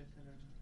ya 0.00 0.59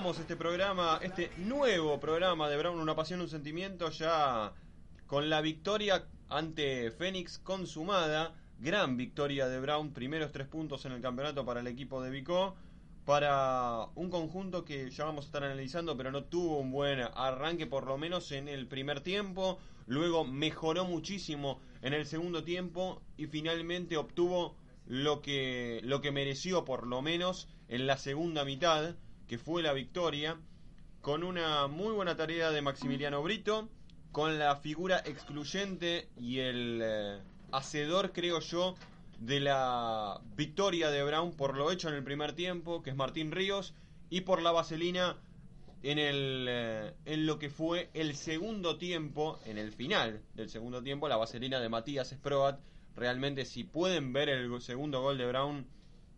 Este 0.00 0.34
programa, 0.34 0.98
este 1.02 1.30
nuevo 1.36 2.00
programa 2.00 2.48
de 2.48 2.56
Brown, 2.56 2.80
una 2.80 2.96
pasión, 2.96 3.20
un 3.20 3.28
sentimiento, 3.28 3.90
ya 3.90 4.50
con 5.06 5.28
la 5.28 5.42
victoria 5.42 6.06
ante 6.30 6.90
Fénix 6.90 7.38
consumada. 7.38 8.34
Gran 8.58 8.96
victoria 8.96 9.46
de 9.46 9.60
Brown, 9.60 9.92
primeros 9.92 10.32
tres 10.32 10.46
puntos 10.46 10.86
en 10.86 10.92
el 10.92 11.02
campeonato 11.02 11.44
para 11.44 11.60
el 11.60 11.66
equipo 11.66 12.02
de 12.02 12.10
Vicó. 12.10 12.56
Para 13.04 13.88
un 13.94 14.08
conjunto 14.08 14.64
que 14.64 14.88
ya 14.88 15.04
vamos 15.04 15.26
a 15.26 15.28
estar 15.28 15.44
analizando, 15.44 15.94
pero 15.98 16.10
no 16.10 16.24
tuvo 16.24 16.58
un 16.60 16.72
buen 16.72 17.00
arranque, 17.14 17.66
por 17.66 17.86
lo 17.86 17.98
menos 17.98 18.32
en 18.32 18.48
el 18.48 18.66
primer 18.66 19.02
tiempo. 19.02 19.58
Luego 19.86 20.24
mejoró 20.24 20.86
muchísimo 20.86 21.60
en 21.82 21.92
el 21.92 22.06
segundo 22.06 22.42
tiempo 22.42 23.02
y 23.18 23.26
finalmente 23.26 23.98
obtuvo 23.98 24.56
lo 24.86 25.20
que, 25.20 25.80
lo 25.84 26.00
que 26.00 26.10
mereció, 26.10 26.64
por 26.64 26.86
lo 26.86 27.02
menos 27.02 27.48
en 27.68 27.86
la 27.86 27.98
segunda 27.98 28.46
mitad 28.46 28.94
que 29.30 29.38
fue 29.38 29.62
la 29.62 29.72
victoria, 29.72 30.36
con 31.02 31.22
una 31.22 31.68
muy 31.68 31.92
buena 31.92 32.16
tarea 32.16 32.50
de 32.50 32.62
Maximiliano 32.62 33.22
Brito, 33.22 33.68
con 34.10 34.40
la 34.40 34.56
figura 34.56 35.04
excluyente 35.06 36.08
y 36.18 36.40
el 36.40 36.80
eh, 36.82 37.18
hacedor, 37.52 38.10
creo 38.10 38.40
yo, 38.40 38.74
de 39.20 39.38
la 39.38 40.20
victoria 40.34 40.90
de 40.90 41.04
Brown 41.04 41.30
por 41.36 41.56
lo 41.56 41.70
hecho 41.70 41.88
en 41.88 41.94
el 41.94 42.02
primer 42.02 42.32
tiempo, 42.32 42.82
que 42.82 42.90
es 42.90 42.96
Martín 42.96 43.30
Ríos, 43.30 43.72
y 44.08 44.22
por 44.22 44.42
la 44.42 44.50
vaselina 44.50 45.16
en, 45.84 46.00
el, 46.00 46.46
eh, 46.48 46.94
en 47.04 47.24
lo 47.24 47.38
que 47.38 47.50
fue 47.50 47.88
el 47.94 48.16
segundo 48.16 48.78
tiempo, 48.78 49.38
en 49.44 49.58
el 49.58 49.70
final 49.70 50.22
del 50.34 50.50
segundo 50.50 50.82
tiempo, 50.82 51.08
la 51.08 51.18
vaselina 51.18 51.60
de 51.60 51.68
Matías 51.68 52.10
Sproat. 52.10 52.58
Realmente, 52.96 53.44
si 53.44 53.62
pueden 53.62 54.12
ver 54.12 54.28
el 54.28 54.60
segundo 54.60 55.00
gol 55.02 55.18
de 55.18 55.26
Brown, 55.28 55.68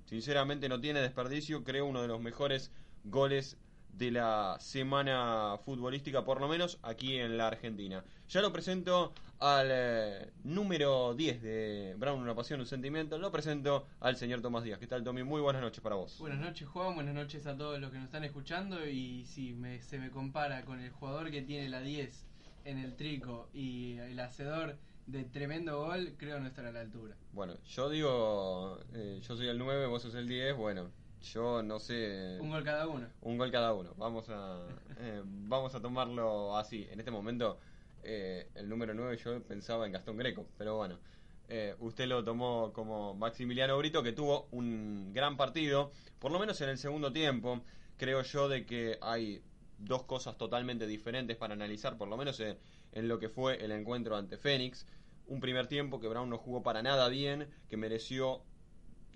sinceramente 0.07 0.71
no 0.71 0.81
tiene 0.81 1.03
desperdicio, 1.03 1.63
creo 1.63 1.85
uno 1.85 2.01
de 2.01 2.09
los 2.09 2.19
mejores 2.19 2.73
goles 3.05 3.57
de 3.93 4.11
la 4.11 4.57
semana 4.59 5.59
futbolística, 5.65 6.25
por 6.25 6.41
lo 6.41 6.49
menos 6.49 6.79
aquí 6.83 7.17
en 7.19 7.37
la 7.37 7.49
Argentina. 7.49 8.03
Ya 8.29 8.41
lo 8.41 8.51
presento 8.53 9.13
al 9.39 9.69
eh, 9.71 10.31
número 10.45 11.15
10 11.15 11.43
de 11.43 11.95
Brown, 11.99 12.21
una 12.23 12.35
pasión, 12.35 12.61
un 12.61 12.67
sentimiento. 12.67 13.19
Lo 13.19 13.31
presento 13.31 13.87
al 14.01 14.17
señor 14.17 14.41
Tomás 14.41 14.65
Díaz. 14.65 14.79
¿Qué 14.79 14.87
tal, 14.87 15.05
Tommy? 15.05 15.25
Muy 15.25 15.43
buenas 15.43 15.61
noches 15.61 15.81
para 15.83 15.97
vos. 15.97 16.17
Buenas 16.19 16.39
noches 16.41 16.67
Juan, 16.69 16.95
buenas 16.95 17.15
noches 17.15 17.47
a 17.47 17.57
todos 17.57 17.79
los 17.81 17.91
que 17.91 17.99
nos 17.99 18.07
están 18.07 18.25
escuchando 18.25 18.87
y 18.89 19.27
si 19.27 19.53
me- 19.53 19.83
se 19.83 19.99
me 19.99 20.11
compara 20.11 20.65
con 20.65 20.81
el 20.81 20.91
jugador 20.91 21.31
que 21.31 21.43
tiene 21.43 21.69
la 21.69 21.81
10 21.83 22.25
en 22.65 22.79
el 22.79 22.95
trico 22.97 23.49
y 23.53 23.99
el 23.99 24.19
hacedor 24.21 24.77
de 25.07 25.25
tremendo 25.25 25.85
gol, 25.85 26.15
creo 26.17 26.39
no 26.41 26.47
estará 26.47 26.69
a 26.71 26.73
la 26.73 26.81
altura. 26.81 27.15
Bueno, 27.33 27.55
yo 27.67 27.91
digo, 27.91 28.79
eh, 28.95 29.21
yo 29.21 29.37
soy 29.37 29.49
el 29.49 29.59
9, 29.59 29.87
vos 29.87 30.01
sos 30.03 30.15
el 30.15 30.29
10. 30.29 30.57
Bueno, 30.57 30.91
yo 31.23 31.63
no 31.63 31.79
sé. 31.79 32.39
Un 32.39 32.51
gol 32.51 32.65
cada 32.65 32.87
uno. 32.89 33.09
Un 33.21 33.39
gol 33.39 33.51
cada 33.51 33.75
uno. 33.75 33.95
Vamos 33.97 34.29
a, 34.29 34.67
eh, 34.99 35.23
vamos 35.25 35.75
a 35.75 35.81
tomarlo 35.81 36.57
así. 36.57 36.87
En 36.91 36.99
este 37.01 37.11
momento, 37.11 37.59
eh, 38.03 38.51
el 38.55 38.69
número 38.69 38.95
9 38.95 39.17
yo 39.19 39.43
pensaba 39.45 39.87
en 39.87 39.93
Gastón 39.93 40.17
Greco, 40.17 40.47
pero 40.57 40.77
bueno. 40.77 41.01
eh, 41.49 41.75
usted 41.81 42.07
lo 42.07 42.25
tomó 42.25 42.73
como 42.73 43.15
Maximiliano 43.15 43.77
Brito, 43.79 44.03
que 44.03 44.13
tuvo 44.13 44.49
un 44.53 45.13
gran 45.13 45.37
partido, 45.37 45.91
por 46.19 46.31
lo 46.33 46.39
menos 46.39 46.61
en 46.61 46.71
el 46.71 46.79
segundo 46.79 47.13
tiempo. 47.13 47.63
Creo 47.97 48.23
yo 48.23 48.49
de 48.49 48.65
que 48.67 48.99
hay 49.03 49.45
dos 49.79 50.05
cosas 50.05 50.37
totalmente 50.39 50.87
diferentes 50.87 51.37
para 51.37 51.55
analizar, 51.55 51.97
por 51.99 52.09
lo 52.09 52.17
menos 52.17 52.41
en, 52.41 52.59
en 52.93 53.09
lo 53.09 53.19
que 53.19 53.29
fue 53.29 53.63
el 53.65 53.73
encuentro 53.73 54.17
ante 54.17 54.39
Fénix. 54.39 54.87
Un 55.27 55.41
primer 55.41 55.67
tiempo 55.69 56.01
que 56.01 56.09
Brown 56.09 56.29
no 56.31 56.39
jugó 56.39 56.63
para 56.63 56.83
nada 56.83 57.09
bien, 57.09 57.49
que 57.69 57.77
mereció 57.77 58.43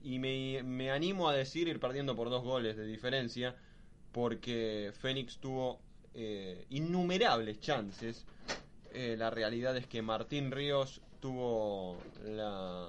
y 0.07 0.21
me, 0.21 0.63
me 0.63 0.93
animo 0.93 1.29
a 1.29 1.35
decir 1.35 1.67
ir 1.67 1.81
perdiendo 1.81 2.15
por 2.15 2.31
dos 2.31 2.45
goles 2.45 2.77
de 2.77 2.87
diferencia, 2.87 3.57
porque 4.13 4.93
Fénix 5.01 5.39
tuvo 5.39 5.81
eh, 6.15 6.65
innumerables 6.71 7.59
chances. 7.59 8.25
Eh, 8.93 9.17
la 9.19 9.31
realidad 9.31 9.77
es 9.77 9.89
que 9.89 10.03
Martín 10.03 10.53
Ríos 10.53 11.01
tuvo 11.19 11.99
la, 12.25 12.89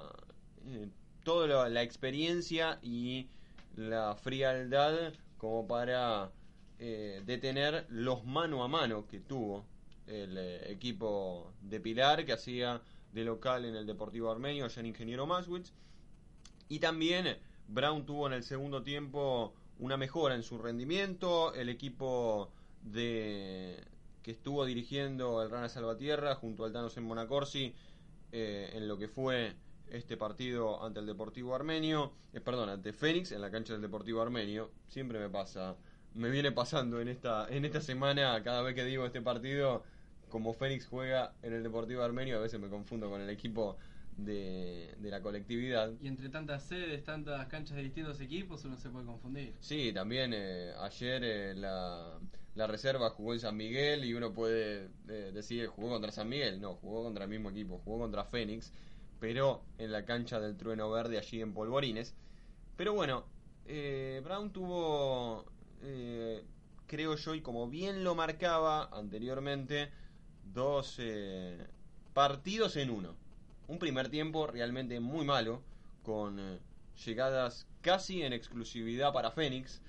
eh, 0.68 0.86
toda 1.24 1.48
la, 1.48 1.68
la 1.68 1.82
experiencia 1.82 2.78
y 2.82 3.26
la 3.74 4.14
frialdad 4.14 5.12
como 5.38 5.66
para 5.66 6.30
eh, 6.78 7.20
detener 7.26 7.84
los 7.88 8.24
mano 8.24 8.62
a 8.62 8.68
mano 8.68 9.08
que 9.08 9.18
tuvo 9.18 9.64
el 10.06 10.38
eh, 10.38 10.70
equipo 10.70 11.52
de 11.62 11.80
Pilar, 11.80 12.24
que 12.24 12.32
hacía 12.32 12.80
de 13.12 13.24
local 13.24 13.64
en 13.64 13.74
el 13.74 13.86
Deportivo 13.86 14.30
Armenio, 14.30 14.66
allá 14.66 14.78
en 14.78 14.86
Ingeniero 14.86 15.26
Maswitz. 15.26 15.72
Y 16.68 16.78
también 16.78 17.36
Brown 17.68 18.04
tuvo 18.06 18.26
en 18.26 18.32
el 18.32 18.42
segundo 18.42 18.82
tiempo 18.82 19.54
una 19.78 19.96
mejora 19.96 20.34
en 20.34 20.42
su 20.42 20.58
rendimiento. 20.58 21.54
El 21.54 21.68
equipo 21.68 22.50
de 22.82 23.82
que 24.22 24.30
estuvo 24.32 24.64
dirigiendo 24.64 25.42
el 25.42 25.50
Rana 25.50 25.68
Salvatierra 25.68 26.34
junto 26.34 26.64
al 26.64 26.72
Thanos 26.72 26.96
en 26.96 27.04
Monacorsi 27.04 27.74
eh, 28.32 28.70
en 28.74 28.86
lo 28.88 28.98
que 28.98 29.08
fue 29.08 29.54
este 29.90 30.16
partido 30.16 30.84
ante 30.84 31.00
el 31.00 31.06
Deportivo 31.06 31.54
Armenio, 31.54 32.12
eh, 32.34 32.40
perdón, 32.40 32.68
ante 32.68 32.92
Fénix 32.92 33.32
en 33.32 33.40
la 33.40 33.50
cancha 33.50 33.72
del 33.72 33.82
Deportivo 33.82 34.20
Armenio. 34.20 34.70
Siempre 34.88 35.18
me 35.18 35.30
pasa, 35.30 35.76
me 36.14 36.28
viene 36.28 36.52
pasando 36.52 37.00
en 37.00 37.08
esta 37.08 37.46
en 37.48 37.64
esta 37.64 37.80
semana 37.80 38.42
cada 38.42 38.60
vez 38.62 38.74
que 38.74 38.84
digo 38.84 39.06
este 39.06 39.22
partido 39.22 39.82
como 40.28 40.52
Fénix 40.52 40.86
juega 40.86 41.32
en 41.42 41.54
el 41.54 41.62
Deportivo 41.62 42.02
Armenio, 42.02 42.36
a 42.36 42.40
veces 42.40 42.60
me 42.60 42.68
confundo 42.68 43.08
con 43.08 43.20
el 43.22 43.30
equipo 43.30 43.78
de, 44.18 44.94
de 44.98 45.10
la 45.10 45.22
colectividad. 45.22 45.92
Y 46.02 46.08
entre 46.08 46.28
tantas 46.28 46.64
sedes, 46.64 47.04
tantas 47.04 47.46
canchas 47.46 47.76
de 47.76 47.84
distintos 47.84 48.20
equipos, 48.20 48.64
uno 48.64 48.76
se 48.76 48.90
puede 48.90 49.06
confundir. 49.06 49.54
Sí, 49.60 49.92
también 49.92 50.32
eh, 50.34 50.72
ayer 50.78 51.22
eh, 51.24 51.54
la, 51.54 52.18
la 52.54 52.66
reserva 52.66 53.10
jugó 53.10 53.32
en 53.32 53.40
San 53.40 53.56
Miguel 53.56 54.04
y 54.04 54.14
uno 54.14 54.32
puede 54.32 54.90
eh, 55.08 55.30
decir 55.32 55.68
jugó 55.68 55.90
contra 55.90 56.12
San 56.12 56.28
Miguel. 56.28 56.60
No, 56.60 56.74
jugó 56.74 57.04
contra 57.04 57.24
el 57.24 57.30
mismo 57.30 57.50
equipo, 57.50 57.80
jugó 57.84 58.00
contra 58.00 58.24
Fénix, 58.24 58.72
pero 59.20 59.62
en 59.78 59.92
la 59.92 60.04
cancha 60.04 60.40
del 60.40 60.56
Trueno 60.56 60.90
Verde 60.90 61.18
allí 61.18 61.40
en 61.40 61.54
Polvorines. 61.54 62.14
Pero 62.76 62.94
bueno, 62.94 63.24
eh, 63.66 64.20
Brown 64.24 64.52
tuvo, 64.52 65.44
creo 66.86 67.16
yo, 67.16 67.34
y 67.34 67.40
como 67.40 67.68
bien 67.68 68.04
lo 68.04 68.14
marcaba 68.14 68.88
anteriormente, 68.92 69.90
dos 70.54 71.00
partidos 72.12 72.76
en 72.76 72.90
uno. 72.90 73.27
Un 73.68 73.78
primer 73.78 74.08
tiempo 74.08 74.46
realmente 74.46 74.98
muy 74.98 75.24
malo, 75.24 75.62
con 76.02 76.40
eh, 76.40 76.58
llegadas 77.04 77.66
casi 77.80 78.22
en 78.22 78.32
exclusividad 78.32 79.12
para 79.12 79.30
Fénix, 79.30 79.82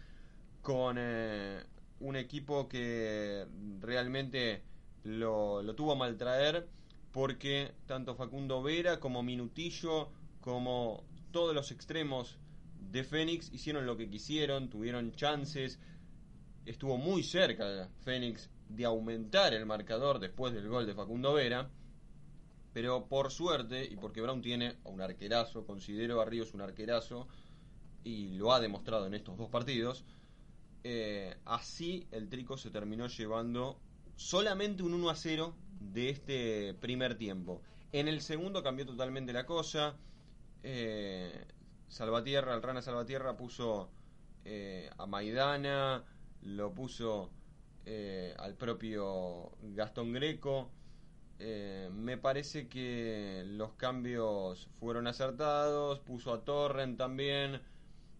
con 0.62 0.98
eh, 1.00 1.64
un 2.02 2.16
equipo 2.16 2.68
que 2.68 3.48
realmente 3.80 4.64
lo, 5.04 5.64
lo 5.64 5.76
tuvo 5.76 5.94
a 5.94 5.96
maltraer, 5.96 6.68
porque 7.12 7.72
tanto 7.86 8.16
Facundo 8.16 8.62
Vera 8.62 9.00
como 9.00 9.24
Minutillo, 9.24 10.10
como 10.42 11.04
todos 11.32 11.56
los 11.56 11.72
extremos 11.72 12.38
de 12.92 13.04
Fénix 13.04 13.52
hicieron 13.54 13.86
lo 13.86 13.98
que 13.98 14.10
quisieron, 14.10 14.70
tuvieron 14.70 15.14
chances, 15.14 15.80
estuvo 16.66 16.98
muy 16.98 17.24
cerca 17.24 17.90
Fénix 18.04 18.50
de 18.68 18.86
aumentar 18.86 19.54
el 19.54 19.66
marcador 19.66 20.20
después 20.20 20.54
del 20.54 20.68
gol 20.68 20.86
de 20.86 20.94
Facundo 20.94 21.34
Vera. 21.34 21.70
Pero 22.80 23.08
por 23.10 23.30
suerte, 23.30 23.84
y 23.84 23.98
porque 23.98 24.22
Brown 24.22 24.42
tiene 24.42 24.78
un 24.86 25.02
arquerazo, 25.02 25.66
considero 25.66 26.22
a 26.22 26.26
Ríos 26.26 26.54
un 26.54 26.62
arquerazo, 26.62 27.28
y 28.06 28.30
lo 28.38 28.54
ha 28.54 28.62
demostrado 28.62 29.06
en 29.06 29.16
estos 29.16 29.38
dos 29.38 29.50
partidos, 29.50 30.06
eh, 30.86 31.36
así 31.44 32.08
el 32.12 32.30
Trico 32.30 32.56
se 32.58 32.70
terminó 32.70 33.08
llevando 33.08 33.82
solamente 34.16 34.82
un 34.82 34.94
1 34.94 35.10
a 35.10 35.16
0 35.16 35.54
de 35.82 36.10
este 36.10 36.74
primer 36.76 37.18
tiempo. 37.18 37.62
En 37.92 38.08
el 38.08 38.22
segundo 38.22 38.64
cambió 38.64 38.86
totalmente 38.86 39.34
la 39.34 39.46
cosa. 39.46 39.98
Eh, 40.64 41.48
Salvatierra, 41.90 42.56
el 42.56 42.62
Rana 42.62 42.82
Salvatierra 42.82 43.36
puso 43.36 43.90
eh, 44.46 44.90
a 44.98 45.06
Maidana, 45.06 46.06
lo 46.44 46.74
puso 46.74 47.30
al 48.38 48.56
propio 48.56 49.52
Gastón 49.64 50.14
Greco. 50.14 50.72
Eh, 51.40 51.90
me 51.94 52.18
parece 52.18 52.68
que 52.68 53.44
los 53.48 53.74
cambios 53.74 54.68
fueron 54.80 55.08
acertados, 55.08 56.00
puso 56.00 56.34
a 56.34 56.44
Torren 56.44 56.98
también. 56.98 57.62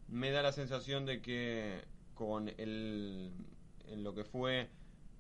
Me 0.08 0.32
da 0.32 0.42
la 0.42 0.54
sensación 0.54 1.06
de 1.06 1.22
que 1.22 1.84
con 2.14 2.50
el, 2.50 3.32
en 3.88 4.04
lo 4.04 4.14
que 4.14 4.24
fue 4.24 4.70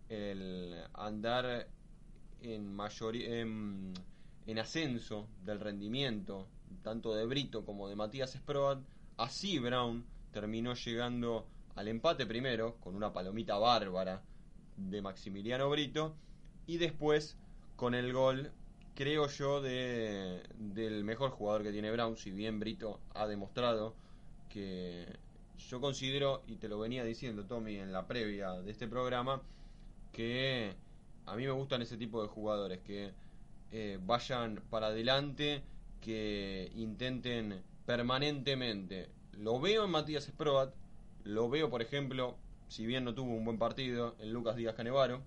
el 0.07 0.75
andar 0.93 1.67
en, 2.41 2.73
mayoría, 2.73 3.41
en, 3.41 3.93
en 4.47 4.59
ascenso 4.59 5.27
del 5.43 5.59
rendimiento, 5.59 6.47
tanto 6.81 7.13
de 7.13 7.25
Brito 7.25 7.65
como 7.65 7.87
de 7.89 7.95
Matías 7.95 8.31
Sproat, 8.31 8.79
así 9.17 9.59
Brown 9.59 10.05
terminó 10.31 10.73
llegando 10.73 11.47
al 11.75 11.87
empate 11.87 12.25
primero, 12.25 12.77
con 12.79 12.95
una 12.95 13.13
palomita 13.13 13.57
bárbara 13.57 14.21
de 14.77 15.01
Maximiliano 15.01 15.69
Brito, 15.69 16.15
y 16.65 16.77
después 16.77 17.37
con 17.79 17.95
el 17.95 18.11
gol, 18.11 18.51
creo 18.93 19.29
yo, 19.29 19.61
de, 19.61 20.43
del 20.57 21.05
mejor 21.05 21.31
jugador 21.31 21.63
que 21.63 21.71
tiene 21.71 21.89
Brown, 21.91 22.17
si 22.17 22.29
bien 22.29 22.59
Brito 22.59 22.99
ha 23.13 23.25
demostrado 23.25 23.95
que 24.49 25.05
yo 25.69 25.79
considero, 25.79 26.41
y 26.45 26.57
te 26.57 26.67
lo 26.67 26.77
venía 26.77 27.05
diciendo 27.05 27.45
Tommy 27.45 27.77
en 27.77 27.93
la 27.93 28.05
previa 28.05 28.51
de 28.51 28.69
este 28.69 28.89
programa, 28.89 29.41
que 30.11 30.75
a 31.25 31.37
mí 31.37 31.45
me 31.45 31.51
gustan 31.51 31.81
ese 31.81 31.95
tipo 31.95 32.21
de 32.21 32.27
jugadores, 32.27 32.79
que 32.79 33.13
eh, 33.71 33.97
vayan 34.05 34.61
para 34.69 34.87
adelante, 34.87 35.63
que 36.01 36.73
intenten 36.75 37.63
permanentemente. 37.85 39.07
Lo 39.37 39.61
veo 39.61 39.85
en 39.85 39.91
Matías 39.91 40.25
Sproat, 40.25 40.73
lo 41.23 41.49
veo, 41.49 41.69
por 41.69 41.81
ejemplo, 41.81 42.35
si 42.67 42.85
bien 42.85 43.05
no 43.05 43.13
tuvo 43.13 43.31
un 43.33 43.45
buen 43.45 43.57
partido, 43.57 44.17
en 44.19 44.33
Lucas 44.33 44.57
Díaz 44.57 44.75
Canevaro. 44.75 45.21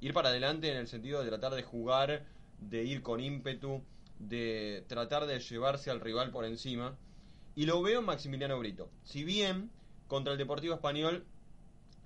Ir 0.00 0.12
para 0.12 0.28
adelante 0.28 0.70
en 0.70 0.76
el 0.76 0.86
sentido 0.86 1.22
de 1.22 1.28
tratar 1.28 1.54
de 1.54 1.62
jugar, 1.62 2.24
de 2.60 2.84
ir 2.84 3.02
con 3.02 3.20
ímpetu, 3.20 3.82
de 4.18 4.84
tratar 4.88 5.26
de 5.26 5.40
llevarse 5.40 5.90
al 5.90 6.00
rival 6.00 6.30
por 6.30 6.44
encima. 6.44 6.96
Y 7.54 7.66
lo 7.66 7.82
veo 7.82 8.00
en 8.00 8.06
Maximiliano 8.06 8.58
Brito. 8.58 8.90
Si 9.04 9.24
bien 9.24 9.70
contra 10.06 10.32
el 10.32 10.38
Deportivo 10.38 10.74
Español 10.74 11.24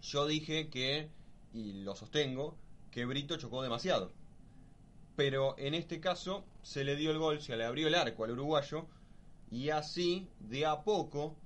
yo 0.03 0.27
dije 0.27 0.69
que, 0.69 1.09
y 1.55 1.85
lo 1.85 1.95
sostengo, 1.95 2.57
que 2.91 3.05
Brito 3.05 3.37
chocó 3.37 3.63
demasiado. 3.63 4.13
Pero 5.17 5.55
en 5.59 5.75
este 5.75 6.01
caso 6.01 6.45
se 6.63 6.85
le 6.85 6.97
dio 6.97 7.13
el 7.13 7.19
gol, 7.19 7.41
se 7.41 7.57
le 7.57 7.65
abrió 7.65 7.87
el 7.87 7.95
arco 7.95 8.25
al 8.25 8.33
uruguayo 8.33 8.87
y 9.51 9.71
así 9.71 10.27
de 10.41 10.67
a 10.67 10.83
poco 10.83 11.37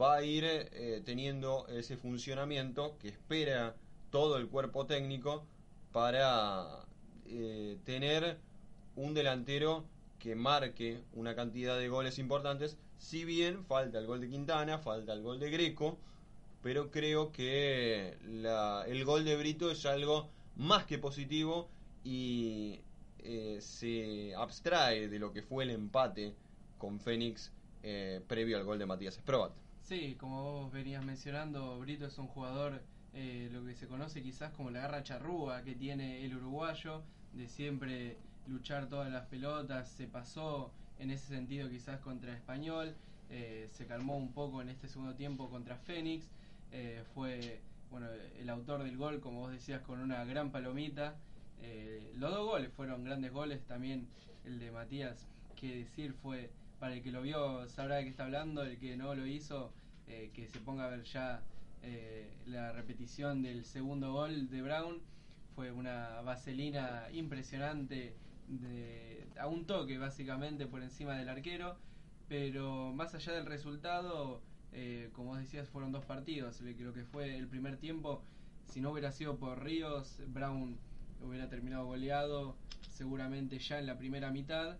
va 0.00 0.16
a 0.16 0.22
ir 0.24 0.44
eh, 0.44 1.02
teniendo 1.04 1.66
ese 1.68 1.96
funcionamiento 1.96 2.98
que 2.98 3.08
espera 3.08 3.76
todo 4.10 4.36
el 4.36 4.48
cuerpo 4.48 4.86
técnico 4.86 5.46
para 5.92 6.84
eh, 7.26 7.78
tener 7.84 8.38
un 8.96 9.14
delantero 9.14 9.84
que 10.18 10.34
marque 10.34 11.02
una 11.14 11.34
cantidad 11.34 11.78
de 11.78 11.88
goles 11.88 12.18
importantes, 12.18 12.76
si 12.98 13.24
bien 13.24 13.64
falta 13.64 13.98
el 13.98 14.06
gol 14.06 14.20
de 14.20 14.28
Quintana, 14.28 14.78
falta 14.78 15.12
el 15.12 15.22
gol 15.22 15.40
de 15.40 15.50
Greco, 15.50 15.98
pero 16.62 16.90
creo 16.90 17.32
que 17.32 18.16
la, 18.24 18.84
el 18.86 19.04
gol 19.04 19.24
de 19.24 19.36
Brito 19.36 19.70
es 19.70 19.84
algo 19.84 20.28
más 20.56 20.84
que 20.84 20.98
positivo 20.98 21.68
y 22.04 22.80
eh, 23.18 23.58
se 23.60 24.34
abstrae 24.34 25.08
de 25.08 25.18
lo 25.18 25.32
que 25.32 25.42
fue 25.42 25.64
el 25.64 25.70
empate 25.70 26.34
con 26.78 27.00
Fénix 27.00 27.52
eh, 27.82 28.20
previo 28.28 28.56
al 28.56 28.64
gol 28.64 28.78
de 28.78 28.86
Matías 28.86 29.16
Esprobat. 29.16 29.52
Sí, 29.82 30.16
como 30.18 30.42
vos 30.42 30.72
venías 30.72 31.04
mencionando, 31.04 31.78
Brito 31.80 32.06
es 32.06 32.16
un 32.18 32.28
jugador, 32.28 32.80
eh, 33.14 33.50
lo 33.52 33.62
que 33.64 33.74
se 33.74 33.86
conoce 33.86 34.22
quizás 34.22 34.52
como 34.52 34.70
la 34.70 34.80
garra 34.80 35.02
charrúa 35.02 35.62
que 35.62 35.74
tiene 35.74 36.24
el 36.24 36.34
uruguayo, 36.36 37.02
de 37.34 37.46
siempre 37.46 38.16
luchar 38.46 38.88
todas 38.88 39.12
las 39.12 39.26
pelotas, 39.26 39.90
se 39.90 40.06
pasó 40.06 40.72
en 40.98 41.10
ese 41.10 41.26
sentido 41.28 41.68
quizás 41.68 42.00
contra 42.00 42.32
Español, 42.32 42.94
eh, 43.28 43.68
se 43.72 43.86
calmó 43.86 44.16
un 44.16 44.32
poco 44.32 44.62
en 44.62 44.70
este 44.70 44.88
segundo 44.88 45.14
tiempo 45.14 45.50
contra 45.50 45.76
Fénix, 45.76 46.30
eh, 46.72 47.04
fue 47.14 47.60
bueno 47.90 48.08
el 48.38 48.48
autor 48.48 48.82
del 48.82 48.96
gol, 48.96 49.20
como 49.20 49.40
vos 49.40 49.52
decías, 49.52 49.82
con 49.82 50.00
una 50.00 50.24
gran 50.24 50.50
palomita. 50.50 51.16
los 52.16 52.30
dos 52.30 52.46
goles 52.46 52.72
fueron 52.72 53.04
grandes 53.04 53.30
goles, 53.32 53.62
también 53.66 54.08
el 54.46 54.58
de 54.58 54.70
Matías, 54.70 55.28
que 55.54 55.76
decir, 55.76 56.14
fue 56.14 56.50
para 56.80 56.94
el 56.94 57.02
que 57.02 57.12
lo 57.12 57.22
vio 57.22 57.68
sabrá 57.68 57.96
de 57.96 58.04
qué 58.04 58.10
está 58.10 58.24
hablando, 58.24 58.62
el 58.62 58.78
que 58.78 58.96
no 58.96 59.14
lo 59.14 59.26
hizo, 59.26 59.70
que 60.06 60.48
se 60.48 60.58
ponga 60.60 60.86
a 60.86 60.88
ver 60.88 61.04
ya 61.04 61.42
eh, 61.82 62.30
la 62.46 62.72
repetición 62.72 63.42
del 63.42 63.64
segundo 63.64 64.12
gol 64.12 64.48
de 64.48 64.62
Brown. 64.62 65.00
Fue 65.54 65.70
una 65.70 66.20
vaselina 66.22 67.06
impresionante 67.12 68.16
de, 68.48 69.26
a 69.38 69.46
un 69.46 69.66
toque 69.66 69.98
básicamente 69.98 70.66
por 70.66 70.82
encima 70.82 71.16
del 71.16 71.28
arquero, 71.28 71.76
pero 72.28 72.92
más 72.92 73.14
allá 73.14 73.32
del 73.32 73.46
resultado, 73.46 74.40
eh, 74.72 75.10
como 75.12 75.36
decías, 75.36 75.68
fueron 75.68 75.92
dos 75.92 76.04
partidos. 76.04 76.60
Lo 76.60 76.92
que 76.92 77.04
fue 77.04 77.36
el 77.36 77.48
primer 77.48 77.76
tiempo, 77.76 78.22
si 78.66 78.80
no 78.80 78.92
hubiera 78.92 79.12
sido 79.12 79.36
por 79.36 79.62
Ríos, 79.62 80.18
Brown 80.28 80.78
hubiera 81.20 81.48
terminado 81.48 81.86
goleado 81.86 82.56
seguramente 82.88 83.58
ya 83.58 83.78
en 83.78 83.86
la 83.86 83.96
primera 83.96 84.30
mitad 84.30 84.76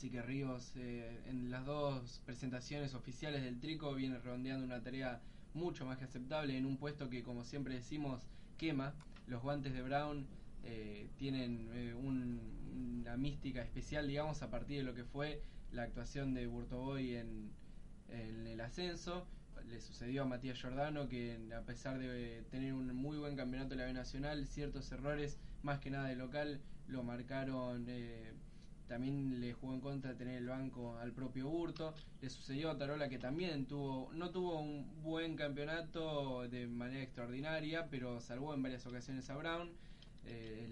Así 0.00 0.08
que 0.08 0.22
Ríos 0.22 0.72
eh, 0.76 1.20
en 1.26 1.50
las 1.50 1.66
dos 1.66 2.22
presentaciones 2.24 2.94
oficiales 2.94 3.42
del 3.42 3.60
Trico 3.60 3.94
viene 3.94 4.18
redondeando 4.18 4.64
una 4.64 4.82
tarea 4.82 5.20
mucho 5.54 5.84
más 5.84 5.98
que 5.98 6.04
aceptable 6.04 6.56
en 6.56 6.66
un 6.66 6.76
puesto 6.76 7.08
que 7.08 7.22
como 7.22 7.44
siempre 7.44 7.74
decimos 7.74 8.22
quema. 8.58 8.94
Los 9.26 9.42
guantes 9.42 9.72
de 9.72 9.82
Brown 9.82 10.26
eh, 10.64 11.08
tienen 11.16 11.68
eh, 11.72 11.94
una 11.94 13.16
mística 13.16 13.62
especial 13.62 14.08
digamos 14.08 14.42
a 14.42 14.50
partir 14.50 14.78
de 14.78 14.82
lo 14.84 14.94
que 14.94 15.04
fue 15.04 15.42
la 15.72 15.82
actuación 15.84 16.34
de 16.34 16.46
Burtoboy 16.46 17.16
en, 17.16 17.50
en 18.08 18.46
el 18.46 18.60
ascenso. 18.60 19.26
Le 19.68 19.80
sucedió 19.80 20.22
a 20.22 20.26
Matías 20.26 20.58
Giordano 20.58 21.08
que 21.08 21.38
a 21.56 21.60
pesar 21.62 21.98
de 21.98 22.42
tener 22.50 22.72
un 22.72 22.94
muy 22.94 23.18
buen 23.18 23.36
campeonato 23.36 23.70
de 23.70 23.76
la 23.76 23.84
B 23.84 23.92
Nacional, 23.92 24.46
ciertos 24.46 24.90
errores 24.90 25.38
más 25.62 25.78
que 25.80 25.90
nada 25.90 26.08
de 26.08 26.16
local 26.16 26.60
lo 26.88 27.04
marcaron 27.04 27.84
también 28.90 29.40
le 29.40 29.52
jugó 29.52 29.72
en 29.72 29.80
contra 29.80 30.16
tener 30.16 30.38
el 30.38 30.48
banco 30.48 30.98
al 30.98 31.12
propio 31.12 31.48
Hurto. 31.48 31.94
Le 32.20 32.28
sucedió 32.28 32.72
a 32.72 32.76
Tarola 32.76 33.08
que 33.08 33.20
también 33.20 33.66
tuvo, 33.66 34.10
no 34.12 34.30
tuvo 34.30 34.58
un 34.58 35.00
buen 35.00 35.36
campeonato 35.36 36.48
de 36.48 36.66
manera 36.66 37.04
extraordinaria, 37.04 37.86
pero 37.88 38.20
salvó 38.20 38.52
en 38.52 38.64
varias 38.64 38.84
ocasiones 38.86 39.30
a 39.30 39.36
Brown. 39.36 39.70
Eh, 40.26 40.66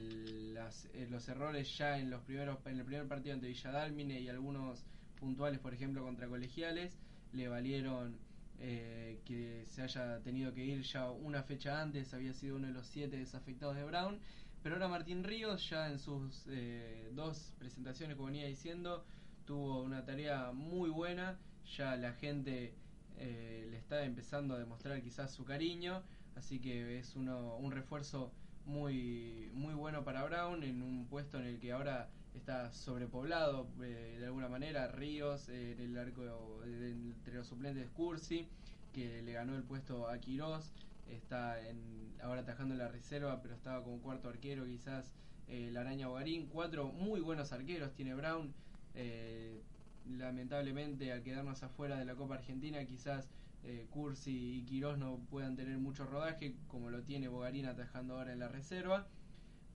eh, 0.95 1.07
los 1.09 1.29
errores 1.29 1.79
ya 1.79 1.97
en 1.97 2.11
los 2.11 2.21
primeros 2.23 2.59
en 2.67 2.79
el 2.79 2.85
primer 2.85 3.07
partido 3.07 3.35
ante 3.35 3.47
Villadalmine 3.47 4.21
y 4.21 4.29
algunos 4.29 4.85
puntuales, 5.21 5.61
por 5.61 5.73
ejemplo, 5.73 6.03
contra 6.03 6.27
colegiales, 6.27 6.99
le 7.33 7.47
valieron 7.47 8.17
eh, 8.59 9.21
que 9.25 9.65
se 9.69 9.83
haya 9.83 10.19
tenido 10.25 10.53
que 10.53 10.65
ir 10.65 10.83
ya 10.83 11.09
una 11.09 11.45
fecha 11.45 11.81
antes, 11.81 12.13
había 12.13 12.33
sido 12.33 12.57
uno 12.57 12.67
de 12.67 12.73
los 12.73 12.87
siete 12.89 13.17
desafectados 13.17 13.77
de 13.77 13.85
Brown 13.85 14.19
pero 14.63 14.75
ahora 14.75 14.89
Martín 14.89 15.25
Ríos 15.25 15.69
ya 15.71 15.89
en 15.89 15.99
sus 15.99 16.45
eh, 16.49 17.11
dos 17.15 17.53
presentaciones, 17.59 18.17
como 18.17 18.27
venía 18.27 18.47
diciendo, 18.47 19.05
tuvo 19.47 19.83
una 19.83 20.05
tarea 20.05 20.53
muy 20.53 20.91
buena. 20.91 21.39
Ya 21.77 21.97
la 21.97 22.13
gente 22.15 22.75
eh, 23.19 23.69
le 23.71 23.77
está 23.77 24.05
empezando 24.05 24.55
a 24.55 24.59
demostrar 24.59 25.01
quizás 25.03 25.33
su 25.33 25.45
cariño. 25.45 26.03
Así 26.35 26.61
que 26.61 26.99
es 26.99 27.17
uno, 27.17 27.57
un 27.57 27.73
refuerzo 27.73 28.33
muy, 28.65 29.51
muy 29.55 29.75
bueno 29.75 30.05
para 30.05 30.25
Brown 30.25 30.63
en 30.63 30.83
un 30.83 31.07
puesto 31.07 31.39
en 31.39 31.47
el 31.47 31.59
que 31.59 31.73
ahora 31.73 32.09
está 32.35 32.73
sobrepoblado 32.73 33.69
eh, 33.83 34.17
de 34.19 34.27
alguna 34.27 34.49
manera. 34.49 34.89
Ríos, 34.89 35.49
en 35.49 35.81
el 35.81 35.97
arco 35.99 36.63
entre 36.65 37.35
los 37.35 37.47
suplentes 37.47 37.89
Cursi, 37.91 38.47
que 38.93 39.23
le 39.23 39.33
ganó 39.33 39.55
el 39.57 39.63
puesto 39.63 40.09
a 40.09 40.19
Quirós 40.19 40.73
está 41.11 41.61
en, 41.69 42.15
ahora 42.23 42.43
atajando 42.43 42.75
la 42.75 42.89
reserva, 42.89 43.41
pero 43.43 43.55
estaba 43.55 43.83
como 43.83 44.01
cuarto 44.01 44.29
arquero 44.29 44.65
quizás 44.67 45.13
eh, 45.49 45.71
la 45.73 45.81
araña 45.81 46.09
Bogarín. 46.09 46.47
Cuatro 46.47 46.89
muy 46.89 47.21
buenos 47.21 47.53
arqueros 47.53 47.95
tiene 47.95 48.15
Brown. 48.15 48.53
Eh, 48.95 49.63
lamentablemente 50.07 51.13
al 51.13 51.23
quedarnos 51.23 51.63
afuera 51.63 51.99
de 51.99 52.05
la 52.05 52.15
Copa 52.15 52.37
Argentina 52.37 52.85
quizás 52.87 53.29
eh, 53.63 53.87
Cursi 53.91 54.59
y 54.59 54.65
Quirós 54.65 54.99
no 54.99 55.19
puedan 55.31 55.57
tener 55.57 55.79
mucho 55.79 56.07
rodaje 56.07 56.57
como 56.67 56.91
lo 56.91 57.03
tiene 57.03 57.29
Bogarín 57.29 57.67
atajando 57.67 58.17
ahora 58.17 58.33
en 58.33 58.39
la 58.39 58.49
reserva. 58.49 59.07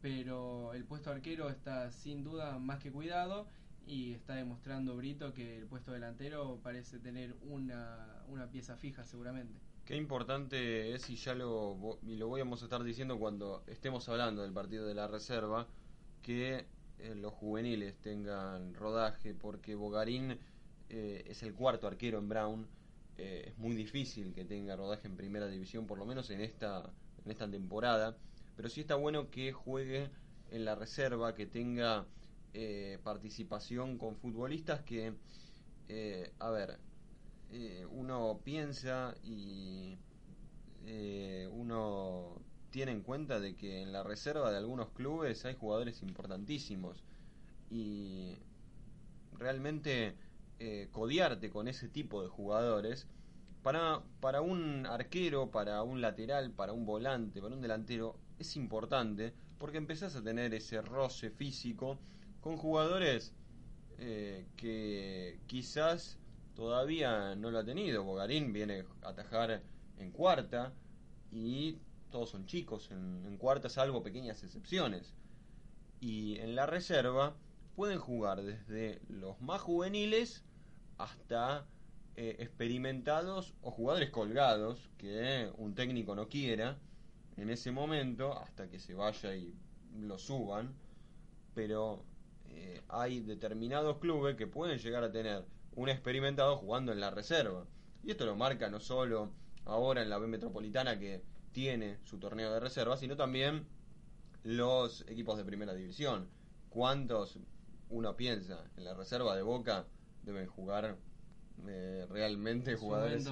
Pero 0.01 0.73
el 0.73 0.83
puesto 0.83 1.11
arquero 1.11 1.49
está 1.49 1.91
sin 1.91 2.23
duda 2.23 2.59
más 2.59 2.79
que 2.79 2.91
cuidado 2.91 3.47
y 3.85 4.13
está 4.13 4.35
demostrando 4.35 4.95
Brito 4.95 5.33
que 5.33 5.57
el 5.57 5.65
puesto 5.65 5.91
delantero 5.91 6.59
parece 6.61 6.99
tener 6.99 7.35
una, 7.41 8.21
una 8.27 8.49
pieza 8.49 8.75
fija 8.75 9.03
seguramente. 9.05 9.59
Qué 9.85 9.97
importante 9.97 10.93
es, 10.93 11.09
y 11.09 11.17
ya 11.17 11.35
lo, 11.35 11.99
y 12.03 12.15
lo 12.15 12.29
vamos 12.29 12.61
a 12.61 12.65
estar 12.65 12.81
diciendo 12.83 13.19
cuando 13.19 13.63
estemos 13.67 14.07
hablando 14.07 14.41
del 14.41 14.53
partido 14.53 14.87
de 14.87 14.93
la 14.93 15.07
reserva, 15.07 15.67
que 16.21 16.65
eh, 16.99 17.15
los 17.15 17.33
juveniles 17.33 17.97
tengan 17.97 18.73
rodaje, 18.75 19.33
porque 19.33 19.75
Bogarín 19.75 20.39
eh, 20.89 21.25
es 21.27 21.43
el 21.43 21.53
cuarto 21.53 21.85
arquero 21.85 22.17
en 22.19 22.29
Brown. 22.29 22.67
Eh, 23.17 23.47
es 23.49 23.57
muy 23.57 23.75
difícil 23.75 24.33
que 24.33 24.45
tenga 24.45 24.77
rodaje 24.77 25.05
en 25.05 25.17
primera 25.17 25.47
división, 25.47 25.85
por 25.85 25.97
lo 25.97 26.05
menos 26.05 26.29
en 26.29 26.39
esta, 26.39 26.89
en 27.25 27.31
esta 27.31 27.51
temporada. 27.51 28.15
Pero 28.55 28.69
sí 28.69 28.79
está 28.79 28.95
bueno 28.95 29.29
que 29.31 29.51
juegue 29.51 30.09
en 30.51 30.63
la 30.63 30.75
reserva, 30.75 31.35
que 31.35 31.45
tenga 31.45 32.05
participación 33.03 33.97
con 33.97 34.15
futbolistas 34.15 34.81
que, 34.83 35.11
a 36.39 36.49
ver, 36.51 36.77
uno 37.91 38.39
piensa 38.43 39.15
y 39.23 39.97
uno 41.51 42.35
tiene 42.71 42.91
en 42.91 43.01
cuenta 43.01 43.39
de 43.39 43.55
que 43.55 43.81
en 43.81 43.91
la 43.91 44.03
reserva 44.03 44.51
de 44.51 44.57
algunos 44.57 44.89
clubes 44.89 45.45
hay 45.45 45.53
jugadores 45.53 46.01
importantísimos. 46.01 47.03
Y 47.69 48.37
realmente 49.37 50.15
eh, 50.59 50.87
codiarte 50.91 51.49
con 51.49 51.67
ese 51.67 51.87
tipo 51.87 52.21
de 52.21 52.29
jugadores 52.29 53.07
para, 53.61 54.01
para 54.19 54.41
un 54.41 54.85
arquero, 54.85 55.51
para 55.51 55.83
un 55.83 56.01
lateral, 56.01 56.51
para 56.51 56.73
un 56.73 56.85
volante, 56.85 57.41
para 57.41 57.53
un 57.53 57.61
delantero 57.61 58.17
es 58.39 58.55
importante 58.55 59.33
porque 59.57 59.77
empezás 59.77 60.15
a 60.15 60.23
tener 60.23 60.53
ese 60.53 60.81
roce 60.81 61.29
físico 61.29 61.99
con 62.41 62.57
jugadores 62.57 63.33
eh, 63.99 64.47
que 64.57 65.39
quizás 65.47 66.17
todavía 66.55 67.35
no 67.35 67.51
lo 67.51 67.59
ha 67.59 67.65
tenido. 67.65 68.03
Bogarín 68.03 68.53
viene 68.53 68.85
a 69.01 69.09
atajar 69.09 69.61
en 69.97 70.11
cuarta 70.11 70.73
y 71.31 71.77
todos 72.11 72.29
son 72.29 72.45
chicos, 72.45 72.91
en, 72.91 73.37
cuarta 73.37 73.69
salvo 73.69 74.03
pequeñas 74.03 74.43
excepciones. 74.43 75.13
Y 75.99 76.37
en 76.39 76.55
la 76.55 76.65
reserva 76.65 77.35
pueden 77.75 77.99
jugar 77.99 78.43
desde 78.43 79.01
los 79.09 79.41
más 79.41 79.61
juveniles 79.61 80.43
hasta 80.97 81.65
eh, 82.15 82.35
experimentados 82.39 83.55
o 83.61 83.71
jugadores 83.71 84.11
colgados 84.11 84.91
que 84.97 85.51
un 85.57 85.73
técnico 85.73 86.13
no 86.13 86.29
quiera 86.29 86.77
en 87.35 87.49
ese 87.49 87.71
momento 87.71 88.37
hasta 88.37 88.69
que 88.69 88.79
se 88.79 88.93
vaya 88.93 89.35
y 89.35 89.55
lo 89.99 90.19
suban. 90.19 90.75
Pero 91.55 92.03
eh, 92.49 92.83
hay 92.89 93.21
determinados 93.21 93.97
clubes 93.97 94.35
que 94.35 94.45
pueden 94.45 94.77
llegar 94.77 95.03
a 95.03 95.11
tener 95.11 95.45
un 95.75 95.89
experimentado 95.89 96.57
jugando 96.57 96.91
en 96.91 96.99
la 96.99 97.11
reserva. 97.11 97.65
Y 98.03 98.11
esto 98.11 98.25
lo 98.25 98.35
marca 98.35 98.69
no 98.69 98.79
solo 98.79 99.31
ahora 99.65 100.01
en 100.01 100.09
la 100.09 100.17
B 100.17 100.27
Metropolitana 100.27 100.99
que 100.99 101.23
tiene 101.51 101.97
su 102.03 102.17
torneo 102.19 102.51
de 102.51 102.59
reserva, 102.59 102.97
sino 102.97 103.15
también 103.15 103.65
los 104.43 105.01
equipos 105.07 105.37
de 105.37 105.45
primera 105.45 105.73
división. 105.73 106.27
¿Cuántos 106.69 107.39
uno 107.89 108.15
piensa 108.15 108.65
en 108.75 108.83
la 108.83 108.93
reserva 108.93 109.35
de 109.35 109.43
Boca 109.43 109.85
deben 110.23 110.47
jugar 110.47 110.97
eh, 111.67 112.05
realmente 112.09 112.75
jugadores? 112.75 113.27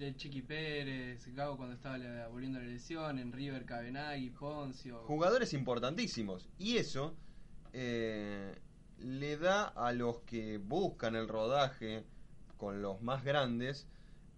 el 0.00 0.16
Chiqui 0.16 0.42
Pérez, 0.42 1.26
Gago 1.34 1.56
cuando 1.56 1.74
estaba 1.74 1.98
volviendo 2.28 2.58
a 2.58 2.62
la 2.62 2.68
lesión, 2.68 3.18
en 3.18 3.32
River 3.32 3.64
Cabenagui, 3.64 4.30
Poncio. 4.30 5.02
Jugadores 5.04 5.52
importantísimos. 5.52 6.48
Y 6.58 6.76
eso 6.78 7.14
eh, 7.72 8.58
le 9.00 9.36
da 9.36 9.64
a 9.64 9.92
los 9.92 10.20
que 10.20 10.58
buscan 10.58 11.16
el 11.16 11.28
rodaje 11.28 12.04
con 12.56 12.82
los 12.82 13.00
más 13.02 13.24
grandes 13.24 13.86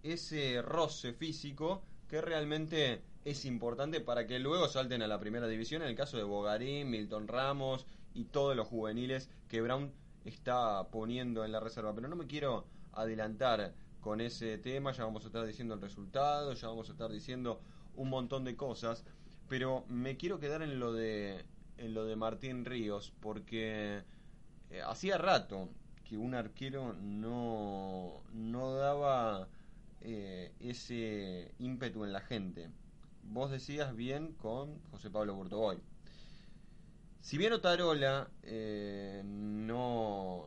ese 0.03 0.61
roce 0.61 1.13
físico 1.13 1.81
que 2.07 2.21
realmente 2.21 3.01
es 3.23 3.45
importante 3.45 4.01
para 4.01 4.27
que 4.27 4.39
luego 4.39 4.67
salten 4.67 5.01
a 5.01 5.07
la 5.07 5.19
primera 5.19 5.47
división. 5.47 5.81
En 5.81 5.89
el 5.89 5.95
caso 5.95 6.17
de 6.17 6.23
Bogarín, 6.23 6.89
Milton 6.89 7.27
Ramos 7.27 7.85
y 8.13 8.25
todos 8.25 8.55
los 8.55 8.67
juveniles 8.67 9.29
que 9.47 9.61
Brown 9.61 9.91
está 10.25 10.87
poniendo 10.91 11.45
en 11.45 11.51
la 11.51 11.59
reserva. 11.59 11.93
Pero 11.93 12.07
no 12.07 12.15
me 12.15 12.27
quiero 12.27 12.65
adelantar 12.93 13.73
con 14.01 14.19
ese 14.19 14.57
tema, 14.57 14.91
ya 14.91 15.05
vamos 15.05 15.23
a 15.23 15.27
estar 15.27 15.45
diciendo 15.45 15.75
el 15.75 15.81
resultado, 15.81 16.53
ya 16.53 16.67
vamos 16.67 16.89
a 16.89 16.93
estar 16.93 17.11
diciendo 17.11 17.61
un 17.95 18.09
montón 18.09 18.43
de 18.43 18.55
cosas, 18.55 19.05
pero 19.47 19.85
me 19.87 20.17
quiero 20.17 20.39
quedar 20.39 20.61
en 20.63 20.79
lo 20.79 20.91
de 20.91 21.45
en 21.77 21.93
lo 21.93 22.05
de 22.05 22.15
Martín 22.15 22.65
Ríos 22.65 23.11
porque 23.19 24.03
eh, 24.71 24.81
hacía 24.81 25.17
rato 25.17 25.67
que 26.05 26.17
un 26.17 26.33
arquero 26.33 26.93
no 26.93 28.23
no 28.31 28.73
daba 28.75 29.49
eh, 29.99 30.53
ese 30.61 31.53
ímpetu 31.59 32.05
en 32.05 32.13
la 32.13 32.21
gente 32.21 32.69
vos 33.23 33.51
decías 33.51 33.93
bien 33.95 34.33
con 34.33 34.79
José 34.91 35.09
Pablo 35.09 35.35
Burtoboy. 35.35 35.77
Si 37.19 37.37
bien 37.37 37.53
Otarola 37.53 38.29
eh, 38.43 39.21
no 39.25 40.45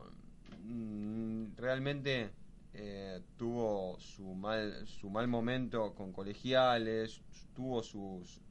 mm, 0.63 1.55
realmente 1.55 2.31
tuvo 3.37 3.97
su 3.99 4.33
mal, 4.35 4.85
su 4.85 5.09
mal 5.09 5.29
momento 5.29 5.95
con 5.95 6.11
colegiales, 6.11 7.21
tuvo 7.53 7.81
sus 7.81 8.41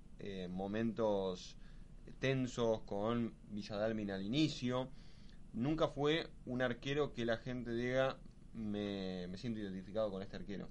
momentos 0.48 1.58
tensos 2.20 2.80
con 2.82 3.34
Villadalmin 3.50 4.10
al 4.12 4.22
inicio, 4.22 4.88
nunca 5.54 5.88
fue 5.88 6.28
un 6.44 6.62
arquero 6.62 7.12
que 7.12 7.24
la 7.24 7.38
gente 7.38 7.72
diga 7.72 8.18
me, 8.52 9.26
me 9.28 9.38
siento 9.38 9.60
identificado 9.60 10.10
con 10.10 10.22
este 10.22 10.36
arquero. 10.36 10.68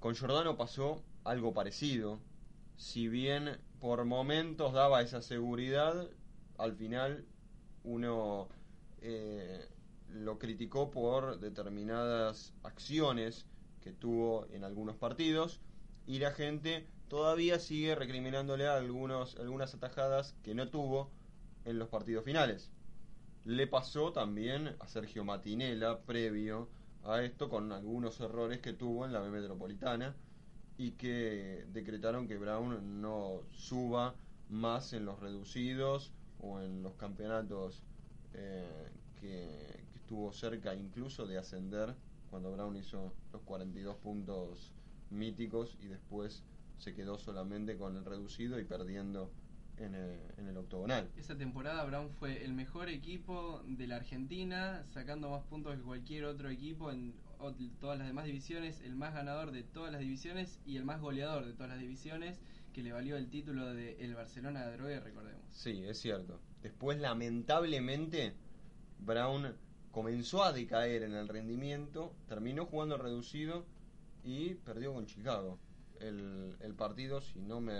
Con 0.00 0.14
Giordano 0.14 0.56
pasó 0.56 1.02
algo 1.24 1.54
parecido, 1.54 2.20
si 2.76 3.08
bien 3.08 3.58
por 3.80 4.04
momentos 4.04 4.72
daba 4.72 5.02
esa 5.02 5.22
seguridad, 5.22 6.08
al 6.58 6.74
final 6.74 7.24
uno 7.84 8.48
eh, 9.00 9.68
lo 10.08 10.38
criticó 10.38 10.90
por 10.90 11.38
determinadas 11.38 12.52
acciones 12.62 13.46
que 13.80 13.92
tuvo 13.92 14.46
en 14.50 14.64
algunos 14.64 14.96
partidos 14.96 15.60
y 16.06 16.18
la 16.18 16.32
gente 16.32 16.86
todavía 17.08 17.58
sigue 17.58 17.94
recriminándole 17.94 18.66
algunos, 18.66 19.36
algunas 19.36 19.74
atajadas 19.74 20.34
que 20.42 20.54
no 20.54 20.68
tuvo 20.68 21.10
en 21.64 21.78
los 21.78 21.88
partidos 21.88 22.24
finales. 22.24 22.70
Le 23.46 23.68
pasó 23.68 24.12
también 24.12 24.74
a 24.80 24.88
Sergio 24.88 25.24
Matinela 25.24 26.00
previo 26.00 26.68
a 27.04 27.22
esto 27.22 27.48
con 27.48 27.70
algunos 27.70 28.18
errores 28.18 28.58
que 28.58 28.72
tuvo 28.72 29.04
en 29.04 29.12
la 29.12 29.20
B 29.20 29.30
Metropolitana 29.30 30.16
y 30.76 30.90
que 30.92 31.64
decretaron 31.72 32.26
que 32.26 32.38
Brown 32.38 33.00
no 33.00 33.42
suba 33.52 34.16
más 34.48 34.92
en 34.94 35.04
los 35.04 35.20
reducidos 35.20 36.10
o 36.40 36.60
en 36.60 36.82
los 36.82 36.94
campeonatos 36.94 37.84
eh, 38.34 38.90
que, 39.20 39.86
estuvo 39.94 40.32
cerca 40.32 40.74
incluso 40.74 41.24
de 41.24 41.38
ascender 41.38 41.94
cuando 42.30 42.50
Brown 42.50 42.76
hizo 42.76 43.12
los 43.32 43.42
42 43.42 43.94
puntos 43.98 44.72
míticos 45.10 45.76
y 45.80 45.86
después 45.86 46.42
se 46.78 46.94
quedó 46.94 47.16
solamente 47.16 47.76
con 47.76 47.96
el 47.96 48.04
reducido 48.04 48.58
y 48.58 48.64
perdiendo 48.64 49.30
en 49.78 49.94
el, 49.94 50.18
en 50.38 50.48
el, 50.48 50.56
octogonal. 50.56 51.08
Esa 51.16 51.36
temporada 51.36 51.84
Brown 51.84 52.10
fue 52.10 52.44
el 52.44 52.54
mejor 52.54 52.88
equipo 52.88 53.62
de 53.66 53.86
la 53.86 53.96
Argentina, 53.96 54.84
sacando 54.92 55.30
más 55.30 55.42
puntos 55.44 55.76
que 55.76 55.82
cualquier 55.82 56.24
otro 56.24 56.48
equipo 56.48 56.90
en 56.90 57.14
todas 57.80 57.98
las 57.98 58.06
demás 58.06 58.24
divisiones, 58.24 58.80
el 58.80 58.96
más 58.96 59.14
ganador 59.14 59.52
de 59.52 59.62
todas 59.62 59.92
las 59.92 60.00
divisiones 60.00 60.60
y 60.66 60.76
el 60.76 60.84
más 60.84 61.00
goleador 61.00 61.44
de 61.44 61.52
todas 61.52 61.70
las 61.70 61.78
divisiones, 61.78 62.38
que 62.72 62.82
le 62.82 62.92
valió 62.92 63.16
el 63.16 63.28
título 63.28 63.72
de 63.72 63.96
el 64.00 64.14
Barcelona 64.14 64.66
de 64.66 64.76
Drogue, 64.76 65.00
recordemos. 65.00 65.42
Sí, 65.50 65.84
es 65.84 65.98
cierto. 65.98 66.40
Después, 66.62 66.98
lamentablemente, 66.98 68.34
Brown 68.98 69.54
comenzó 69.90 70.44
a 70.44 70.52
decaer 70.52 71.02
en 71.02 71.14
el 71.14 71.28
rendimiento, 71.28 72.14
terminó 72.28 72.66
jugando 72.66 72.98
reducido 72.98 73.64
y 74.24 74.54
perdió 74.54 74.92
con 74.92 75.06
Chicago. 75.06 75.58
El, 76.00 76.74
partido, 76.76 77.20
si 77.20 77.40
no, 77.40 77.60
me, 77.60 77.74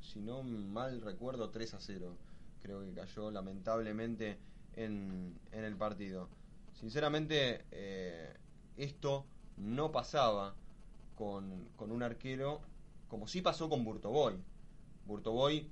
si 0.00 0.20
no 0.20 0.42
mal 0.42 1.00
recuerdo, 1.00 1.50
3 1.50 1.74
a 1.74 1.80
0. 1.80 2.16
Creo 2.62 2.80
que 2.80 2.92
cayó 2.92 3.30
lamentablemente 3.30 4.38
en, 4.74 5.38
en 5.52 5.64
el 5.64 5.76
partido. 5.76 6.28
Sinceramente, 6.74 7.64
eh, 7.70 8.34
esto 8.76 9.26
no 9.56 9.92
pasaba 9.92 10.54
con, 11.14 11.68
un 11.78 12.02
arquero 12.02 12.62
como 13.08 13.28
sí 13.28 13.42
pasó 13.42 13.68
con 13.68 13.84
Burtoboy. 13.84 14.34
Burtoboy, 15.04 15.68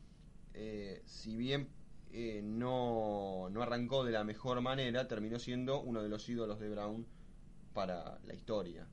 eh, 0.52 1.02
si 1.06 1.36
bien 1.36 1.68
eh, 2.12 2.42
no, 2.44 3.48
no 3.50 3.62
arrancó 3.62 4.04
de 4.04 4.12
la 4.12 4.24
mejor 4.24 4.60
manera, 4.60 5.08
terminó 5.08 5.38
siendo 5.38 5.80
uno 5.80 6.02
de 6.02 6.10
los 6.10 6.28
ídolos 6.28 6.60
de 6.60 6.68
Brown 6.68 7.06
para 7.72 8.18
la 8.26 8.34
historia. 8.34 8.86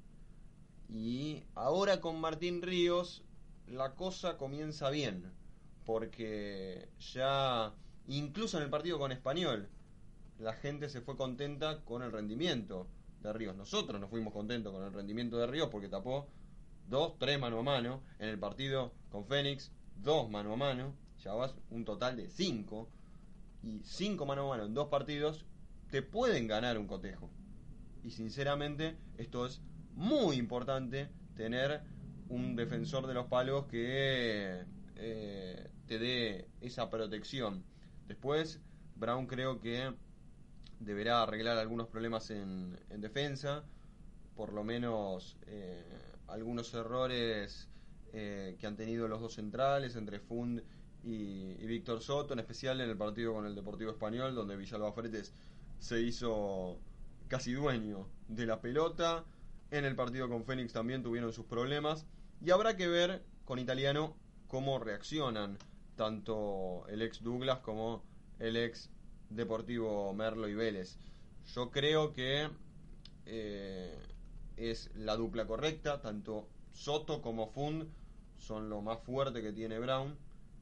Y 0.89 1.43
ahora 1.55 1.99
con 2.01 2.19
Martín 2.19 2.61
Ríos 2.61 3.23
la 3.67 3.95
cosa 3.95 4.37
comienza 4.37 4.89
bien, 4.89 5.31
porque 5.85 6.89
ya 7.13 7.73
incluso 8.07 8.57
en 8.57 8.63
el 8.63 8.69
partido 8.69 8.99
con 8.99 9.11
Español 9.11 9.69
la 10.39 10.53
gente 10.53 10.89
se 10.89 11.01
fue 11.01 11.15
contenta 11.15 11.83
con 11.83 12.03
el 12.03 12.11
rendimiento 12.11 12.87
de 13.21 13.33
Ríos. 13.33 13.55
Nosotros 13.55 13.99
nos 13.99 14.09
fuimos 14.09 14.33
contentos 14.33 14.73
con 14.73 14.83
el 14.83 14.93
rendimiento 14.93 15.37
de 15.37 15.47
Ríos 15.47 15.69
porque 15.69 15.87
tapó 15.87 16.27
dos, 16.87 17.17
tres 17.17 17.39
mano 17.39 17.59
a 17.59 17.63
mano. 17.63 18.01
En 18.19 18.29
el 18.29 18.37
partido 18.37 18.93
con 19.09 19.25
Fénix, 19.25 19.71
dos 19.95 20.29
mano 20.29 20.53
a 20.53 20.57
mano. 20.57 20.93
Vas 21.25 21.55
un 21.71 21.85
total 21.85 22.17
de 22.17 22.29
cinco. 22.29 22.87
y 23.63 23.81
cinco 23.83 24.27
mano 24.27 24.45
a 24.45 24.49
mano 24.49 24.65
en 24.65 24.75
dos 24.75 24.89
partidos, 24.89 25.45
te 25.89 26.03
pueden 26.03 26.47
ganar 26.47 26.77
un 26.77 26.85
cotejo. 26.85 27.31
Y 28.03 28.11
sinceramente, 28.11 28.95
esto 29.17 29.47
es 29.47 29.61
muy 29.95 30.37
importante 30.37 31.09
tener 31.35 31.81
un 32.29 32.55
defensor 32.55 33.07
de 33.07 33.13
los 33.13 33.27
palos 33.27 33.65
que 33.65 34.63
eh, 34.95 35.69
te 35.87 35.99
dé 35.99 36.47
esa 36.61 36.89
protección. 36.89 37.63
Después, 38.07 38.59
Brown 38.95 39.27
creo 39.27 39.59
que 39.59 39.93
deberá 40.79 41.23
arreglar 41.23 41.57
algunos 41.57 41.87
problemas 41.87 42.29
en, 42.29 42.77
defensa, 42.97 43.63
por 44.35 44.53
lo 44.53 44.63
menos 44.63 45.37
eh, 45.47 45.83
algunos 46.27 46.73
errores 46.73 47.69
eh, 48.13 48.55
que 48.59 48.67
han 48.67 48.75
tenido 48.75 49.07
los 49.07 49.21
dos 49.21 49.35
centrales 49.35 49.95
entre 49.95 50.19
Fund 50.19 50.61
y, 51.03 51.65
Víctor 51.65 52.01
Soto, 52.01 52.33
en 52.33 52.39
especial 52.39 52.81
en 52.81 52.89
el 52.89 52.97
partido 52.97 53.33
con 53.33 53.45
el 53.45 53.55
Deportivo 53.55 53.91
Español, 53.91 54.33
donde 54.33 54.55
Villalba 54.55 54.91
Fretes 54.91 55.33
se 55.79 56.01
hizo 56.01 56.79
casi 57.27 57.53
dueño 57.53 58.07
de 58.27 58.45
la 58.45 58.59
pelota. 58.59 59.23
En 59.71 59.85
el 59.85 59.95
partido 59.95 60.29
con 60.29 60.45
Fénix 60.45 60.73
también 60.73 61.03
tuvieron 61.03 61.33
sus 61.33 61.45
problemas. 61.45 62.05
Y 62.41 62.51
habrá 62.51 62.75
que 62.77 62.87
ver 62.87 63.23
con 63.45 63.59
Italiano 63.59 64.15
cómo 64.47 64.79
reaccionan 64.79 65.57
tanto 65.95 66.85
el 66.87 67.01
ex 67.01 67.23
Douglas 67.23 67.59
como 67.59 68.03
el 68.39 68.57
ex 68.57 68.89
Deportivo 69.29 70.13
Merlo 70.13 70.47
y 70.47 70.53
Vélez. 70.53 70.97
Yo 71.53 71.71
creo 71.71 72.13
que 72.13 72.49
eh, 73.25 73.97
es 74.57 74.91
la 74.95 75.15
dupla 75.15 75.45
correcta, 75.47 76.01
tanto 76.01 76.47
Soto 76.73 77.21
como 77.21 77.47
Fund 77.47 77.87
son 78.37 78.69
lo 78.69 78.81
más 78.81 78.99
fuerte 78.99 79.41
que 79.41 79.53
tiene 79.53 79.79
Brown 79.79 80.17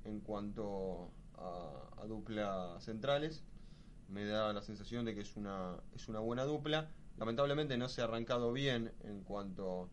en 0.05 0.19
cuanto 0.21 1.11
a, 1.35 2.01
a 2.01 2.05
duplas 2.05 2.83
centrales. 2.83 3.43
Me 4.09 4.25
da 4.25 4.53
la 4.53 4.61
sensación 4.61 5.05
de 5.05 5.15
que 5.15 5.21
es 5.21 5.35
una, 5.35 5.75
es 5.95 6.07
una 6.07 6.19
buena 6.19 6.43
dupla. 6.43 6.89
Lamentablemente 7.17 7.77
no 7.77 7.89
se 7.89 8.01
ha 8.01 8.05
arrancado 8.05 8.51
bien 8.51 8.91
en 9.03 9.23
cuanto 9.23 9.89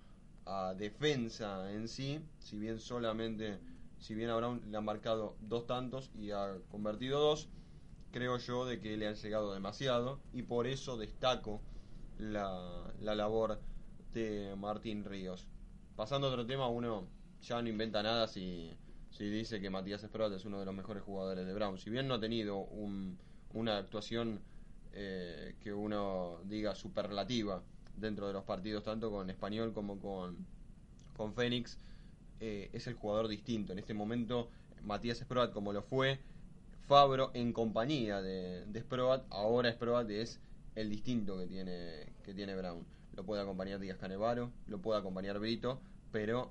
a 0.47 0.75
defensa 0.75 1.71
en 1.73 1.87
sí, 1.87 2.21
si 2.39 2.59
bien 2.59 2.81
solamente, 2.81 3.59
si 3.99 4.15
bien 4.15 4.31
a 4.31 4.37
Brown 4.37 4.63
le 4.71 4.77
han 4.77 4.85
marcado 4.85 5.37
dos 5.41 5.67
tantos 5.67 6.11
y 6.15 6.31
ha 6.31 6.57
convertido 6.71 7.21
dos, 7.21 7.49
creo 8.11 8.39
yo 8.39 8.65
de 8.65 8.81
que 8.81 8.97
le 8.97 9.07
han 9.07 9.15
llegado 9.15 9.53
demasiado 9.53 10.19
y 10.33 10.43
por 10.43 10.67
eso 10.67 10.97
destaco 10.97 11.61
la, 12.19 12.93
la 13.01 13.15
labor 13.15 13.61
de 14.13 14.55
Martín 14.57 15.05
Ríos. 15.05 15.47
Pasando 15.97 16.27
a 16.27 16.31
otro 16.31 16.47
tema, 16.47 16.69
uno 16.69 17.07
ya 17.43 17.61
no 17.63 17.69
inventa 17.69 18.03
nada 18.03 18.27
si, 18.27 18.71
si 19.11 19.29
dice 19.29 19.61
que 19.61 19.71
Matías 19.71 20.03
Esproat 20.03 20.33
es 20.33 20.45
uno 20.45 20.59
de 20.59 20.65
los 20.65 20.75
mejores 20.75 21.03
jugadores 21.03 21.47
de 21.47 21.55
Brown. 21.55 21.79
Si 21.79 21.91
bien 21.91 22.09
no 22.09 22.15
ha 22.15 22.21
tenido 22.21 22.59
un, 22.59 23.19
una 23.53 23.79
actuación 23.79 24.41
eh, 24.93 25.55
que 25.61 25.73
uno 25.73 26.41
diga 26.45 26.75
superlativa 26.75 27.63
dentro 27.97 28.27
de 28.27 28.33
los 28.33 28.45
partidos, 28.45 28.85
tanto 28.85 29.11
con 29.11 29.31
Español 29.31 29.73
como 29.73 29.99
con, 29.99 30.37
con 31.17 31.35
Fénix, 31.35 31.79
eh, 32.41 32.71
es 32.73 32.87
el 32.87 32.95
jugador 32.95 33.29
distinto. 33.29 33.73
En 33.73 33.79
este 33.79 33.95
momento, 33.95 34.49
Matías 34.83 35.21
Esproat, 35.21 35.53
como 35.53 35.73
lo 35.73 35.83
fue, 35.83 36.19
Fabro 36.87 37.31
en 37.35 37.53
compañía 37.53 38.21
de, 38.21 38.65
de 38.67 38.81
Sproat, 38.81 39.25
ahora 39.31 39.71
Sproat 39.73 40.11
es 40.11 40.41
el 40.75 40.91
distinto 40.91 41.39
que 41.39 41.47
tiene, 41.47 42.13
que 42.25 42.35
tiene 42.35 42.57
Brown. 42.57 42.85
Lo 43.15 43.25
puede 43.25 43.43
acompañar 43.43 43.79
Díaz 43.79 43.99
Canevaro, 43.99 44.51
lo 44.67 44.81
puede 44.81 44.99
acompañar 44.99 45.39
Brito, 45.39 45.81
pero 46.11 46.51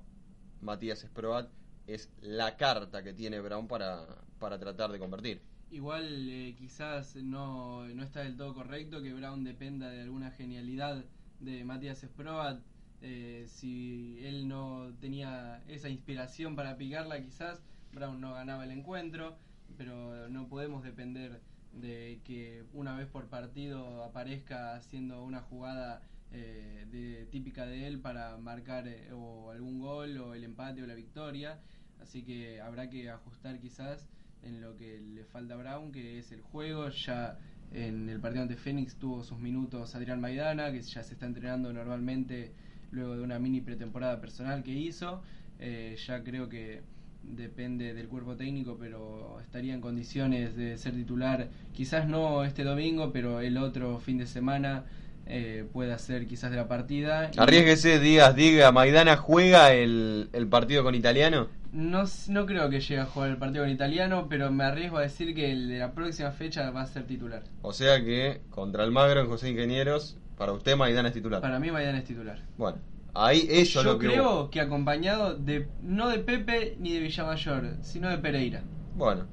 Matías 0.62 1.00
Sproat 1.00 1.48
es 1.86 2.08
la 2.20 2.56
carta 2.56 3.02
que 3.02 3.12
tiene 3.12 3.40
Brown 3.40 3.66
para, 3.66 4.06
para 4.38 4.58
tratar 4.58 4.92
de 4.92 4.98
convertir. 4.98 5.42
Igual 5.70 6.28
eh, 6.28 6.54
quizás 6.58 7.16
no, 7.16 7.86
no 7.86 8.02
está 8.02 8.20
del 8.20 8.36
todo 8.36 8.54
correcto 8.54 9.02
que 9.02 9.14
Brown 9.14 9.44
dependa 9.44 9.88
de 9.88 10.02
alguna 10.02 10.30
genialidad 10.32 11.04
de 11.38 11.64
Matías 11.64 12.00
Sproat. 12.00 12.60
Eh, 13.02 13.46
si 13.48 14.18
él 14.22 14.48
no 14.48 14.92
tenía 15.00 15.62
esa 15.68 15.88
inspiración 15.88 16.56
para 16.56 16.76
picarla, 16.76 17.22
quizás 17.22 17.62
Brown 17.92 18.20
no 18.20 18.34
ganaba 18.34 18.64
el 18.64 18.72
encuentro 18.72 19.36
pero 19.76 20.28
no 20.28 20.48
podemos 20.48 20.82
depender 20.82 21.40
de 21.72 22.20
que 22.24 22.64
una 22.72 22.96
vez 22.96 23.06
por 23.08 23.28
partido 23.28 24.04
aparezca 24.04 24.74
haciendo 24.74 25.22
una 25.22 25.40
jugada 25.40 26.02
eh, 26.32 26.86
de, 26.90 27.26
típica 27.26 27.66
de 27.66 27.86
él 27.86 28.00
para 28.00 28.36
marcar 28.38 28.88
o 29.12 29.50
algún 29.50 29.80
gol 29.80 30.18
o 30.18 30.34
el 30.34 30.44
empate 30.44 30.82
o 30.82 30.86
la 30.86 30.94
victoria. 30.94 31.60
Así 32.00 32.22
que 32.24 32.60
habrá 32.60 32.88
que 32.90 33.10
ajustar 33.10 33.58
quizás 33.60 34.08
en 34.42 34.60
lo 34.60 34.76
que 34.76 35.00
le 35.00 35.24
falta 35.24 35.54
a 35.54 35.56
Brown, 35.56 35.92
que 35.92 36.18
es 36.18 36.32
el 36.32 36.40
juego. 36.40 36.88
Ya 36.88 37.38
en 37.72 38.08
el 38.08 38.20
partido 38.20 38.42
ante 38.42 38.56
Fénix 38.56 38.96
tuvo 38.96 39.22
sus 39.22 39.38
minutos 39.38 39.94
Adrián 39.94 40.20
Maidana, 40.20 40.72
que 40.72 40.82
ya 40.82 41.02
se 41.02 41.14
está 41.14 41.26
entrenando 41.26 41.72
normalmente 41.72 42.52
luego 42.90 43.16
de 43.16 43.22
una 43.22 43.38
mini 43.38 43.60
pretemporada 43.60 44.20
personal 44.20 44.62
que 44.62 44.72
hizo. 44.72 45.22
Eh, 45.58 45.96
ya 46.06 46.22
creo 46.22 46.48
que 46.48 46.82
depende 47.22 47.94
del 47.94 48.08
cuerpo 48.08 48.36
técnico, 48.36 48.76
pero 48.78 49.38
estaría 49.40 49.74
en 49.74 49.80
condiciones 49.80 50.56
de 50.56 50.78
ser 50.78 50.94
titular, 50.94 51.48
quizás 51.72 52.08
no 52.08 52.44
este 52.44 52.64
domingo, 52.64 53.12
pero 53.12 53.40
el 53.40 53.58
otro 53.58 53.98
fin 53.98 54.16
de 54.18 54.26
semana 54.26 54.84
eh, 55.26 55.64
pueda 55.72 55.98
ser 55.98 56.26
quizás 56.26 56.50
de 56.50 56.56
la 56.56 56.66
partida. 56.66 57.30
Arriesguese, 57.36 58.00
digas, 58.00 58.34
diga, 58.34 58.72
Maidana 58.72 59.16
juega 59.16 59.72
el, 59.74 60.30
el, 60.32 60.46
partido 60.48 60.82
con 60.82 60.94
italiano. 60.94 61.48
No, 61.72 62.04
no 62.28 62.46
creo 62.46 62.68
que 62.68 62.80
llegue 62.80 63.00
a 63.00 63.06
jugar 63.06 63.30
el 63.30 63.36
partido 63.36 63.64
con 63.64 63.72
italiano, 63.72 64.26
pero 64.28 64.50
me 64.50 64.64
arriesgo 64.64 64.98
a 64.98 65.02
decir 65.02 65.34
que 65.34 65.52
el 65.52 65.68
de 65.68 65.78
la 65.78 65.92
próxima 65.92 66.32
fecha 66.32 66.70
va 66.70 66.82
a 66.82 66.86
ser 66.86 67.06
titular. 67.06 67.42
O 67.62 67.72
sea 67.72 68.04
que 68.04 68.40
contra 68.50 68.84
el 68.84 68.90
Magro 68.90 69.20
en 69.20 69.28
José 69.28 69.50
Ingenieros, 69.50 70.16
para 70.36 70.52
usted 70.52 70.76
Maidana 70.76 71.08
es 71.08 71.14
titular. 71.14 71.40
Para 71.40 71.60
mí 71.60 71.70
Maidana 71.70 71.98
es 71.98 72.04
titular. 72.04 72.40
Bueno, 72.56 72.78
Ahí 73.14 73.46
eso 73.50 73.82
Yo 73.82 73.92
lo 73.92 73.98
que 73.98 74.06
creo 74.06 74.50
que 74.50 74.60
acompañado 74.60 75.34
de 75.34 75.66
no 75.82 76.08
de 76.08 76.18
Pepe 76.18 76.76
ni 76.78 76.92
de 76.92 77.00
Villamayor, 77.00 77.76
sino 77.82 78.08
de 78.08 78.18
Pereira. 78.18 78.62
Bueno, 78.94 79.26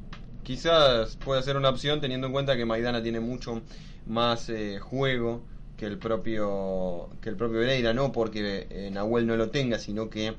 quizás 0.43 1.15
pueda 1.17 1.41
ser 1.41 1.57
una 1.57 1.69
opción 1.69 2.01
teniendo 2.01 2.27
en 2.27 2.33
cuenta 2.33 2.57
que 2.57 2.65
Maidana 2.65 3.03
tiene 3.03 3.19
mucho 3.19 3.61
más 4.05 4.49
eh, 4.49 4.79
juego 4.79 5.43
que 5.75 5.85
el 5.85 5.99
propio 5.99 7.09
que 7.21 7.29
el 7.29 7.35
propio 7.35 7.59
Pereira, 7.59 7.93
no 7.93 8.11
porque 8.11 8.67
eh, 8.69 8.89
Nahuel 8.91 9.27
no 9.27 9.37
lo 9.37 9.49
tenga, 9.49 9.77
sino 9.77 10.09
que 10.09 10.33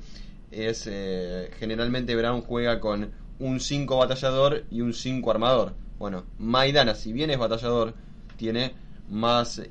es 0.51 0.87
eh, 0.87 1.51
generalmente 1.59 2.15
Brown 2.15 2.41
juega 2.41 2.79
con 2.79 3.11
un 3.39 3.59
5 3.59 3.97
batallador 3.97 4.65
y 4.69 4.81
un 4.81 4.93
5 4.93 5.31
armador. 5.31 5.73
Bueno, 5.97 6.25
Maidana, 6.37 6.95
si 6.95 7.13
bien 7.13 7.29
es 7.29 7.37
batallador, 7.37 7.93
tiene 8.37 8.73
más 9.09 9.61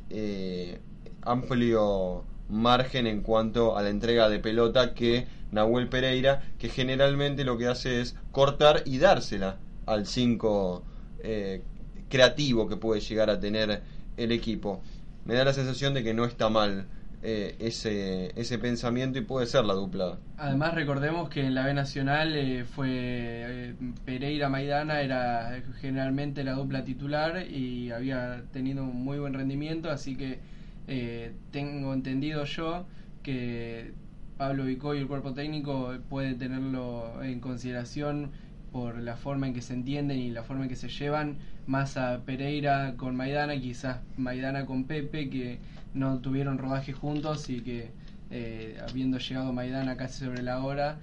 amplio 1.22 2.24
margen 2.48 3.06
en 3.06 3.20
cuanto 3.22 3.76
a 3.76 3.82
la 3.82 3.90
entrega 3.90 4.28
de 4.28 4.38
pelota 4.38 4.94
que 4.94 5.26
Nahuel 5.52 5.88
Pereira, 5.88 6.42
que 6.58 6.68
generalmente 6.68 7.44
lo 7.44 7.56
que 7.58 7.66
hace 7.66 8.00
es 8.00 8.16
cortar 8.32 8.82
y 8.84 8.98
dársela 8.98 9.58
al 9.86 10.06
5 10.06 10.82
eh, 11.20 11.62
creativo 12.08 12.68
que 12.68 12.76
puede 12.76 13.00
llegar 13.00 13.30
a 13.30 13.40
tener 13.40 13.82
el 14.16 14.32
equipo. 14.32 14.82
Me 15.24 15.34
da 15.34 15.44
la 15.44 15.52
sensación 15.52 15.94
de 15.94 16.02
que 16.02 16.14
no 16.14 16.24
está 16.24 16.48
mal 16.48 16.86
eh, 17.20 17.57
ese, 17.59 18.33
ese 18.40 18.59
pensamiento 18.59 19.18
y 19.18 19.22
puede 19.22 19.46
ser 19.46 19.64
la 19.64 19.74
dupla. 19.74 20.18
Además 20.37 20.74
recordemos 20.74 21.28
que 21.28 21.44
en 21.44 21.54
la 21.54 21.66
B 21.66 21.74
Nacional 21.74 22.37
eh, 22.37 22.64
fue 22.64 23.74
Pereira 24.04 24.48
Maidana 24.48 25.00
era 25.00 25.61
generalmente 25.81 26.44
la 26.44 26.52
dupla 26.52 26.85
titular 26.85 27.44
y 27.50 27.90
había 27.90 28.44
tenido 28.52 28.85
un 28.85 29.02
muy 29.02 29.18
buen 29.18 29.35
rendimiento, 29.35 29.90
así 29.90 30.16
que 30.16 30.38
eh, 30.87 31.33
tengo 31.50 31.92
entendido 31.92 32.44
yo 32.44 32.87
que 33.24 33.92
Pablo 34.37 34.64
Vicó 34.64 34.94
y 34.94 34.98
el 34.98 35.09
cuerpo 35.09 35.35
técnico 35.35 35.92
puede 36.09 36.35
tenerlo 36.35 37.20
en 37.22 37.40
consideración 37.40 38.31
por 38.70 38.96
la 39.00 39.16
forma 39.16 39.48
en 39.48 39.54
que 39.54 39.62
se 39.62 39.74
entienden 39.74 40.18
y 40.18 40.31
la 40.31 40.44
forma 40.44 40.62
en 40.64 40.68
que 40.68 40.76
se 40.76 40.88
llevan, 40.88 41.38
más 41.68 41.96
a 41.98 42.22
Pereira 42.24 42.94
con 42.96 43.14
Maidana, 43.14 43.61
quizás 43.61 43.98
Maidana 44.16 44.66
con 44.66 44.85
Pepe, 44.85 45.28
que 45.28 45.59
no 45.94 46.18
tuvieron 46.18 46.59
rodaje 46.59 46.92
juntos 46.92 47.48
y 47.50 47.61
que 47.61 47.90
eh, 48.31 48.78
habiendo 48.88 49.18
llegado 49.18 49.52
Maidana 49.52 49.96
casi 49.96 50.24
sobre 50.24 50.42
la 50.42 50.64
hora, 50.64 50.98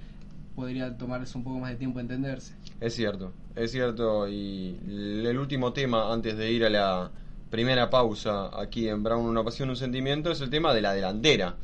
podría 0.55 0.97
tomarles 0.97 1.33
un 1.35 1.43
poco 1.43 1.59
más 1.59 1.69
de 1.69 1.77
tiempo 1.77 1.99
entenderse. 1.99 2.55
Es 2.81 2.95
cierto, 2.95 3.31
es 3.55 3.71
cierto, 3.71 4.27
y 4.27 4.77
el 4.87 5.37
último 5.37 5.71
tema 5.71 6.11
antes 6.11 6.35
de 6.35 6.51
ir 6.51 6.65
a 6.65 6.69
la 6.69 7.11
primera 7.51 7.89
pausa 7.89 8.49
aquí 8.59 8.89
en 8.89 9.03
Brown 9.03 9.25
una 9.25 9.43
pasión, 9.43 9.69
un 9.69 9.75
sentimiento, 9.75 10.31
es 10.31 10.41
el 10.41 10.49
tema 10.49 10.73
de 10.73 10.81
la 10.81 10.93
delantera. 10.93 11.55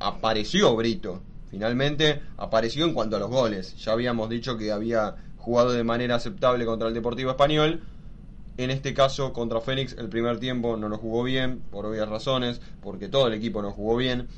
Apareció 0.00 0.74
Brito, 0.76 1.22
finalmente 1.50 2.22
apareció 2.38 2.86
en 2.86 2.94
cuanto 2.94 3.16
a 3.16 3.18
los 3.18 3.30
goles. 3.30 3.76
Ya 3.76 3.92
habíamos 3.92 4.30
dicho 4.30 4.56
que 4.56 4.72
había 4.72 5.14
jugado 5.36 5.72
de 5.72 5.84
manera 5.84 6.16
aceptable 6.16 6.64
contra 6.64 6.88
el 6.88 6.94
Deportivo 6.94 7.30
Español. 7.30 7.82
En 8.58 8.70
este 8.70 8.94
caso, 8.94 9.32
contra 9.32 9.60
Fénix, 9.60 9.96
el 9.98 10.08
primer 10.08 10.38
tiempo 10.38 10.76
no 10.76 10.88
lo 10.88 10.96
jugó 10.96 11.22
bien, 11.22 11.60
por 11.70 11.84
obvias 11.84 12.08
razones, 12.08 12.60
porque 12.80 13.08
todo 13.08 13.26
el 13.26 13.34
equipo 13.34 13.60
no 13.60 13.70
jugó 13.70 13.96
bien. 13.96 14.28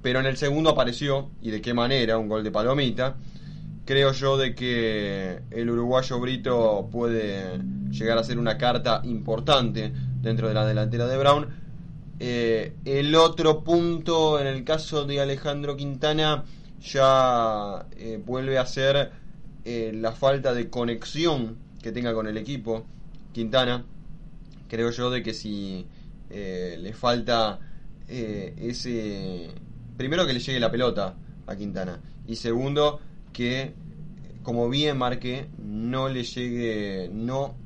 Pero 0.00 0.20
en 0.20 0.26
el 0.26 0.36
segundo 0.36 0.70
apareció, 0.70 1.30
y 1.40 1.50
de 1.50 1.60
qué 1.60 1.74
manera, 1.74 2.18
un 2.18 2.28
gol 2.28 2.44
de 2.44 2.50
Palomita, 2.50 3.16
creo 3.84 4.12
yo 4.12 4.36
de 4.36 4.54
que 4.54 5.40
el 5.50 5.70
uruguayo 5.70 6.20
Brito 6.20 6.88
puede 6.90 7.58
llegar 7.90 8.18
a 8.18 8.24
ser 8.24 8.38
una 8.38 8.58
carta 8.58 9.00
importante 9.04 9.92
dentro 10.20 10.48
de 10.48 10.54
la 10.54 10.66
delantera 10.66 11.06
de 11.06 11.18
Brown. 11.18 11.48
Eh, 12.20 12.74
el 12.84 13.14
otro 13.16 13.64
punto, 13.64 14.38
en 14.38 14.46
el 14.46 14.62
caso 14.64 15.04
de 15.04 15.20
Alejandro 15.20 15.76
Quintana, 15.76 16.44
ya 16.80 17.86
eh, 17.96 18.22
vuelve 18.24 18.58
a 18.58 18.66
ser 18.66 19.10
eh, 19.64 19.92
la 19.94 20.12
falta 20.12 20.54
de 20.54 20.70
conexión 20.70 21.56
que 21.82 21.90
tenga 21.90 22.14
con 22.14 22.26
el 22.26 22.36
equipo. 22.36 22.86
Quintana, 23.32 23.84
creo 24.68 24.90
yo 24.90 25.10
de 25.10 25.22
que 25.22 25.34
si 25.34 25.86
le 26.30 26.92
falta 26.92 27.60
ese... 28.08 29.50
Primero 29.96 30.26
que 30.26 30.32
le 30.32 30.40
llegue 30.40 30.58
la 30.60 30.70
pelota 30.70 31.16
a 31.46 31.56
Quintana. 31.56 32.00
Y 32.26 32.36
segundo, 32.36 33.00
que 33.32 33.74
como 34.42 34.68
bien 34.68 34.98
marqué, 34.98 35.48
no 35.58 36.08
le 36.08 36.24
llegue, 36.24 37.10
no 37.12 37.56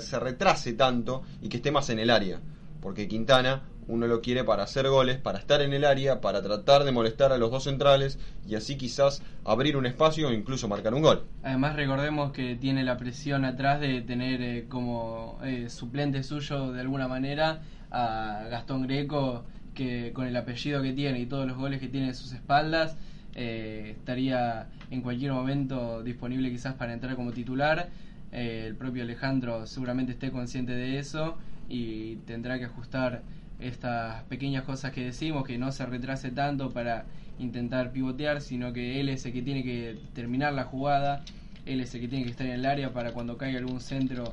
se 0.00 0.18
retrase 0.18 0.72
tanto 0.72 1.22
y 1.40 1.48
que 1.48 1.58
esté 1.58 1.70
más 1.70 1.90
en 1.90 1.98
el 1.98 2.10
área. 2.10 2.40
Porque 2.80 3.08
Quintana 3.08 3.62
uno 3.88 4.06
lo 4.06 4.20
quiere 4.20 4.44
para 4.44 4.62
hacer 4.62 4.88
goles, 4.88 5.16
para 5.16 5.38
estar 5.38 5.62
en 5.62 5.72
el 5.72 5.84
área, 5.84 6.20
para 6.20 6.42
tratar 6.42 6.84
de 6.84 6.92
molestar 6.92 7.32
a 7.32 7.38
los 7.38 7.50
dos 7.50 7.64
centrales 7.64 8.18
y 8.46 8.54
así 8.54 8.76
quizás 8.76 9.22
abrir 9.44 9.76
un 9.76 9.86
espacio 9.86 10.28
o 10.28 10.32
incluso 10.32 10.68
marcar 10.68 10.94
un 10.94 11.02
gol. 11.02 11.24
Además 11.42 11.74
recordemos 11.74 12.32
que 12.32 12.54
tiene 12.54 12.84
la 12.84 12.98
presión 12.98 13.44
atrás 13.44 13.80
de 13.80 14.02
tener 14.02 14.42
eh, 14.42 14.66
como 14.68 15.38
eh, 15.42 15.68
suplente 15.70 16.22
suyo 16.22 16.72
de 16.72 16.80
alguna 16.80 17.08
manera 17.08 17.62
a 17.90 18.46
Gastón 18.50 18.82
Greco, 18.82 19.44
que 19.74 20.12
con 20.12 20.26
el 20.26 20.36
apellido 20.36 20.82
que 20.82 20.92
tiene 20.92 21.20
y 21.20 21.26
todos 21.26 21.46
los 21.46 21.56
goles 21.56 21.80
que 21.80 21.88
tiene 21.88 22.08
en 22.08 22.14
sus 22.14 22.32
espaldas, 22.32 22.96
eh, 23.34 23.94
estaría 23.96 24.68
en 24.90 25.00
cualquier 25.00 25.32
momento 25.32 26.02
disponible 26.02 26.50
quizás 26.50 26.74
para 26.74 26.92
entrar 26.92 27.16
como 27.16 27.32
titular. 27.32 27.88
el 28.32 28.74
propio 28.76 29.04
Alejandro 29.04 29.66
seguramente 29.66 30.12
esté 30.12 30.30
consciente 30.30 30.72
de 30.72 30.98
eso 30.98 31.38
y 31.68 32.16
tendrá 32.26 32.58
que 32.58 32.66
ajustar 32.66 33.22
estas 33.60 34.22
pequeñas 34.24 34.64
cosas 34.64 34.92
que 34.92 35.04
decimos, 35.04 35.44
que 35.44 35.58
no 35.58 35.72
se 35.72 35.84
retrase 35.86 36.30
tanto 36.30 36.70
para 36.70 37.06
intentar 37.38 37.92
pivotear, 37.92 38.40
sino 38.40 38.72
que 38.72 39.00
él 39.00 39.08
es 39.08 39.24
el 39.26 39.32
que 39.32 39.42
tiene 39.42 39.62
que 39.62 39.98
terminar 40.14 40.52
la 40.52 40.64
jugada, 40.64 41.24
él 41.66 41.80
es 41.80 41.94
el 41.94 42.00
que 42.00 42.08
tiene 42.08 42.24
que 42.24 42.30
estar 42.30 42.46
en 42.46 42.54
el 42.54 42.66
área 42.66 42.92
para 42.92 43.12
cuando 43.12 43.36
caiga 43.36 43.58
algún 43.58 43.80
centro 43.80 44.32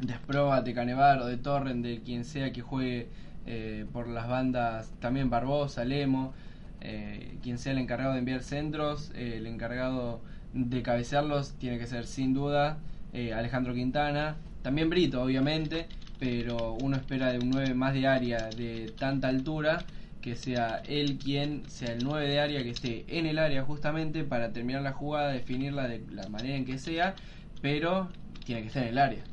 de 0.00 0.12
Esproba, 0.12 0.62
de 0.62 0.74
Canevar 0.74 1.20
o 1.20 1.26
de 1.26 1.36
Torren, 1.36 1.82
de 1.82 2.00
quien 2.00 2.24
sea 2.24 2.52
que 2.52 2.62
juegue 2.62 3.08
eh, 3.46 3.86
por 3.92 4.08
las 4.08 4.28
bandas, 4.28 4.92
también 5.00 5.30
Barbosa, 5.30 5.84
Lemo, 5.84 6.32
eh, 6.80 7.36
quien 7.42 7.58
sea 7.58 7.72
el 7.72 7.78
encargado 7.78 8.12
de 8.12 8.20
enviar 8.20 8.42
centros, 8.42 9.10
eh, 9.14 9.34
el 9.38 9.46
encargado 9.46 10.20
de 10.52 10.82
cabecearlos 10.82 11.54
tiene 11.54 11.78
que 11.78 11.86
ser 11.86 12.06
sin 12.06 12.32
duda 12.34 12.78
Alejandro 13.12 13.74
Quintana, 13.74 14.36
también 14.62 14.90
Brito 14.90 15.22
obviamente, 15.22 15.86
pero 16.18 16.76
uno 16.80 16.96
espera 16.96 17.32
de 17.32 17.38
un 17.38 17.50
9 17.50 17.74
más 17.74 17.94
de 17.94 18.06
área 18.06 18.48
de 18.50 18.92
tanta 18.98 19.28
altura 19.28 19.84
que 20.20 20.36
sea 20.36 20.82
él 20.88 21.18
quien 21.22 21.68
sea 21.68 21.92
el 21.92 22.02
9 22.02 22.26
de 22.26 22.40
área 22.40 22.62
que 22.62 22.70
esté 22.70 23.04
en 23.08 23.26
el 23.26 23.38
área 23.38 23.62
justamente 23.62 24.24
para 24.24 24.52
terminar 24.52 24.82
la 24.82 24.92
jugada, 24.92 25.32
definirla 25.32 25.86
de 25.86 26.02
la 26.12 26.28
manera 26.28 26.56
en 26.56 26.64
que 26.64 26.78
sea, 26.78 27.14
pero 27.60 28.08
tiene 28.44 28.62
que 28.62 28.68
estar 28.68 28.84
en 28.84 28.88
el 28.90 28.98
área. 28.98 29.24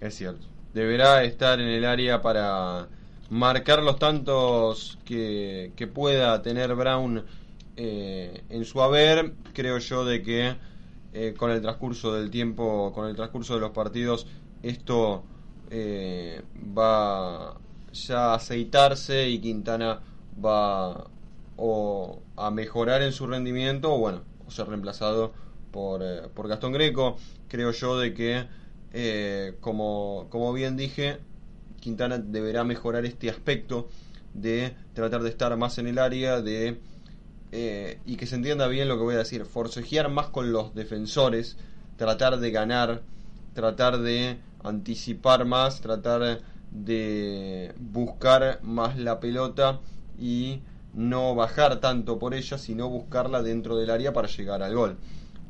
Es 0.00 0.14
cierto. 0.16 0.46
Deberá 0.74 1.22
estar 1.24 1.60
en 1.60 1.68
el 1.68 1.84
área 1.84 2.20
para 2.20 2.88
marcar 3.30 3.82
los 3.82 3.98
tantos 3.98 4.98
que, 5.04 5.72
que 5.76 5.86
pueda 5.86 6.42
tener 6.42 6.74
Brown 6.74 7.24
eh, 7.76 8.42
en 8.50 8.64
su 8.64 8.82
haber. 8.82 9.32
Creo 9.54 9.78
yo 9.78 10.04
de 10.04 10.22
que 10.22 10.56
eh, 11.12 11.34
con 11.36 11.50
el 11.50 11.62
transcurso 11.62 12.12
del 12.12 12.30
tiempo, 12.30 12.92
con 12.92 13.08
el 13.08 13.16
transcurso 13.16 13.54
de 13.54 13.60
los 13.60 13.70
partidos, 13.70 14.26
esto 14.62 15.24
eh, 15.70 16.42
va 16.76 17.56
ya 17.92 18.32
a 18.32 18.34
aceitarse 18.34 19.28
y 19.28 19.38
Quintana 19.38 20.00
va 20.44 21.06
o 21.56 22.22
a 22.36 22.50
mejorar 22.50 23.02
en 23.02 23.12
su 23.12 23.26
rendimiento 23.26 23.94
o 23.94 23.98
bueno, 23.98 24.22
o 24.46 24.50
ser 24.50 24.68
reemplazado 24.68 25.32
por, 25.70 26.02
eh, 26.02 26.22
por 26.34 26.48
Gastón 26.48 26.72
Greco. 26.72 27.16
Creo 27.48 27.70
yo 27.70 27.98
de 27.98 28.14
que, 28.14 28.46
eh, 28.92 29.56
como, 29.60 30.26
como 30.30 30.52
bien 30.52 30.76
dije, 30.76 31.18
Quintana 31.80 32.18
deberá 32.18 32.64
mejorar 32.64 33.04
este 33.04 33.30
aspecto 33.30 33.88
de 34.32 34.74
tratar 34.94 35.22
de 35.22 35.30
estar 35.30 35.56
más 35.56 35.78
en 35.78 35.86
el 35.86 35.98
área, 35.98 36.40
de 36.40 36.80
y 38.04 38.16
que 38.16 38.26
se 38.26 38.34
entienda 38.34 38.66
bien 38.66 38.88
lo 38.88 38.96
que 38.96 39.04
voy 39.04 39.14
a 39.14 39.18
decir, 39.18 39.44
forcejear 39.44 40.08
más 40.08 40.26
con 40.26 40.50
los 40.50 40.74
defensores, 40.74 41.56
tratar 41.96 42.40
de 42.40 42.50
ganar, 42.50 43.02
tratar 43.54 43.98
de 44.00 44.38
anticipar 44.64 45.44
más, 45.44 45.80
tratar 45.80 46.40
de 46.70 47.72
buscar 47.78 48.58
más 48.62 48.98
la 48.98 49.20
pelota 49.20 49.80
y 50.18 50.62
no 50.92 51.34
bajar 51.34 51.80
tanto 51.80 52.18
por 52.18 52.34
ella, 52.34 52.58
sino 52.58 52.88
buscarla 52.88 53.42
dentro 53.42 53.76
del 53.76 53.90
área 53.90 54.12
para 54.12 54.28
llegar 54.28 54.62
al 54.62 54.74
gol. 54.74 54.96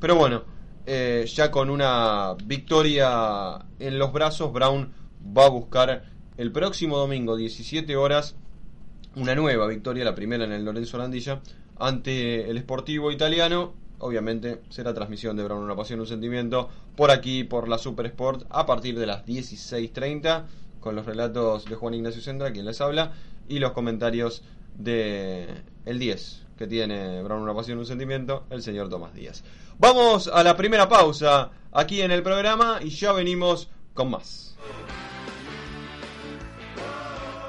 Pero 0.01 0.17
bueno, 0.17 0.43
eh, 0.87 1.25
ya 1.33 1.51
con 1.51 1.71
una 1.71 2.35
victoria 2.45 3.65
en 3.79 3.99
los 3.99 4.13
brazos, 4.13 4.53
Brown 4.53 4.93
va 5.37 5.47
a 5.47 5.51
buscar 5.51 6.05
el 6.37 6.53
próximo 6.53 6.99
domingo, 6.99 7.37
17 7.37 7.97
horas, 7.97 8.37
una 9.17 9.35
nueva 9.35 9.67
victoria, 9.67 10.05
la 10.05 10.15
primera 10.15 10.45
en 10.45 10.53
el 10.53 10.65
Lorenzo 10.65 10.99
Landilla, 10.99 11.41
ante 11.79 12.51
el 12.51 12.59
Sportivo 12.59 13.13
Italiano 13.13 13.75
obviamente 13.99 14.63
será 14.69 14.95
transmisión 14.95 15.37
de 15.37 15.45
Brown 15.45 15.63
Una 15.63 15.77
Pasión, 15.77 16.01
un 16.01 16.07
Sentimiento, 16.07 16.69
por 16.97 17.11
aquí, 17.11 17.45
por 17.45 17.69
la 17.69 17.79
Super 17.79 18.07
Sport, 18.07 18.47
a 18.51 18.67
partir 18.67 18.99
de 18.99 19.07
las 19.07 19.25
16.30, 19.27 20.45
con 20.81 20.95
los 20.95 21.07
relatos 21.07 21.65
de 21.65 21.75
Juan 21.75 21.95
Ignacio 21.95 22.21
Sendra, 22.21 22.53
quien 22.53 22.67
les 22.67 22.81
habla, 22.81 23.13
y 23.49 23.59
los 23.59 23.73
comentarios 23.73 24.43
de 24.77 25.47
el 25.85 25.99
10, 25.99 26.47
que 26.59 26.67
tiene 26.67 27.23
Brown 27.23 27.43
Una 27.43 27.55
Pasión, 27.55 27.79
un 27.79 27.87
Sentimiento, 27.87 28.45
el 28.51 28.63
señor 28.63 28.89
Tomás 28.89 29.15
Díaz. 29.15 29.45
Vamos 29.79 30.29
a 30.29 30.43
la 30.43 30.57
primera 30.57 30.89
pausa 30.89 31.51
aquí 31.73 32.01
en 32.01 32.11
el 32.11 32.23
programa 32.23 32.79
y 32.83 32.91
ya 32.91 33.13
venimos 33.13 33.69
con 33.93 34.11
más. 34.11 34.57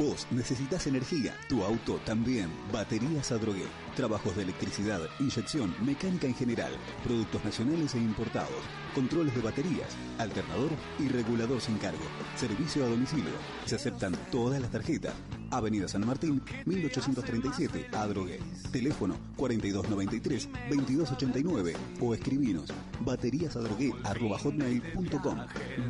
Vos 0.00 0.26
necesitas 0.30 0.86
energía, 0.86 1.34
tu 1.46 1.62
auto 1.62 2.00
también. 2.06 2.48
Baterías 2.72 3.30
Adrogué. 3.32 3.66
Trabajos 3.94 4.34
de 4.34 4.44
electricidad, 4.44 5.02
inyección, 5.18 5.74
mecánica 5.84 6.26
en 6.26 6.34
general, 6.34 6.72
productos 7.04 7.44
nacionales 7.44 7.94
e 7.94 7.98
importados, 7.98 8.48
controles 8.94 9.34
de 9.34 9.42
baterías, 9.42 9.94
alternador 10.16 10.70
y 10.98 11.08
regulador 11.08 11.60
sin 11.60 11.76
cargo. 11.76 12.00
Servicio 12.34 12.82
a 12.82 12.88
domicilio. 12.88 13.34
Se 13.66 13.76
aceptan 13.76 14.14
todas 14.32 14.58
las 14.58 14.70
tarjetas. 14.70 15.12
Avenida 15.50 15.86
San 15.86 16.06
Martín, 16.06 16.40
1837, 16.64 17.94
Adrogué. 17.94 18.40
Teléfono 18.72 19.16
4293-2289 19.36 21.76
o 22.00 22.14
escribinos 22.14 22.72
bateríasadrogué.com. 23.00 25.38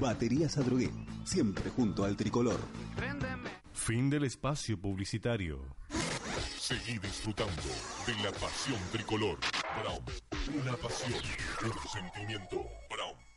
Baterías 0.01 0.59
Adrogué, 0.59 0.91
siempre 1.23 1.71
junto 1.71 2.03
al 2.03 2.17
tricolor. 2.17 2.59
Fin 3.83 4.11
del 4.11 4.25
espacio 4.25 4.79
publicitario. 4.79 5.59
Seguí 6.59 6.99
disfrutando 6.99 7.63
de 8.07 8.13
la 8.23 8.31
pasión 8.31 8.79
tricolor. 8.93 9.39
Brown, 9.81 10.05
una 10.61 10.77
pasión, 10.77 11.15
un 11.65 11.91
sentimiento. 11.91 12.63
Brown. 12.91 13.30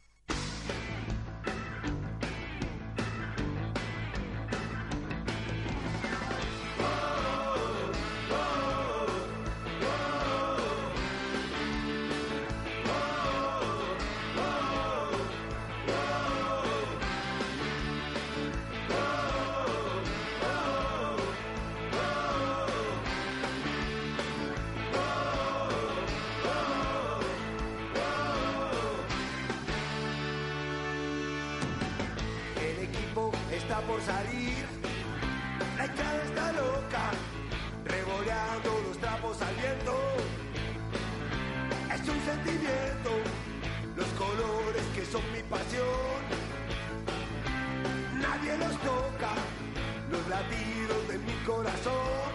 Corazón. 51.46 52.32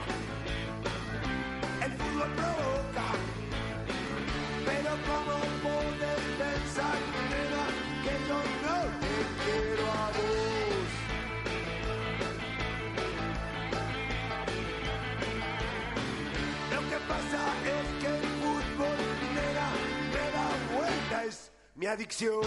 El 1.83 1.93
fútbol 1.93 2.31
provoca, 2.37 3.09
pero 4.67 4.91
como 5.09 5.35
poder 5.65 6.21
pensar, 6.39 6.99
que 8.05 8.15
yo 8.29 8.39
no 8.65 8.77
te 9.01 9.15
quiero 9.45 9.85
a 9.91 10.07
vos. 10.17 10.91
Lo 16.75 16.81
que 16.91 16.99
pasa 17.09 17.41
es 17.65 17.87
que 18.03 18.11
el 18.19 18.27
fútbol, 18.41 18.99
nena, 19.35 19.69
me 20.13 20.25
da 20.37 20.49
vuelta, 20.77 21.25
es 21.25 21.51
mi 21.75 21.87
adicción. 21.87 22.43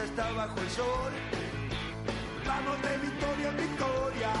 Fiesta 0.00 0.04
está 0.04 0.32
bajo 0.32 0.60
el 0.60 0.70
sol. 0.70 1.12
Vamos 2.46 2.82
de 2.82 2.98
victoria 2.98 3.48
en 3.48 3.56
victoria. 3.56 4.32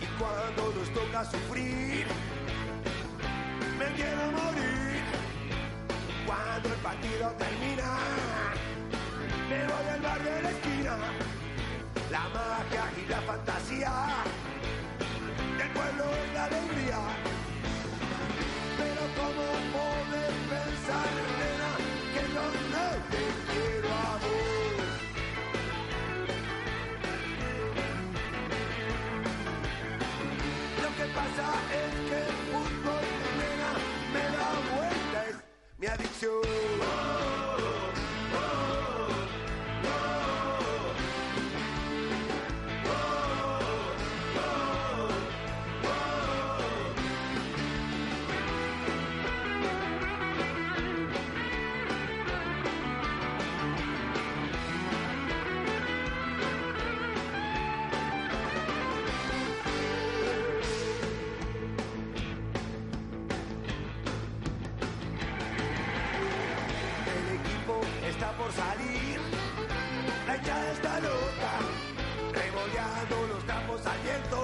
Y 0.00 0.06
cuando 0.18 0.72
nos 0.78 0.90
toca 0.92 1.24
sufrir, 1.24 2.06
me 3.78 3.86
quiero 3.96 4.30
morir. 4.32 5.02
Cuando 6.26 6.68
el 6.68 6.80
partido 6.80 7.30
termina, 7.38 7.98
me 9.48 9.64
voy 9.64 9.88
al 9.94 10.00
bar 10.00 10.22
de 10.22 10.42
la 10.42 10.50
esquina. 10.50 10.96
La 12.10 12.28
magia 12.28 12.84
y 13.00 13.08
la 13.08 13.20
fantasía 13.22 13.92
del 15.58 15.70
pueblo 15.70 16.04
es 16.04 16.34
la 16.34 16.44
alegría. 16.44 17.00
Pero 18.78 19.02
cómo 19.16 19.91
mi 35.82 35.88
adicción. 35.88 36.40
El 36.44 36.52
salir, 68.56 69.18
la 70.26 70.36
hinchada 70.36 70.72
está 70.72 71.00
loca, 71.00 71.52
revoleando 72.32 73.16
los 73.32 73.44
trapos 73.44 73.86
al 73.86 73.98
viento. 74.00 74.40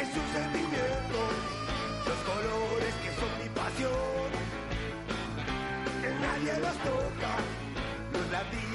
Es 0.00 0.10
un 0.22 0.28
sentimiento, 0.32 1.18
los 2.08 2.20
colores 2.30 2.94
que 3.02 3.10
son 3.20 3.32
mi 3.42 3.48
pasión. 3.60 4.28
Que 6.02 6.10
nadie 6.26 6.60
los 6.60 6.76
toca, 6.88 7.32
los 8.12 8.30
latidos 8.30 8.73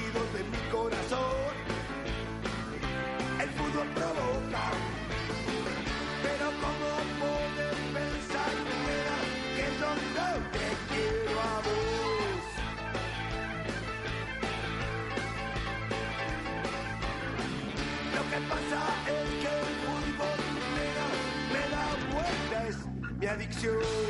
mi 23.20 23.28
adicción. 23.28 24.09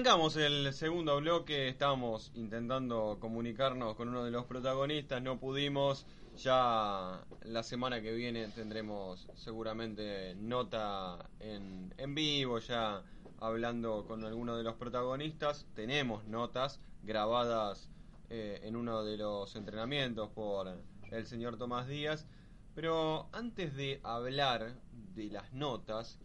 Arrancamos 0.00 0.34
el 0.36 0.72
segundo 0.72 1.20
bloque, 1.20 1.68
estábamos 1.68 2.32
intentando 2.34 3.18
comunicarnos 3.20 3.96
con 3.96 4.08
uno 4.08 4.24
de 4.24 4.30
los 4.30 4.46
protagonistas, 4.46 5.20
no 5.20 5.38
pudimos. 5.38 6.06
Ya 6.38 7.22
la 7.42 7.62
semana 7.62 8.00
que 8.00 8.10
viene 8.14 8.48
tendremos 8.48 9.28
seguramente 9.34 10.34
nota 10.36 11.28
en, 11.38 12.14
vivo, 12.14 12.60
ya 12.60 13.02
hablando 13.40 14.06
con 14.08 14.24
alguno 14.24 14.56
de 14.56 14.62
los 14.62 14.76
protagonistas. 14.76 15.66
Tenemos 15.74 16.24
notas 16.24 16.80
grabadas 17.02 17.90
eh, 18.30 18.58
en 18.62 18.76
uno 18.76 19.04
de 19.04 19.18
los 19.18 19.54
entrenamientos 19.54 20.30
por 20.30 20.78
el 21.10 21.26
señor 21.26 21.58
Tomás 21.58 21.86
Díaz. 21.88 22.26
Pero 22.74 23.28
antes 23.32 23.76
de 23.76 24.00
hablar 24.02 24.72
de 25.14 25.26
las 25.26 25.52
notas, 25.52 26.18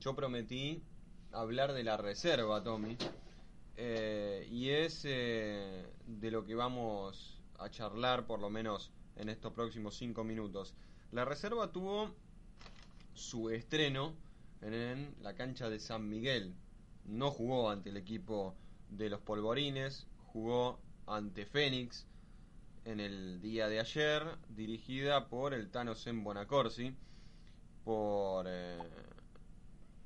yo 0.00 0.14
prometí 0.14 0.82
hablar 1.32 1.72
de 1.72 1.84
la 1.84 1.96
reserva, 1.96 2.62
Tommy. 2.62 2.96
Eh, 3.76 4.48
y 4.50 4.70
es 4.70 5.02
eh, 5.04 5.84
de 6.06 6.30
lo 6.30 6.44
que 6.44 6.54
vamos 6.54 7.42
a 7.58 7.68
charlar, 7.70 8.26
por 8.26 8.40
lo 8.40 8.48
menos 8.48 8.90
en 9.16 9.28
estos 9.28 9.52
próximos 9.52 9.96
cinco 9.96 10.24
minutos. 10.24 10.74
La 11.12 11.24
reserva 11.24 11.72
tuvo 11.72 12.10
su 13.14 13.50
estreno 13.50 14.14
en 14.62 15.14
la 15.22 15.34
cancha 15.34 15.68
de 15.68 15.80
San 15.80 16.08
Miguel. 16.08 16.54
No 17.04 17.30
jugó 17.30 17.70
ante 17.70 17.90
el 17.90 17.96
equipo 17.96 18.54
de 18.90 19.10
los 19.10 19.20
Polvorines, 19.20 20.06
jugó 20.32 20.78
ante 21.06 21.46
Fénix 21.46 22.06
en 22.84 23.00
el 23.00 23.40
día 23.40 23.68
de 23.68 23.80
ayer, 23.80 24.22
dirigida 24.48 25.28
por 25.28 25.54
el 25.54 25.70
Tano 25.70 25.94
Sen 25.94 26.22
Bonacorsi, 26.22 26.94
por, 27.84 28.46
eh, 28.48 28.78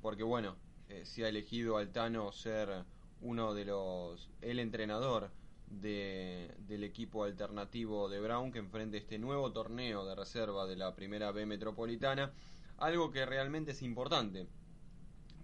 porque 0.01 0.23
bueno, 0.23 0.55
eh, 0.91 1.05
se 1.05 1.23
ha 1.23 1.29
elegido 1.29 1.77
al 1.77 1.89
Tano 1.91 2.31
ser 2.33 2.83
uno 3.21 3.53
de 3.53 3.65
los, 3.65 4.29
el 4.41 4.59
entrenador 4.59 5.31
de, 5.67 6.53
del 6.67 6.83
equipo 6.83 7.23
alternativo 7.23 8.09
de 8.09 8.19
Brown 8.19 8.51
que 8.51 8.59
enfrente 8.59 8.97
este 8.97 9.17
nuevo 9.17 9.53
torneo 9.53 10.05
de 10.05 10.15
reserva 10.15 10.65
de 10.65 10.75
la 10.75 10.93
primera 10.93 11.31
B 11.31 11.45
metropolitana, 11.45 12.33
algo 12.77 13.11
que 13.11 13.25
realmente 13.25 13.71
es 13.71 13.81
importante, 13.81 14.47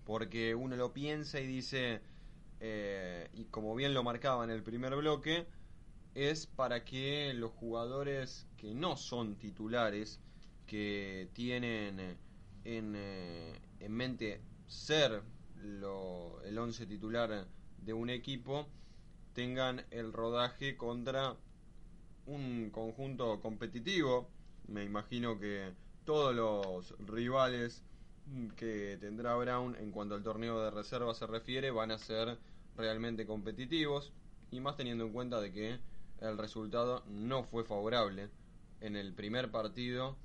porque 0.05 0.53
uno 0.53 0.75
lo 0.75 0.91
piensa 0.91 1.39
y 1.39 1.47
dice, 1.47 2.01
eh, 2.59 3.29
y 3.33 3.45
como 3.45 3.73
bien 3.73 3.93
lo 3.93 4.03
marcaba 4.03 4.43
en 4.43 4.49
el 4.49 4.63
primer 4.63 4.95
bloque, 4.95 5.47
es 6.13 6.47
para 6.47 6.83
que 6.83 7.33
los 7.33 7.51
jugadores 7.51 8.47
que 8.57 8.73
no 8.73 8.97
son 8.97 9.35
titulares, 9.35 10.19
que 10.65 11.29
tienen 11.33 12.17
en, 12.65 12.93
eh, 12.97 13.61
en 13.79 13.91
mente 13.93 14.41
ser 14.67 15.21
lo, 15.63 16.41
el 16.43 16.57
11 16.57 16.85
titular 16.85 17.47
de 17.77 17.93
un 17.93 18.09
equipo, 18.09 18.67
tengan 19.33 19.85
el 19.91 20.13
rodaje 20.13 20.77
contra 20.77 21.35
un 22.25 22.69
conjunto 22.71 23.39
competitivo. 23.39 24.29
Me 24.67 24.83
imagino 24.83 25.39
que 25.39 25.73
todos 26.05 26.35
los 26.35 26.95
rivales 26.99 27.83
que 28.55 28.97
tendrá 28.99 29.35
Brown 29.35 29.75
en 29.77 29.91
cuanto 29.91 30.15
al 30.15 30.23
torneo 30.23 30.61
de 30.61 30.71
reserva 30.71 31.13
se 31.13 31.27
refiere 31.27 31.71
van 31.71 31.91
a 31.91 31.97
ser 31.97 32.37
realmente 32.75 33.25
competitivos 33.25 34.11
y 34.51 34.59
más 34.59 34.75
teniendo 34.75 35.05
en 35.05 35.13
cuenta 35.13 35.39
de 35.39 35.51
que 35.51 35.79
el 36.19 36.37
resultado 36.37 37.03
no 37.07 37.43
fue 37.43 37.63
favorable 37.63 38.29
en 38.81 38.95
el 38.95 39.13
primer 39.13 39.51
partido 39.51 40.17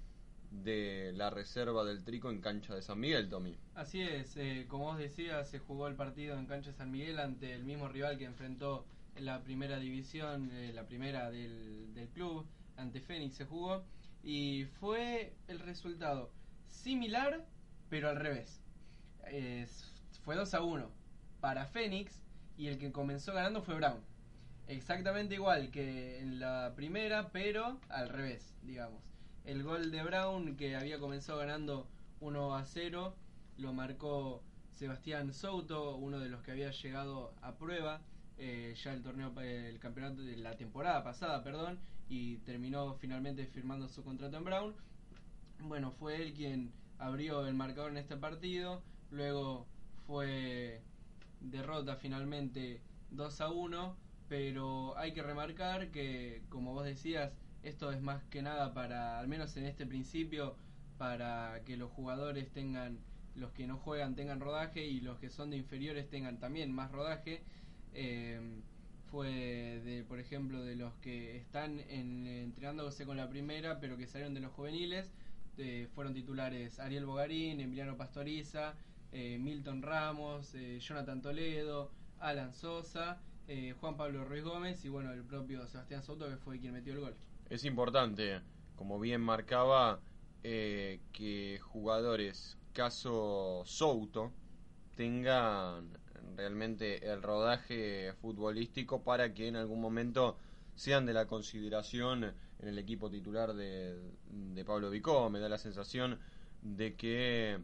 de 0.52 1.12
la 1.14 1.30
reserva 1.30 1.84
del 1.84 2.04
Trico 2.04 2.30
en 2.30 2.40
cancha 2.40 2.74
de 2.74 2.82
San 2.82 3.00
Miguel, 3.00 3.28
Tommy. 3.28 3.56
Así 3.74 4.02
es, 4.02 4.36
eh, 4.36 4.66
como 4.68 4.84
vos 4.84 4.98
decías, 4.98 5.48
se 5.48 5.58
jugó 5.58 5.88
el 5.88 5.94
partido 5.94 6.38
en 6.38 6.46
cancha 6.46 6.70
de 6.70 6.76
San 6.76 6.90
Miguel 6.90 7.18
ante 7.18 7.54
el 7.54 7.64
mismo 7.64 7.88
rival 7.88 8.18
que 8.18 8.24
enfrentó 8.24 8.84
en 9.16 9.26
la 9.26 9.42
primera 9.42 9.78
división, 9.78 10.50
eh, 10.52 10.72
la 10.74 10.86
primera 10.86 11.30
del, 11.30 11.92
del 11.94 12.08
club, 12.08 12.46
ante 12.76 13.00
Fénix 13.00 13.36
se 13.36 13.44
jugó 13.44 13.84
y 14.22 14.64
fue 14.80 15.34
el 15.48 15.58
resultado 15.58 16.30
similar, 16.68 17.44
pero 17.88 18.08
al 18.08 18.16
revés. 18.16 18.60
Fue 20.24 20.36
2 20.36 20.54
a 20.54 20.62
1 20.62 20.90
para 21.40 21.66
Fénix 21.66 22.20
y 22.56 22.68
el 22.68 22.78
que 22.78 22.92
comenzó 22.92 23.32
ganando 23.32 23.62
fue 23.62 23.74
Brown. 23.74 24.00
Exactamente 24.68 25.34
igual 25.34 25.70
que 25.70 26.20
en 26.20 26.38
la 26.38 26.72
primera, 26.76 27.30
pero 27.32 27.80
al 27.88 28.08
revés, 28.08 28.54
digamos. 28.62 29.12
El 29.44 29.64
gol 29.64 29.90
de 29.90 30.02
Brown, 30.05 30.57
que 30.57 30.76
había 30.76 31.00
comenzado 31.00 31.38
ganando 31.40 31.88
1 32.20 32.55
a 32.55 32.64
0, 32.64 33.14
lo 33.59 33.72
marcó 33.72 34.42
Sebastián 34.70 35.33
Souto, 35.33 35.96
uno 35.96 36.20
de 36.20 36.28
los 36.28 36.42
que 36.42 36.52
había 36.52 36.70
llegado 36.70 37.35
a 37.42 37.57
prueba 37.57 38.00
eh, 38.38 38.74
ya 38.83 38.92
el 38.92 39.02
torneo, 39.02 39.33
el 39.40 39.78
campeonato 39.81 40.22
de 40.22 40.37
la 40.37 40.57
temporada 40.57 41.02
pasada, 41.02 41.42
perdón, 41.42 41.81
y 42.09 42.38
terminó 42.38 42.94
finalmente 42.94 43.46
firmando 43.46 43.88
su 43.88 44.05
contrato 44.05 44.37
en 44.37 44.44
Brown. 44.44 44.74
Bueno, 45.61 45.90
fue 45.90 46.22
él 46.22 46.35
quien 46.35 46.72
abrió 46.98 47.46
el 47.46 47.55
marcador 47.55 47.90
en 47.90 47.98
este 47.98 48.16
partido, 48.16 48.83
luego 49.11 49.66
fue 50.07 50.83
derrota 51.40 51.96
finalmente 51.96 52.81
2 53.11 53.40
a 53.40 53.50
1, 53.50 53.96
pero 54.28 54.96
hay 54.96 55.12
que 55.12 55.22
remarcar 55.22 55.90
que, 55.90 56.42
como 56.48 56.72
vos 56.74 56.85
decías, 56.85 57.33
esto 57.62 57.92
es 57.92 58.01
más 58.01 58.22
que 58.25 58.42
nada 58.42 58.75
para, 58.75 59.18
al 59.18 59.29
menos 59.29 59.57
en 59.57 59.66
este 59.66 59.87
principio, 59.87 60.57
para 60.98 61.62
que 61.64 61.77
los 61.77 61.90
jugadores 61.90 62.51
tengan, 62.53 62.98
los 63.35 63.53
que 63.53 63.66
no 63.66 63.77
juegan 63.79 64.14
tengan 64.14 64.40
rodaje 64.40 64.85
y 64.85 65.01
los 65.01 65.18
que 65.18 65.31
son 65.31 65.51
de 65.51 65.57
inferiores 65.57 66.09
tengan 66.09 66.38
también 66.38 66.72
más 66.72 66.90
rodaje. 66.92 67.42
Eh, 67.94 68.40
fue 69.12 69.29
de, 69.85 70.05
por 70.09 70.18
ejemplo, 70.18 70.64
de 70.64 70.75
los 70.75 70.94
que 70.94 71.37
están 71.37 71.81
en, 71.90 72.27
entrenándose 72.27 73.05
con 73.05 73.18
la 73.18 73.29
primera, 73.29 73.79
pero 73.79 73.98
que 73.98 74.07
salieron 74.07 74.33
de 74.33 74.40
los 74.40 74.53
juveniles, 74.53 75.12
eh, 75.59 75.87
fueron 75.94 76.14
titulares 76.14 76.81
Ariel 76.81 77.05
Bogarín, 77.05 77.61
Emiliano 77.61 77.94
Pastoriza, 77.94 78.72
eh, 79.12 79.37
Milton 79.38 79.83
Ramos, 79.83 80.55
eh, 80.55 80.79
Jonathan 80.81 81.20
Toledo, 81.20 81.90
Alan 82.20 82.55
Sosa, 82.55 83.20
Juan 83.81 83.98
Pablo 83.98 84.25
Ruiz 84.25 84.44
Gómez 84.44 84.83
y 84.87 84.88
bueno, 84.88 85.12
el 85.12 85.25
propio 85.25 85.66
Sebastián 85.66 86.03
Soto 86.03 86.27
que 86.27 86.38
fue 86.38 86.59
quien 86.59 86.72
metió 86.72 86.94
el 86.94 87.01
gol. 87.01 87.14
Es 87.50 87.64
importante, 87.64 88.40
como 88.76 88.98
bien 88.98 89.20
marcaba, 89.20 90.00
eh, 90.42 91.00
que 91.12 91.61
jugadores 91.62 92.59
caso 92.72 93.62
Souto 93.64 94.33
tengan 94.96 95.90
realmente 96.37 97.11
el 97.11 97.22
rodaje 97.22 98.12
futbolístico 98.20 99.02
para 99.02 99.35
que 99.35 99.48
en 99.48 99.57
algún 99.57 99.81
momento 99.81 100.37
sean 100.74 101.07
de 101.07 101.12
la 101.12 101.26
consideración 101.26 102.24
en 102.24 102.68
el 102.68 102.78
equipo 102.78 103.11
titular 103.11 103.55
de, 103.55 104.00
de 104.31 104.64
Pablo 104.64 104.90
Vicó. 104.90 105.28
Me 105.31 105.38
da 105.38 105.48
la 105.48 105.59
sensación 105.59 106.18
de 106.62 106.94
que 106.96 107.61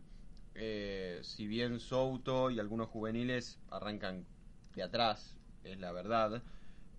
eh, 0.54 1.20
si 1.22 1.46
bien 1.46 1.80
Souto 1.80 2.50
y 2.50 2.58
algunos 2.58 2.88
juveniles 2.88 3.58
arrancan 3.70 4.26
de 4.74 4.82
atrás, 4.82 5.36
es 5.64 5.78
la 5.78 5.92
verdad, 5.92 6.42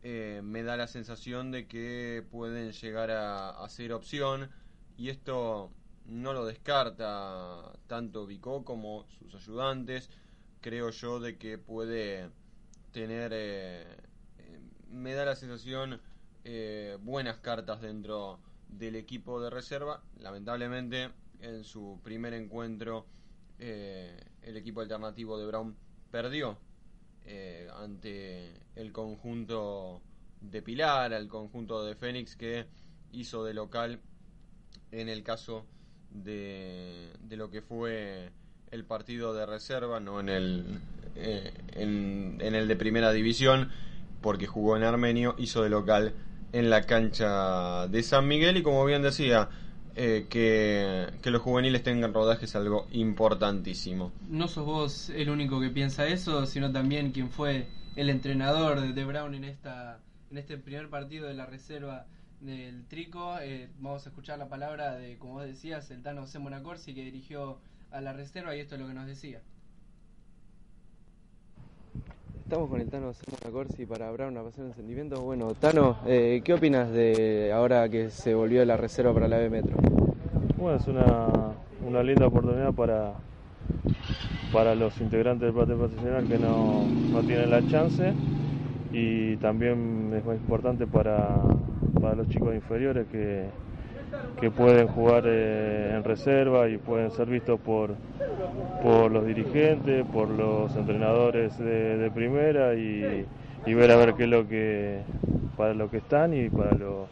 eh, 0.04 0.42
me 0.44 0.64
da 0.64 0.78
la 0.78 0.88
sensación 0.88 1.52
de 1.52 1.68
que 1.68 2.26
pueden 2.32 2.72
llegar 2.72 3.12
a, 3.12 3.50
a 3.50 3.70
ser 3.70 3.94
opción 3.94 4.50
y 4.98 5.10
esto 5.10 5.72
no 6.06 6.34
lo 6.34 6.46
descarta 6.46 7.72
tanto 7.88 8.26
Vicó 8.26 8.64
como 8.66 9.06
sus 9.20 9.36
ayudantes. 9.36 10.10
Creo 10.62 10.90
yo 10.90 11.20
de 11.20 11.38
que 11.38 11.58
puede 11.58 12.30
tener, 12.92 13.32
eh, 13.34 13.84
eh, 14.38 14.60
me 14.90 15.14
da 15.14 15.26
la 15.26 15.36
sensación, 15.36 16.02
eh, 16.44 16.98
buenas 17.02 17.38
cartas 17.40 17.82
dentro 17.82 18.40
del 18.68 18.96
equipo 18.96 19.42
de 19.42 19.50
reserva. 19.50 20.02
Lamentablemente, 20.20 21.12
en 21.42 21.64
su 21.64 22.00
primer 22.04 22.34
encuentro, 22.34 23.06
eh, 23.60 24.20
el 24.42 24.58
equipo 24.58 24.82
alternativo 24.82 25.38
de 25.38 25.46
Brown 25.46 25.76
perdió 26.12 26.58
eh, 27.32 27.68
ante 27.78 28.52
el 28.76 28.92
conjunto 28.92 30.02
de 30.42 30.63
Pilar, 30.63 31.13
al 31.13 31.28
conjunto 31.28 31.86
de 31.86 31.94
Fénix 31.94 32.36
que 32.36 32.65
hizo 33.12 33.46
de 33.46 33.54
local 33.54 34.00
en 34.92 35.10
el 35.10 35.22
caso 35.22 35.68
de, 36.10 37.13
de 37.22 37.38
lo 37.38 37.52
que 37.52 37.62
fue 37.62 38.32
el 38.72 38.84
partido 38.84 39.36
de 39.36 39.46
reserva, 39.46 40.00
no 40.00 40.20
en 40.20 40.30
el, 40.30 40.80
eh, 41.15 41.54
en, 41.74 42.38
en 42.42 42.56
el 42.56 42.68
de 42.68 42.76
primera 42.76 43.12
división, 43.12 43.70
porque 44.22 44.48
jugó 44.48 44.76
en 44.76 44.84
Armenio, 44.84 45.36
hizo 45.38 45.62
de 45.62 45.70
local 45.70 46.15
en 46.52 46.72
la 46.72 46.82
cancha 46.88 47.88
de 47.88 48.02
San 48.02 48.28
Miguel 48.28 48.58
y 48.58 48.63
como 48.63 48.84
bien 48.86 49.04
decía, 49.04 49.50
eh, 49.95 50.28
que, 50.30 51.08
que 51.21 51.32
los 51.32 51.41
juveniles 51.41 51.84
tengan 51.84 52.13
rodaje 52.13 52.45
es 52.45 52.56
algo 52.56 52.88
importantísimo. 52.91 54.12
No 54.30 54.47
sos 54.47 54.65
vos 54.65 55.10
el 55.10 55.30
único 55.30 55.60
que 55.60 55.69
piensa 55.69 56.08
eso, 56.08 56.45
sino 56.45 56.71
también 56.71 57.12
quien 57.12 57.30
fue 57.30 57.67
el 57.95 58.10
entrenador 58.10 58.93
de, 58.93 59.06
Brown 59.06 59.36
en 59.36 59.43
esta 59.43 59.99
en 60.32 60.38
este 60.38 60.58
primer 60.58 60.89
partido 60.89 61.28
de 61.28 61.34
la 61.34 61.45
reserva 61.45 62.06
del 62.39 62.86
Trico. 62.86 63.38
Eh, 63.39 63.69
vamos 63.80 64.06
a 64.06 64.10
escuchar 64.10 64.38
la 64.39 64.47
palabra 64.47 64.95
de, 64.95 65.17
como 65.17 65.34
vos 65.34 65.43
decías, 65.45 65.89
el 65.91 66.04
Tano 66.04 66.28
Semona 66.28 66.62
Corsi 66.62 66.93
que 66.93 67.04
dirigió 67.04 67.60
a 67.91 67.99
la 68.02 68.13
reserva 68.13 68.56
y 68.56 68.60
esto 68.60 68.75
es 68.75 68.82
lo 68.82 68.88
que 68.88 68.93
nos 68.93 69.08
decía. 69.08 69.41
Estamos 72.50 72.68
con 72.68 72.82
el 72.82 72.90
Tano 72.90 73.14
Semona 73.14 73.54
Corsi 73.54 73.86
para 73.86 74.10
Brown 74.10 74.36
a 74.36 74.42
pasar 74.42 74.66
en 74.66 74.74
sentimientos. 74.74 75.20
Bueno, 75.20 75.54
Tano, 75.54 75.98
eh, 76.08 76.42
¿qué 76.44 76.56
opinas 76.56 76.92
de 76.92 77.52
ahora 77.54 77.88
que 77.90 78.10
se 78.10 78.34
volvió 78.34 78.66
la 78.66 78.76
reserva 78.76 79.14
para 79.14 79.28
la 79.28 79.38
B 79.38 79.52
Metro? 79.52 79.78
Bueno, 80.58 80.76
es 80.76 80.88
una, 80.88 81.28
una 81.88 82.02
linda 82.02 82.26
oportunidad 82.26 82.74
para, 82.74 83.14
para 84.52 84.74
los 84.74 85.00
integrantes 85.00 85.46
del 85.46 85.54
plantel 85.54 85.78
profesional 85.78 86.28
que 86.28 86.40
no, 86.40 86.88
no 87.12 87.22
tienen 87.22 87.52
la 87.52 87.62
chance 87.68 88.14
y 88.92 89.36
también 89.36 90.12
es 90.18 90.26
muy 90.26 90.38
importante 90.38 90.88
para, 90.88 91.44
para 92.02 92.16
los 92.16 92.30
chicos 92.30 92.56
inferiores 92.56 93.06
que, 93.12 93.46
que 94.36 94.52
pueden 94.52 94.88
jugar 94.88 95.26
eh, 95.28 95.93
en 95.95 96.03
reserva 96.03 96.70
y 96.70 96.78
pueden 96.78 97.12
ser 97.12 97.30
vistos 97.30 97.60
por, 97.62 97.99
por 98.80 99.12
los 99.12 99.26
dirigentes, 99.26 100.05
por 100.07 100.30
los 100.30 100.76
entrenadores 100.76 101.57
de, 101.57 101.97
de 101.97 102.12
primera 102.12 102.76
y, 102.76 103.30
y 103.66 103.74
ver 103.74 103.91
a 103.91 103.97
ver 103.97 104.16
qué 104.16 104.24
es 104.24 104.30
lo 104.30 104.47
que 104.47 105.07
para 105.55 105.74
lo 105.74 105.89
que 105.89 105.97
están 105.97 106.34
y 106.34 106.49
para 106.49 106.76
lo, 106.76 107.12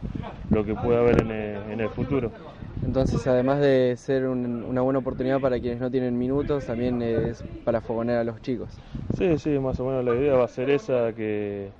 lo 0.50 0.64
que 0.64 0.76
puede 0.76 0.98
haber 0.98 1.18
en 1.18 1.30
el, 1.30 1.70
en 1.72 1.80
el 1.80 1.90
futuro. 1.90 2.34
Entonces, 2.82 3.26
además 3.26 3.60
de 3.60 3.96
ser 3.96 4.26
un- 4.28 4.62
una 4.64 4.82
buena 4.82 5.00
oportunidad 5.00 5.40
para 5.40 5.60
quienes 5.60 5.80
no 5.80 5.90
tienen 5.90 6.16
minutos, 6.18 6.64
también 6.66 7.02
es 7.02 7.44
para 7.64 7.80
fogonear 7.82 8.18
a 8.20 8.24
los 8.24 8.40
chicos. 8.40 8.82
Sí, 9.10 9.38
sí, 9.38 9.58
más 9.58 9.80
o 9.80 9.84
menos 9.86 10.04
la 10.04 10.14
idea 10.14 10.34
va 10.36 10.44
a 10.44 10.48
ser 10.48 10.70
esa, 10.70 11.12
que, 11.14 11.74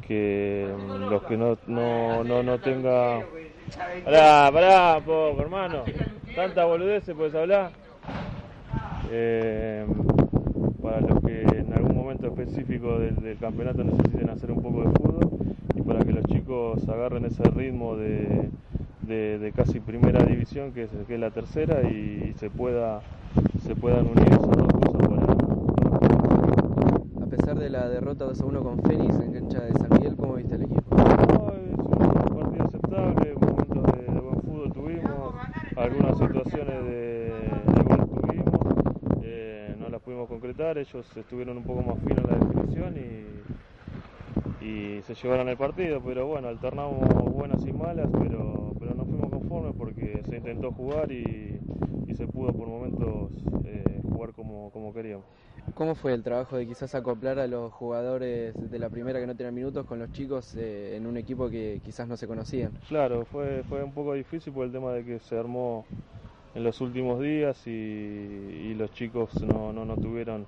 que 0.00 0.74
mm, 0.78 1.08
los 1.08 1.24
que 1.24 1.36
no, 1.38 1.60
no, 1.66 2.24
no, 2.24 2.42
no 2.44 2.60
tenga... 2.60 3.28
Pará, 4.04 4.50
pará, 4.52 5.00
poco, 5.04 5.40
hermano. 5.40 5.84
Tanta 6.34 6.64
boludez 6.64 7.04
se 7.04 7.14
puedes 7.14 7.34
hablar. 7.34 7.72
Eh, 9.10 9.86
para 10.82 11.00
los 11.00 11.20
que 11.24 11.42
en 11.42 11.72
algún 11.74 11.96
momento 11.96 12.26
específico 12.28 12.98
del, 12.98 13.16
del 13.16 13.38
campeonato 13.38 13.84
necesiten 13.84 14.30
hacer 14.30 14.50
un 14.52 14.62
poco 14.62 14.82
de 14.82 14.90
fútbol 14.90 15.28
y 15.74 15.82
para 15.82 16.00
que 16.00 16.12
los 16.12 16.24
chicos 16.26 16.88
agarren 16.88 17.24
ese 17.24 17.42
ritmo 17.44 17.96
de, 17.96 18.50
de, 19.02 19.38
de 19.38 19.52
casi 19.52 19.80
primera 19.80 20.24
división 20.24 20.72
que 20.72 20.84
es, 20.84 20.90
que 21.06 21.14
es 21.14 21.20
la 21.20 21.30
tercera 21.30 21.82
y, 21.82 22.34
se 22.38 22.50
pueda 22.50 23.00
se 23.66 23.74
puedan 23.74 24.06
unir 24.06 24.28
esas 24.28 24.50
dos 24.50 24.72
cosas 24.72 25.08
para, 25.08 25.22
A 27.24 27.26
pesar 27.26 27.58
de 27.58 27.70
la 27.70 27.88
derrota 27.88 28.26
2 28.26 28.40
a 28.40 28.44
1 28.44 28.62
con 28.62 28.82
Fénix 28.82 29.18
en 29.20 29.32
cancha 29.32 29.60
de 29.60 29.72
San 29.72 29.88
Miguel, 29.94 30.14
¿cómo 30.16 30.34
viste 30.34 30.54
el 30.54 30.62
equipo? 30.62 30.96
No, 30.96 31.52
es 31.52 31.78
un 31.78 32.38
partido 32.38 32.64
aceptable, 32.64 33.34
momentos 33.34 33.82
de, 33.92 34.02
de 34.12 34.20
buen 34.20 34.40
fútbol 34.42 34.72
tuvimos, 34.72 35.34
algunas 35.78 36.18
situaciones 36.18 36.84
de, 36.84 37.32
gol 37.84 38.08
tuvimos, 38.08 38.60
eh, 39.22 39.74
no 39.78 39.88
las 39.88 40.02
pudimos 40.02 40.28
concretar, 40.28 40.76
ellos 40.76 41.16
estuvieron 41.16 41.56
un 41.58 41.64
poco 41.64 41.82
más 41.82 41.98
finos 42.00 42.24
en 42.24 42.30
la 42.30 42.38
definición 42.44 42.96
y, 44.60 44.64
y 44.64 45.02
se 45.02 45.14
llevaron 45.14 45.48
el 45.48 45.56
partido, 45.56 46.00
pero 46.04 46.26
bueno, 46.26 46.48
alternamos 46.48 47.08
buenas 47.32 47.64
y 47.64 47.72
malas, 47.72 48.08
pero, 48.12 48.72
pero 48.78 48.94
no 48.94 49.04
fuimos 49.04 49.30
conformes 49.30 49.74
porque 49.78 50.20
se 50.28 50.36
intentó 50.36 50.72
jugar 50.72 51.12
y, 51.12 51.60
y 52.08 52.14
se 52.14 52.26
pudo 52.26 52.52
por 52.52 52.66
momentos 52.66 53.30
eh, 53.64 54.00
jugar 54.10 54.32
como, 54.32 54.70
como 54.72 54.92
queríamos. 54.92 55.26
¿Cómo 55.74 55.94
fue 55.94 56.12
el 56.14 56.22
trabajo 56.22 56.56
de 56.56 56.66
quizás 56.66 56.94
acoplar 56.94 57.38
a 57.38 57.46
los 57.46 57.72
jugadores 57.72 58.54
de 58.70 58.78
la 58.78 58.88
primera 58.88 59.20
que 59.20 59.26
no 59.26 59.34
tenían 59.34 59.54
minutos 59.54 59.86
con 59.86 59.98
los 59.98 60.10
chicos 60.12 60.54
eh, 60.56 60.96
en 60.96 61.06
un 61.06 61.16
equipo 61.16 61.48
que 61.48 61.80
quizás 61.84 62.08
no 62.08 62.16
se 62.16 62.26
conocían? 62.26 62.72
Claro, 62.88 63.24
fue, 63.26 63.62
fue 63.68 63.82
un 63.84 63.92
poco 63.92 64.14
difícil 64.14 64.52
por 64.52 64.66
el 64.66 64.72
tema 64.72 64.92
de 64.92 65.04
que 65.04 65.18
se 65.20 65.38
armó 65.38 65.86
en 66.54 66.64
los 66.64 66.80
últimos 66.80 67.20
días 67.20 67.66
y, 67.66 68.74
los 68.74 68.90
chicos 68.92 69.42
no, 69.42 69.72
no, 69.72 69.94
tuvieron 69.96 70.46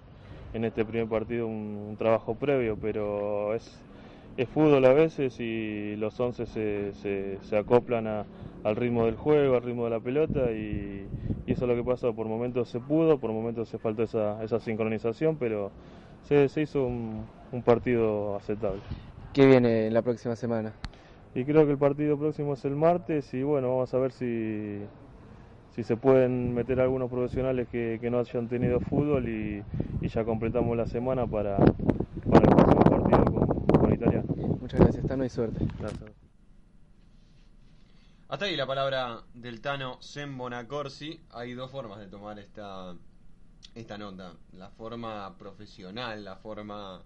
en 0.52 0.64
este 0.64 0.84
primer 0.84 1.08
partido 1.08 1.46
un 1.46 1.96
trabajo 1.96 2.34
previo, 2.34 2.76
pero 2.80 3.54
es, 3.54 3.89
es 4.36 4.48
fútbol 4.48 4.84
a 4.84 4.92
veces 4.92 5.38
y 5.40 5.96
los 5.96 6.18
11 6.18 6.46
se, 6.46 6.92
se, 6.94 7.38
se 7.42 7.56
acoplan 7.56 8.06
a, 8.06 8.24
al 8.64 8.76
ritmo 8.76 9.06
del 9.06 9.16
juego, 9.16 9.56
al 9.56 9.62
ritmo 9.62 9.84
de 9.84 9.90
la 9.90 10.00
pelota 10.00 10.50
y, 10.52 11.06
y, 11.46 11.52
eso 11.52 11.64
es 11.64 11.68
lo 11.68 11.74
que 11.74 11.84
pasó. 11.84 12.14
Por 12.14 12.26
momentos 12.26 12.68
se 12.68 12.80
pudo, 12.80 13.18
por 13.18 13.32
momentos 13.32 13.68
se 13.68 13.78
faltó 13.78 14.02
esa, 14.02 14.42
esa 14.42 14.60
sincronización, 14.60 15.36
pero 15.36 15.70
se, 16.22 16.48
se 16.48 16.62
hizo 16.62 16.84
un, 16.84 17.24
un, 17.52 17.62
partido 17.62 18.36
aceptable. 18.36 18.80
¿Qué 19.32 19.46
viene 19.46 19.86
en 19.86 19.94
la 19.94 20.02
próxima 20.02 20.36
semana? 20.36 20.72
Y 21.34 21.44
creo 21.44 21.64
que 21.64 21.72
el 21.72 21.78
partido 21.78 22.18
próximo 22.18 22.54
es 22.54 22.64
el 22.64 22.74
martes 22.74 23.32
y 23.34 23.42
bueno, 23.42 23.68
vamos 23.68 23.94
a 23.94 23.98
ver 23.98 24.10
si, 24.12 24.80
si 25.70 25.84
se 25.84 25.96
pueden 25.96 26.54
meter 26.54 26.80
algunos 26.80 27.08
profesionales 27.08 27.68
que, 27.68 27.98
que 28.00 28.10
no 28.10 28.18
hayan 28.18 28.48
tenido 28.48 28.80
fútbol 28.80 29.28
y, 29.28 29.62
y, 30.00 30.08
ya 30.08 30.24
completamos 30.24 30.76
la 30.76 30.86
semana 30.86 31.26
para, 31.26 31.56
para 31.56 32.44
el 32.44 32.56
próximo 32.56 32.82
partido 32.82 33.24
con, 33.24 33.78
con 33.78 33.94
Italia. 33.94 34.24
Muchas 35.20 35.20
gracias, 35.20 35.20
Tano, 35.20 35.24
y 35.24 35.28
suerte. 35.28 35.66
Hasta 38.28 38.44
ahí 38.46 38.56
la 38.56 38.66
palabra 38.66 39.22
del 39.34 39.60
Tano 39.60 40.00
Sembonacorsi. 40.00 41.20
Hay 41.32 41.52
dos 41.52 41.70
formas 41.70 41.98
de 41.98 42.06
tomar 42.06 42.38
esta, 42.38 42.96
esta 43.74 43.98
nota. 43.98 44.32
La 44.52 44.70
forma 44.70 45.36
profesional, 45.36 46.24
la 46.24 46.36
forma 46.36 47.02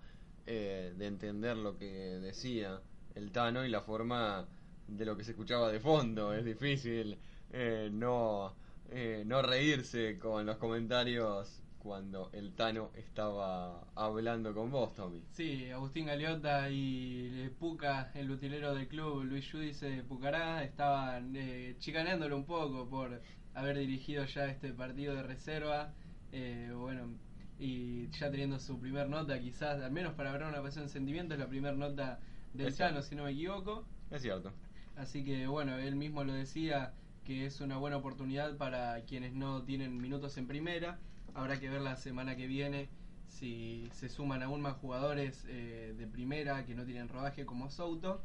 eh, 0.47 0.95
de 0.97 1.07
entender 1.07 1.57
lo 1.57 1.77
que 1.77 1.87
decía 1.87 2.81
el 3.17 3.33
Tano 3.33 3.65
y 3.65 3.69
la 3.69 3.81
forma 3.81 4.47
de 4.87 5.05
lo 5.05 5.17
que 5.17 5.25
se 5.25 5.33
escuchaba 5.33 5.73
de 5.73 5.81
fondo. 5.81 6.33
Es 6.33 6.45
difícil 6.45 7.19
eh, 7.53 7.89
no, 7.91 8.55
eh, 8.91 9.25
no 9.27 9.43
reírse 9.43 10.19
con 10.21 10.47
los 10.47 10.59
comentarios 10.59 11.64
cuando 11.85 12.30
el 12.32 12.55
Tano 12.55 12.91
estaba 12.95 13.85
hablando 13.95 14.55
con 14.55 14.70
vos, 14.70 14.95
Tommy. 14.95 15.22
Sí, 15.32 15.70
Agustín 15.70 16.07
Galeota 16.07 16.70
y 16.70 17.51
Puca, 17.59 18.11
el 18.14 18.30
utilero 18.30 18.74
del 18.74 18.89
club, 18.89 19.24
Luis 19.24 19.53
Judice 19.53 20.03
Pucará, 20.09 20.64
estaban 20.64 21.37
eh, 21.37 21.76
chicaneándolo 21.78 22.39
un 22.39 22.47
poco 22.47 22.89
por 22.89 23.20
haber 23.53 23.76
dirigido 23.76 24.24
ya 24.24 24.47
este 24.47 24.72
partido 24.72 25.14
de 25.14 25.24
reserva. 25.24 25.93
Eh, 26.32 26.72
bueno, 26.74 27.18
y 27.59 28.09
ya 28.12 28.30
teniendo 28.30 28.59
su 28.59 28.80
primer 28.80 29.11
nota, 29.11 29.39
quizás, 29.39 29.82
al 29.82 29.93
menos 29.93 30.14
para 30.14 30.32
hablar 30.32 30.49
una 30.49 30.62
pasión 30.62 30.87
de 30.87 30.91
sentimiento, 30.91 31.35
es 31.35 31.41
la 31.41 31.49
primera 31.49 31.76
nota 31.76 32.18
del 32.55 32.74
Tano, 32.74 33.03
si 33.03 33.14
no 33.14 33.24
me 33.24 33.32
equivoco. 33.32 33.85
Es 34.11 34.22
cierto. 34.22 34.53
Así 34.97 35.22
que 35.22 35.47
bueno, 35.47 35.76
él 35.76 35.97
mismo 35.97 36.24
lo 36.24 36.32
decía 36.32 36.95
que 37.26 37.45
es 37.45 37.61
una 37.61 37.76
buena 37.76 37.99
oportunidad 37.99 38.57
para 38.57 39.03
quienes 39.03 39.35
no 39.35 39.64
tienen 39.64 40.01
minutos 40.01 40.39
en 40.39 40.47
primera 40.47 40.99
Habrá 41.35 41.59
que 41.59 41.68
ver 41.68 41.80
la 41.80 41.97
semana 41.97 42.37
que 42.37 42.47
viene 42.47 42.89
si 43.28 43.89
se 43.93 44.09
suman 44.09 44.43
aún 44.43 44.61
más 44.61 44.76
jugadores 44.76 45.45
eh, 45.49 45.95
de 45.99 46.07
primera 46.07 46.64
que 46.64 46.74
no 46.74 46.85
tienen 46.85 47.09
rodaje 47.09 47.45
como 47.45 47.70
Souto 47.70 48.22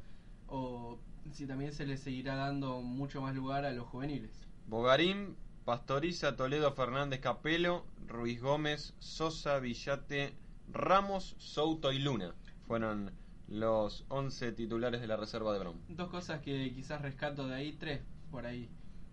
o 0.47 0.99
si 1.31 1.45
también 1.45 1.73
se 1.73 1.85
les 1.85 1.99
seguirá 1.99 2.35
dando 2.35 2.81
mucho 2.81 3.21
más 3.21 3.35
lugar 3.35 3.65
a 3.65 3.71
los 3.71 3.87
juveniles. 3.87 4.31
Bogarín, 4.67 5.35
Pastoriza, 5.65 6.35
Toledo, 6.35 6.71
Fernández, 6.73 7.19
Capelo, 7.19 7.85
Ruiz 8.07 8.41
Gómez, 8.41 8.93
Sosa, 8.99 9.59
Villate, 9.59 10.33
Ramos, 10.71 11.35
Souto 11.39 11.91
y 11.91 11.99
Luna 11.99 12.35
fueron 12.69 13.11
los 13.47 14.05
11 14.09 14.51
titulares 14.51 15.01
de 15.01 15.07
la 15.07 15.17
reserva 15.17 15.51
de 15.53 15.59
Brown. 15.59 15.81
Dos 15.89 16.09
cosas 16.09 16.39
que 16.41 16.71
quizás 16.71 17.01
rescato 17.01 17.47
de 17.47 17.55
ahí, 17.55 17.73
tres 17.73 18.01
por 18.29 18.45
ahí. 18.45 18.69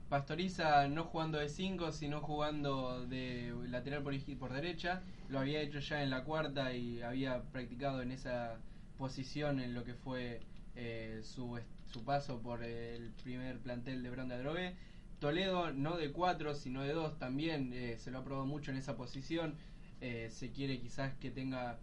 Pastoriza 0.09 0.87
no 0.87 1.05
jugando 1.05 1.39
de 1.39 1.49
5, 1.49 1.91
sino 1.91 2.21
jugando 2.21 3.05
de 3.07 3.53
lateral 3.69 4.05
por, 4.05 4.15
por 4.39 4.53
derecha. 4.53 5.03
Lo 5.29 5.41
había 5.41 5.61
hecho 5.61 5.81
ya 5.81 6.03
en 6.03 6.11
la 6.11 6.23
cuarta 6.23 6.73
y 6.73 7.03
había 7.03 7.43
practicado 7.51 8.03
en 8.03 8.13
esa 8.13 8.57
posición 8.99 9.59
en 9.59 9.75
lo 9.75 9.83
que 9.83 9.95
fue 9.95 10.43
eh, 10.77 11.23
su, 11.25 11.59
su, 11.87 12.05
paso 12.05 12.41
por 12.41 12.63
el 12.63 13.11
primer 13.25 13.59
plantel 13.59 14.05
de 14.05 14.11
Bronda 14.11 14.39
Drogué. 14.39 14.77
Toledo 15.19 15.73
no 15.73 15.97
de 15.97 16.13
4, 16.13 16.55
sino 16.55 16.83
de 16.83 16.93
2 16.93 17.19
también 17.19 17.73
eh, 17.73 17.97
se 17.99 18.13
lo 18.13 18.19
ha 18.19 18.25
probado 18.25 18.47
mucho 18.47 18.71
en 18.71 18.77
esa 18.77 18.97
posición. 18.97 19.57
Eh, 20.01 20.29
se 20.31 20.53
quiere 20.53 20.79
quizás 20.79 21.15
que 21.15 21.33
tenga 21.33 21.81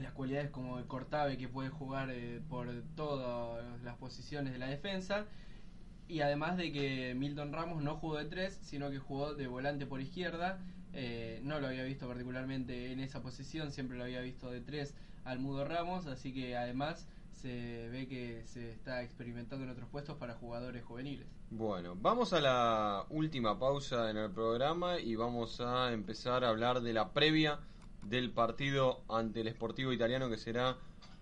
las 0.00 0.12
cualidades 0.12 0.50
como 0.50 0.78
el 0.78 0.86
Cortave 0.86 1.36
que 1.36 1.48
puede 1.48 1.68
jugar 1.68 2.14
por 2.48 2.68
todas 2.94 3.82
las 3.82 3.96
posiciones 3.96 4.52
de 4.52 4.58
la 4.60 4.68
defensa 4.68 5.26
y 6.10 6.22
además 6.22 6.56
de 6.56 6.72
que 6.72 7.14
Milton 7.14 7.52
Ramos 7.52 7.82
no 7.82 7.96
jugó 7.96 8.16
de 8.16 8.24
3, 8.24 8.58
sino 8.62 8.90
que 8.90 8.98
jugó 8.98 9.34
de 9.34 9.46
volante 9.46 9.86
por 9.86 10.00
izquierda. 10.00 10.58
Eh, 10.92 11.40
no 11.44 11.60
lo 11.60 11.68
había 11.68 11.84
visto 11.84 12.08
particularmente 12.08 12.90
en 12.90 12.98
esa 12.98 13.22
posición, 13.22 13.70
siempre 13.70 13.96
lo 13.96 14.04
había 14.04 14.20
visto 14.20 14.50
de 14.50 14.60
3 14.60 14.92
al 15.24 15.38
Mudo 15.38 15.64
Ramos, 15.64 16.06
así 16.06 16.34
que 16.34 16.56
además 16.56 17.06
se 17.32 17.88
ve 17.90 18.08
que 18.08 18.42
se 18.46 18.72
está 18.72 19.02
experimentando 19.02 19.64
en 19.64 19.70
otros 19.70 19.88
puestos 19.88 20.16
para 20.16 20.34
jugadores 20.34 20.84
juveniles. 20.84 21.26
Bueno, 21.50 21.96
vamos 22.00 22.32
a 22.32 22.40
la 22.40 23.04
última 23.08 23.58
pausa 23.58 24.10
en 24.10 24.16
el 24.16 24.30
programa 24.30 24.98
y 24.98 25.14
vamos 25.14 25.60
a 25.60 25.92
empezar 25.92 26.44
a 26.44 26.48
hablar 26.48 26.80
de 26.80 26.92
la 26.92 27.12
previa 27.12 27.60
del 28.02 28.30
partido 28.30 29.02
ante 29.08 29.42
el 29.42 29.50
Sportivo 29.50 29.92
Italiano 29.92 30.28
que 30.28 30.36
será 30.36 30.76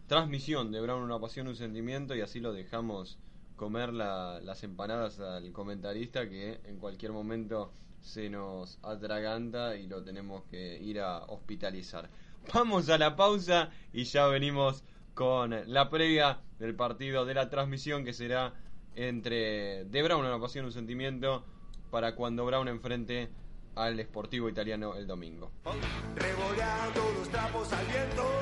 transmisión 0.07 0.72
de 0.72 0.80
Brown 0.80 1.03
una 1.03 1.20
pasión, 1.20 1.47
un 1.47 1.57
sentimiento 1.57 2.16
y 2.16 2.22
así 2.22 2.41
lo 2.41 2.53
dejamos 2.53 3.18
comer 3.59 3.93
la, 3.93 4.41
las 4.41 4.63
empanadas 4.63 5.21
al 5.21 5.53
comentarista 5.53 6.27
que 6.27 6.61
en 6.65 6.79
cualquier 6.79 7.13
momento 7.13 7.73
se 8.01 8.31
nos 8.31 8.79
atraganta 8.83 9.77
y 9.77 9.87
lo 9.87 10.03
tenemos 10.03 10.45
que 10.45 10.79
ir 10.79 11.01
a 11.01 11.25
hospitalizar. 11.25 12.09
Vamos 12.55 12.89
a 12.89 12.97
la 12.97 13.15
pausa 13.17 13.71
y 13.93 14.05
ya 14.05 14.27
venimos 14.29 14.85
con 15.13 15.55
la 15.67 15.91
previa 15.91 16.41
del 16.59 16.75
partido 16.75 17.27
de 17.27 17.35
la 17.35 17.51
transmisión 17.51 18.05
que 18.05 18.15
será 18.15 18.55
entre 18.95 19.85
de 19.85 20.03
Brown 20.03 20.25
una 20.25 20.41
pasión 20.41 20.65
un 20.65 20.73
sentimiento 20.73 21.45
para 21.91 22.15
cuando 22.15 22.47
Brown 22.47 22.69
enfrente 22.69 23.29
al 23.75 24.01
Sportivo 24.01 24.49
Italiano 24.49 24.95
el 24.95 25.07
domingo. 25.07 25.51
Los 25.65 27.29
trapos 27.29 27.73
al 27.73 27.87
viento. 27.87 28.38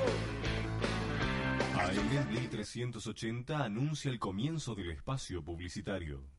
AM 1.86 2.28
1380 2.32 3.62
anuncia 3.64 4.10
el 4.10 4.18
comienzo 4.18 4.74
del 4.74 4.90
espacio 4.90 5.44
publicitario. 5.44 6.35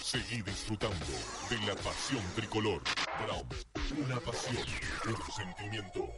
Seguí 0.00 0.40
disfrutando 0.40 1.04
de 1.50 1.58
la 1.66 1.74
pasión 1.74 2.22
tricolor. 2.34 2.82
Brown, 3.26 3.46
una 4.06 4.18
pasión, 4.20 4.64
un 5.06 5.32
sentimiento. 5.34 6.08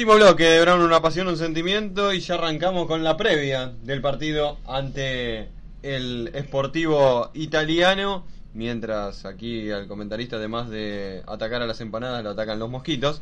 Último 0.00 0.14
bloque 0.14 0.44
de 0.44 0.62
Brown, 0.62 0.80
una 0.80 1.02
pasión, 1.02 1.28
un 1.28 1.36
sentimiento 1.36 2.14
y 2.14 2.20
ya 2.20 2.36
arrancamos 2.36 2.86
con 2.86 3.04
la 3.04 3.18
previa 3.18 3.74
del 3.82 4.00
partido 4.00 4.56
ante 4.66 5.50
el 5.82 6.32
Sportivo 6.38 7.30
Italiano. 7.34 8.24
Mientras 8.54 9.26
aquí 9.26 9.70
al 9.70 9.86
comentarista, 9.88 10.36
además 10.36 10.70
de 10.70 11.22
atacar 11.26 11.60
a 11.60 11.66
las 11.66 11.82
empanadas, 11.82 12.24
lo 12.24 12.30
atacan 12.30 12.58
los 12.58 12.70
mosquitos. 12.70 13.20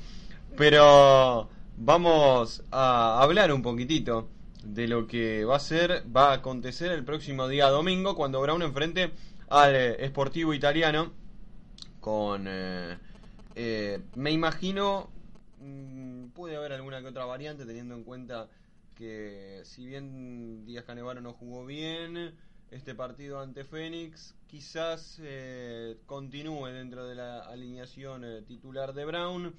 Pero 0.57 1.49
vamos 1.77 2.63
a 2.71 3.21
hablar 3.25 3.53
un 3.53 3.63
poquitito 3.63 4.29
de 4.63 4.87
lo 4.87 5.09
que 5.09 5.45
va 5.45 5.57
a 5.57 5.61
ser, 5.61 6.05
va 6.17 6.31
a 6.31 6.35
acontecer 6.35 6.93
el 6.93 7.05
próximo 7.05 7.49
día 7.49 7.71
domingo 7.71 8.15
cuando 8.15 8.41
Brown 8.41 8.63
enfrente 8.63 9.11
al 9.49 9.97
Sportivo 10.07 10.55
Italiano 10.55 11.11
con... 11.99 12.45
eh, 12.47 12.97
eh, 13.57 13.99
me 14.15 14.31
imagino 14.31 15.11
puede 16.35 16.57
haber 16.57 16.73
alguna 16.73 17.01
que 17.01 17.09
otra 17.09 17.25
variante 17.25 17.67
teniendo 17.67 17.95
en 17.95 18.05
cuenta 18.05 18.49
que 18.95 19.63
si 19.65 19.87
bien 19.87 20.65
Díaz 20.65 20.85
Canevaro 20.85 21.21
no 21.21 21.33
jugó 21.33 21.65
bien 21.65 22.35
este 22.71 22.95
partido 22.95 23.41
ante 23.41 23.65
Fénix 23.65 24.35
quizás 24.49 25.21
eh, 25.23 25.99
continúe 26.07 26.67
dentro 26.69 27.07
de 27.07 27.15
la 27.15 27.41
alineación 27.41 28.25
eh, 28.25 28.43
titular 28.43 28.93
de 28.95 29.05
Brown. 29.05 29.55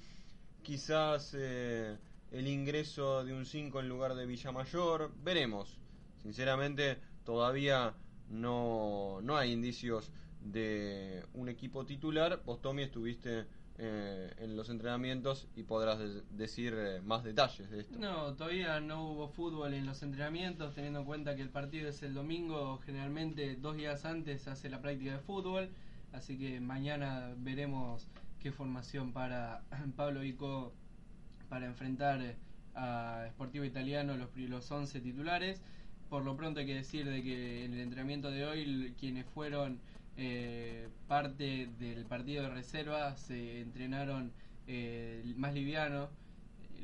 Quizás 0.62 1.34
eh, 1.38 1.96
el 2.32 2.46
ingreso 2.46 3.24
de 3.24 3.32
un 3.32 3.46
5 3.46 3.80
en 3.80 3.88
lugar 3.88 4.14
de 4.14 4.26
Villamayor. 4.26 5.12
Veremos. 5.22 5.78
Sinceramente 6.22 6.98
todavía 7.24 7.94
no, 8.28 9.20
no 9.22 9.36
hay 9.36 9.52
indicios 9.52 10.10
de 10.42 11.24
un 11.34 11.48
equipo 11.48 11.86
titular. 11.86 12.42
Vos 12.44 12.60
Tommy 12.60 12.82
estuviste 12.82 13.46
eh, 13.82 14.30
en 14.38 14.56
los 14.56 14.68
entrenamientos 14.68 15.48
y 15.56 15.62
podrás 15.62 15.98
de- 15.98 16.22
decir 16.30 16.74
eh, 16.76 17.00
más 17.02 17.24
detalles 17.24 17.70
de 17.70 17.80
esto. 17.80 17.98
No, 17.98 18.34
todavía 18.34 18.78
no 18.80 19.10
hubo 19.10 19.28
fútbol 19.28 19.72
en 19.74 19.86
los 19.86 20.02
entrenamientos, 20.02 20.74
teniendo 20.74 21.00
en 21.00 21.04
cuenta 21.06 21.34
que 21.34 21.42
el 21.42 21.48
partido 21.48 21.88
es 21.88 22.02
el 22.02 22.12
domingo, 22.14 22.78
generalmente 22.84 23.56
dos 23.56 23.76
días 23.76 24.04
antes 24.04 24.42
se 24.42 24.50
hace 24.50 24.68
la 24.68 24.80
práctica 24.82 25.12
de 25.12 25.18
fútbol, 25.18 25.70
así 26.12 26.38
que 26.38 26.60
mañana 26.60 27.32
veremos 27.38 28.06
qué 28.38 28.52
formación 28.52 29.12
para 29.12 29.62
Pablo 29.96 30.20
Vico 30.20 30.72
para 31.48 31.66
enfrentar 31.66 32.20
eh, 32.22 32.36
a 32.74 33.26
Sportivo 33.30 33.64
Italiano 33.64 34.16
los, 34.16 34.28
los 34.36 34.70
11 34.70 35.00
titulares. 35.00 35.60
Por 36.08 36.24
lo 36.24 36.36
pronto 36.36 36.60
hay 36.60 36.66
que 36.66 36.74
decir 36.74 37.08
de 37.08 37.22
que 37.22 37.64
en 37.64 37.72
el 37.72 37.80
entrenamiento 37.80 38.30
de 38.30 38.44
hoy 38.44 38.94
quienes 38.98 39.26
fueron 39.26 39.78
eh, 40.16 40.88
parte 41.08 41.68
del 41.78 42.04
partido 42.06 42.44
de 42.44 42.50
reserva 42.50 43.16
se 43.16 43.60
entrenaron 43.60 44.32
eh, 44.66 45.22
más 45.36 45.54
liviano, 45.54 46.08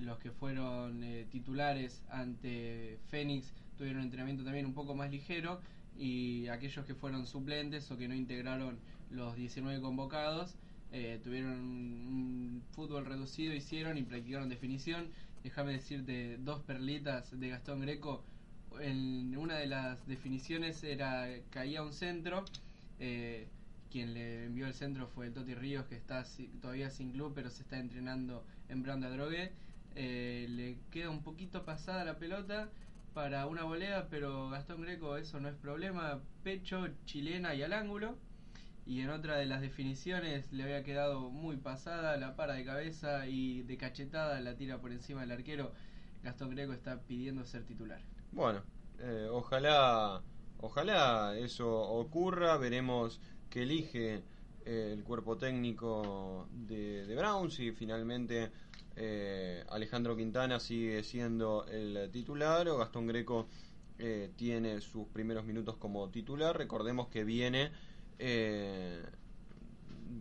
los 0.01 0.19
que 0.19 0.31
fueron 0.31 1.03
eh, 1.03 1.27
titulares 1.31 2.03
ante 2.11 2.99
Fénix 3.09 3.53
tuvieron 3.79 4.03
entrenamiento 4.03 4.45
también 4.45 4.67
un 4.67 4.75
poco 4.75 4.95
más 4.95 5.11
ligero 5.11 5.61
y 5.99 6.49
aquellos 6.49 6.85
que 6.85 6.95
fueron 6.95 7.27
suplentes 7.27 7.91
o 7.91 7.97
que 7.97 8.09
no 8.09 8.15
integraron 8.15 8.79
los 9.11 9.37
19 9.37 9.81
convocados 9.81 10.57
eh, 10.93 11.21
tuvieron 11.23 11.53
un 11.53 12.63
fútbol 12.73 13.05
reducido, 13.05 13.55
hicieron 13.55 13.99
y 13.99 14.03
practicaron 14.03 14.49
definición. 14.49 15.09
Déjame 15.43 15.73
decirte 15.73 16.39
dos 16.39 16.63
perlitas 16.63 17.39
de 17.39 17.49
Gastón 17.49 17.81
Greco. 17.81 18.23
En 18.81 19.37
una 19.37 19.57
de 19.57 19.67
las 19.67 20.07
definiciones 20.07 20.83
era 20.85 21.29
caía 21.51 21.83
un 21.83 21.93
centro. 21.93 22.45
Eh, 22.99 23.49
quien 23.91 24.15
le 24.15 24.45
envió 24.45 24.67
el 24.67 24.75
centro 24.75 25.07
fue 25.07 25.27
el 25.27 25.33
Toti 25.33 25.55
Ríos, 25.55 25.87
que 25.87 25.97
está 25.97 26.25
todavía 26.61 26.91
sin 26.91 27.13
club, 27.13 27.33
pero 27.35 27.51
se 27.51 27.63
está 27.63 27.79
entrenando 27.79 28.45
en 28.69 28.83
Branda 28.83 29.09
Drogué. 29.11 29.53
Eh, 29.95 30.47
le 30.51 30.77
queda 30.91 31.11
un 31.11 31.23
poquito 31.23 31.65
pasada 31.65 32.05
la 32.05 32.19
pelota 32.19 32.69
para 33.15 33.47
una 33.47 33.63
volea, 33.63 34.09
pero 34.11 34.51
Gastón 34.51 34.83
Greco 34.83 35.17
eso 35.17 35.41
no 35.41 35.49
es 35.49 35.55
problema. 35.55 36.21
Pecho, 36.43 36.89
chilena 37.07 37.55
y 37.55 37.63
al 37.63 37.73
ángulo. 37.73 38.17
Y 38.85 39.01
en 39.01 39.11
otra 39.11 39.37
de 39.37 39.47
las 39.47 39.61
definiciones 39.61 40.53
le 40.53 40.63
había 40.63 40.85
quedado 40.85 41.31
muy 41.31 41.57
pasada, 41.57 42.17
la 42.19 42.37
para 42.37 42.55
de 42.55 42.65
cabeza 42.65 43.27
y 43.27 43.63
de 43.63 43.77
cachetada 43.77 44.41
la 44.41 44.55
tira 44.57 44.79
por 44.79 44.93
encima 44.93 45.23
del 45.23 45.33
arquero. 45.33 45.73
Gastón 46.23 46.51
Greco 46.51 46.73
está 46.73 47.01
pidiendo 47.01 47.45
ser 47.45 47.65
titular. 47.65 48.01
Bueno, 48.33 48.63
eh, 49.01 49.29
ojalá, 49.31 50.23
ojalá 50.61 51.37
eso 51.39 51.69
ocurra. 51.71 52.57
Veremos 52.57 53.21
que 53.51 53.63
elige 53.63 54.23
eh, 54.65 54.91
el 54.93 55.05
cuerpo 55.05 55.37
técnico 55.37 56.49
de, 56.53 57.07
de 57.07 57.15
Brown. 57.15 57.51
Si 57.51 57.73
finalmente 57.73 58.51
eh, 58.97 59.65
Alejandro 59.69 60.17
Quintana 60.17 60.61
sigue 60.61 61.03
siendo 61.03 61.67
el 61.67 62.11
titular 62.11 62.69
o 62.69 62.79
Gastón 62.79 63.07
Greco 63.07 63.47
eh, 63.99 64.31
tiene 64.37 64.81
sus 64.81 65.07
primeros 65.09 65.45
minutos 65.45 65.77
como 65.77 66.09
titular. 66.11 66.57
Recordemos 66.57 67.09
que 67.09 67.25
viene 67.25 67.71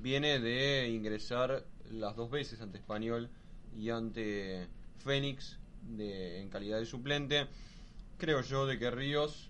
viene 0.01 0.39
de 0.39 0.89
ingresar 0.89 1.65
las 1.89 2.15
dos 2.15 2.29
veces 2.29 2.59
ante 2.59 2.77
Español 2.77 3.29
y 3.77 3.89
ante 3.89 4.67
Fénix 4.97 5.57
en 5.97 6.49
calidad 6.49 6.79
de 6.79 6.85
suplente. 6.85 7.47
Creo 8.17 8.41
yo 8.41 8.65
de 8.65 8.79
que 8.79 8.91
Ríos, 8.91 9.49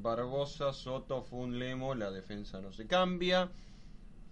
Barbosa, 0.00 0.72
Soto, 0.72 1.22
Funlemo, 1.22 1.94
la 1.94 2.10
defensa 2.10 2.60
no 2.60 2.72
se 2.72 2.86
cambia. 2.86 3.50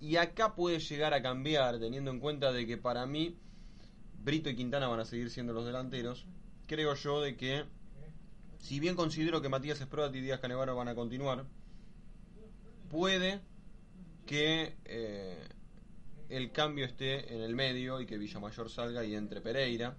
Y 0.00 0.16
acá 0.16 0.54
puede 0.54 0.78
llegar 0.78 1.12
a 1.12 1.20
cambiar, 1.20 1.78
teniendo 1.78 2.11
en 2.11 2.20
cuenta 2.20 2.52
de 2.52 2.66
que 2.66 2.78
para 2.78 3.04
mí 3.06 3.36
Brito 4.22 4.48
y 4.48 4.56
Quintana 4.56 4.88
van 4.88 5.00
a 5.00 5.04
seguir 5.04 5.30
siendo 5.30 5.52
los 5.52 5.66
delanteros. 5.66 6.26
Creo 6.66 6.94
yo 6.94 7.20
de 7.20 7.36
que, 7.36 7.64
si 8.58 8.80
bien 8.80 8.94
considero 8.94 9.42
que 9.42 9.48
Matías 9.48 9.80
Esprodat 9.80 10.14
y 10.14 10.20
Díaz 10.20 10.40
Canevaro 10.40 10.76
van 10.76 10.88
a 10.88 10.94
continuar, 10.94 11.44
puede 12.88 13.40
que 14.26 14.76
eh, 14.84 15.48
el 16.28 16.52
cambio 16.52 16.84
esté 16.84 17.34
en 17.34 17.42
el 17.42 17.54
medio 17.54 18.00
y 18.00 18.06
que 18.06 18.18
Villamayor 18.18 18.70
salga 18.70 19.04
y 19.04 19.14
entre 19.14 19.40
Pereira 19.40 19.96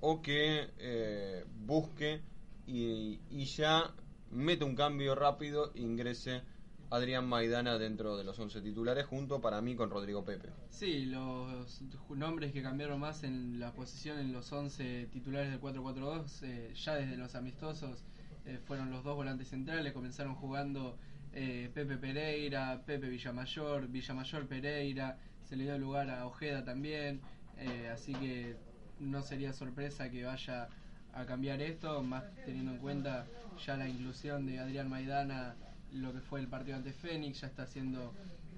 o 0.00 0.22
que 0.22 0.70
eh, 0.78 1.44
busque 1.64 2.22
y 2.66 3.44
ya 3.44 3.94
mete 4.30 4.64
un 4.64 4.74
cambio 4.74 5.14
rápido 5.14 5.72
ingrese 5.74 6.42
Adrián 6.90 7.28
Maidana 7.28 7.78
dentro 7.78 8.16
de 8.16 8.24
los 8.24 8.38
11 8.38 8.60
titulares 8.60 9.06
junto 9.06 9.40
para 9.40 9.60
mí 9.60 9.74
con 9.74 9.90
Rodrigo 9.90 10.24
Pepe. 10.24 10.50
Sí, 10.70 11.06
los 11.06 11.82
nombres 12.10 12.52
que 12.52 12.62
cambiaron 12.62 13.00
más 13.00 13.24
en 13.24 13.58
la 13.58 13.72
posición 13.72 14.18
en 14.18 14.32
los 14.32 14.52
11 14.52 15.08
titulares 15.12 15.50
del 15.50 15.60
4-4-2, 15.60 16.42
eh, 16.42 16.72
ya 16.74 16.94
desde 16.94 17.16
los 17.16 17.34
amistosos, 17.34 18.04
eh, 18.46 18.60
fueron 18.64 18.90
los 18.90 19.02
dos 19.02 19.16
volantes 19.16 19.48
centrales, 19.48 19.92
comenzaron 19.92 20.36
jugando 20.36 20.96
eh, 21.32 21.70
Pepe 21.74 21.96
Pereira, 21.96 22.80
Pepe 22.86 23.08
Villamayor, 23.08 23.88
Villamayor 23.88 24.46
Pereira, 24.46 25.18
se 25.42 25.56
le 25.56 25.64
dio 25.64 25.76
lugar 25.78 26.08
a 26.10 26.26
Ojeda 26.26 26.64
también, 26.64 27.20
eh, 27.58 27.90
así 27.92 28.14
que 28.14 28.56
no 29.00 29.22
sería 29.22 29.52
sorpresa 29.52 30.10
que 30.10 30.24
vaya 30.24 30.68
a 31.16 31.24
cambiar 31.24 31.60
esto, 31.62 32.02
más 32.02 32.24
teniendo 32.44 32.72
en 32.72 32.78
cuenta 32.78 33.26
ya 33.64 33.76
la 33.76 33.88
inclusión 33.88 34.46
de 34.46 34.58
Adrián 34.58 34.88
Maidana, 34.88 35.54
lo 35.92 36.12
que 36.12 36.20
fue 36.20 36.40
el 36.40 36.46
partido 36.46 36.76
ante 36.76 36.92
Fénix, 36.92 37.40
ya 37.40 37.46
está 37.46 37.62
haciendo 37.62 38.12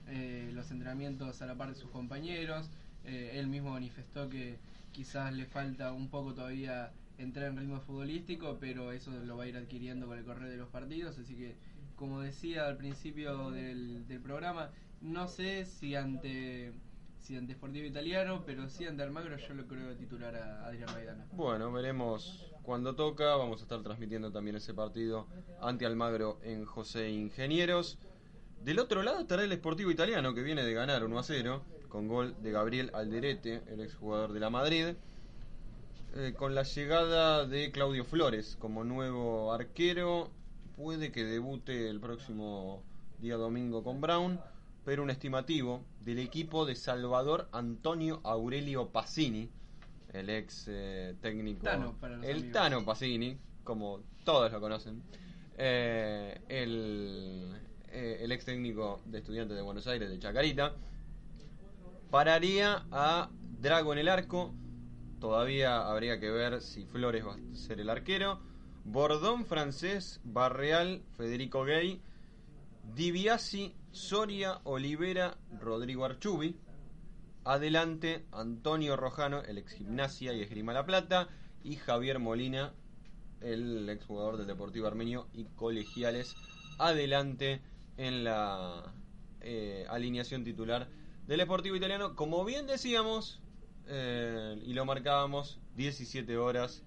eh, 0.09 0.51
los 0.53 0.71
entrenamientos 0.71 1.41
a 1.41 1.47
la 1.47 1.55
par 1.55 1.69
de 1.69 1.77
sus 1.77 1.91
compañeros. 1.91 2.69
Eh, 3.05 3.33
él 3.35 3.47
mismo 3.47 3.71
manifestó 3.71 4.29
que 4.29 4.59
quizás 4.93 5.33
le 5.33 5.47
falta 5.47 5.93
un 5.93 6.09
poco 6.09 6.35
todavía 6.35 6.91
entrar 7.17 7.47
en 7.47 7.57
ritmo 7.57 7.81
futbolístico, 7.81 8.59
pero 8.61 8.91
eso 8.91 9.13
lo 9.13 9.37
va 9.37 9.45
a 9.45 9.47
ir 9.47 9.57
adquiriendo 9.57 10.07
con 10.09 10.19
el 10.19 10.25
correr 10.25 10.51
de 10.51 10.57
los 10.57 10.69
partidos. 10.69 11.17
Así 11.19 11.35
que, 11.35 11.55
como 11.95 12.21
decía 12.21 12.67
al 12.67 12.77
principio 12.77 13.51
del, 13.51 14.07
del 14.09 14.21
programa, 14.21 14.71
no 15.01 15.29
sé 15.29 15.65
si 15.65 15.95
ante 15.95 16.73
si 17.21 17.37
ante 17.37 17.55
Sportivo 17.55 17.87
Italiano, 17.87 18.43
pero 18.47 18.69
si 18.69 18.87
ante 18.87 19.03
Almagro 19.03 19.37
yo 19.37 19.55
lo 19.55 19.67
creo 19.67 19.95
titular 19.97 20.35
a 20.37 20.67
Adrián 20.67 20.91
Maidana. 20.93 21.27
Bueno, 21.33 21.73
veremos 21.73 22.53
cuando 22.63 22.95
toca. 22.95 23.37
Vamos 23.37 23.61
a 23.61 23.63
estar 23.65 23.83
transmitiendo 23.83 24.31
también 24.31 24.57
ese 24.57 24.75
partido 24.75 25.27
ante 25.61 25.87
Almagro 25.87 26.39
en 26.43 26.65
José 26.65 27.11
Ingenieros. 27.11 27.99
Del 28.65 28.79
otro 28.79 29.03
lado 29.03 29.21
estará 29.21 29.45
el 29.45 29.53
Sportivo 29.53 29.91
Italiano 29.91 30.35
que 30.35 30.43
viene 30.43 30.65
de 30.65 30.75
ganar 30.75 31.05
1 31.05 31.19
a 31.19 31.23
0 31.23 31.63
con 31.89 32.09
gol 32.09 32.35
de 32.43 32.51
Gabriel 32.51 32.91
Alderete, 32.93 33.63
el 33.69 33.81
exjugador 33.81 34.33
de 34.33 34.41
la 34.41 34.51
Madrid. 34.51 34.95
Eh, 36.17 36.35
con 36.37 36.55
la 36.55 36.63
llegada 36.63 37.47
de 37.47 37.71
Claudio 37.71 38.05
Flores 38.05 38.57
como 38.59 38.83
nuevo 38.83 39.53
arquero, 39.53 40.31
puede 40.77 41.13
que 41.13 41.25
debute 41.25 41.91
el 41.91 42.01
próximo 42.01 42.83
día 43.19 43.37
domingo 43.37 43.83
con 43.83 44.01
Brown, 44.01 44.41
pero 44.89 45.03
un 45.03 45.11
estimativo 45.11 45.85
del 46.01 46.19
equipo 46.19 46.65
de 46.65 46.75
Salvador 46.75 47.47
Antonio 47.53 48.23
Aurelio 48.25 48.89
Pacini, 48.89 49.51
el 50.15 50.31
ex 50.31 50.65
eh, 50.67 51.15
técnico, 51.21 51.65
Tano 51.65 51.93
para 52.01 52.17
los 52.17 52.25
el 52.25 52.37
amigos. 52.39 52.53
Tano 52.55 52.85
Pacini, 52.87 53.37
como 53.65 54.01
todos 54.25 54.51
lo 54.51 54.59
conocen, 54.63 55.03
eh, 55.59 56.41
el, 56.49 57.55
eh, 57.91 58.21
el 58.23 58.33
ex 58.33 58.47
técnico 58.47 59.03
de 59.05 59.19
Estudiantes 59.19 59.59
de 59.59 59.63
Buenos 59.63 59.87
Aires 59.89 60.09
de 60.09 60.19
Chacarita, 60.19 60.73
pararía 62.11 62.87
a 62.91 63.29
Drago 63.61 63.93
en 63.93 63.99
el 63.99 64.09
arco. 64.09 64.55
Todavía 65.21 65.87
habría 65.87 66.19
que 66.19 66.31
ver 66.31 66.63
si 66.63 66.87
Flores 66.87 67.27
va 67.27 67.35
a 67.35 67.55
ser 67.55 67.79
el 67.81 67.91
arquero. 67.91 68.41
Bordón 68.87 69.45
francés, 69.45 70.19
Barreal, 70.25 71.03
Federico 71.19 71.65
Gay, 71.65 72.01
Dibiasi, 72.95 73.75
Soria, 73.93 74.61
Olivera, 74.65 75.37
Rodrigo 75.61 76.05
Archubi. 76.05 76.57
Adelante, 77.45 78.27
Antonio 78.33 78.97
Rojano, 78.97 79.43
el 79.43 79.59
ex 79.59 79.73
Gimnasia 79.73 80.33
y 80.33 80.43
Esgrima 80.43 80.73
La 80.73 80.85
Plata. 80.85 81.29
Y 81.63 81.77
Javier 81.77 82.19
Molina, 82.19 82.73
el 83.41 83.89
exjugador 83.89 84.37
del 84.37 84.47
Deportivo 84.47 84.87
Armenio 84.87 85.29
y 85.33 85.45
Colegiales. 85.45 86.35
Adelante 86.79 87.61
en 87.97 88.25
la 88.25 88.93
eh, 89.41 89.87
alineación 89.89 90.45
titular 90.45 90.89
del 91.27 91.39
Deportivo 91.39 91.77
Italiano. 91.77 92.15
Como 92.17 92.45
bien 92.45 92.67
decíamos, 92.67 93.41
eh, 93.87 94.61
y 94.65 94.73
lo 94.75 94.85
marcábamos, 94.85 95.61
17 95.77 96.37
horas, 96.37 96.83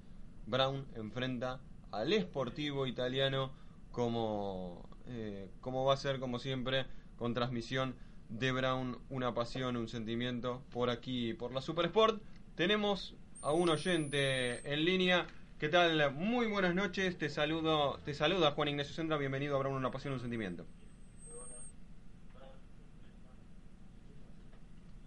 Brown 0.46 0.86
enfrenta 0.96 1.62
al 1.92 2.14
Sportivo 2.14 2.88
Italiano 2.88 3.52
como, 3.92 4.90
eh, 5.08 5.50
como 5.62 5.86
va 5.86 5.94
a 5.94 5.98
ser, 5.98 6.20
como 6.20 6.40
siempre, 6.40 6.86
con 7.18 7.34
transmisión 7.34 7.96
de 8.30 8.52
Brown, 8.52 8.98
una 9.10 9.34
pasión, 9.34 9.76
un 9.76 9.88
sentimiento, 9.88 10.62
por 10.72 10.90
aquí, 10.90 11.34
por 11.34 11.54
la 11.54 11.62
Super 11.62 11.86
Sport. 11.86 12.22
Tenemos 12.56 13.16
a 13.42 13.52
un 13.52 13.70
oyente 13.70 14.72
en 14.72 14.86
línea. 14.86 15.28
¿Qué 15.60 15.70
tal? 15.70 16.14
Muy 16.14 16.48
buenas 16.48 16.74
noches. 16.74 17.18
Te 17.18 17.30
saludo, 17.30 18.00
te 18.06 18.14
saluda 18.14 18.52
Juan 18.52 18.70
Ignacio 18.70 18.94
Sendra. 18.94 19.18
Bienvenido 19.18 19.56
a 19.56 19.60
Brown, 19.60 19.76
una 19.76 19.92
pasión, 19.92 20.14
un 20.14 20.20
sentimiento. 20.20 20.66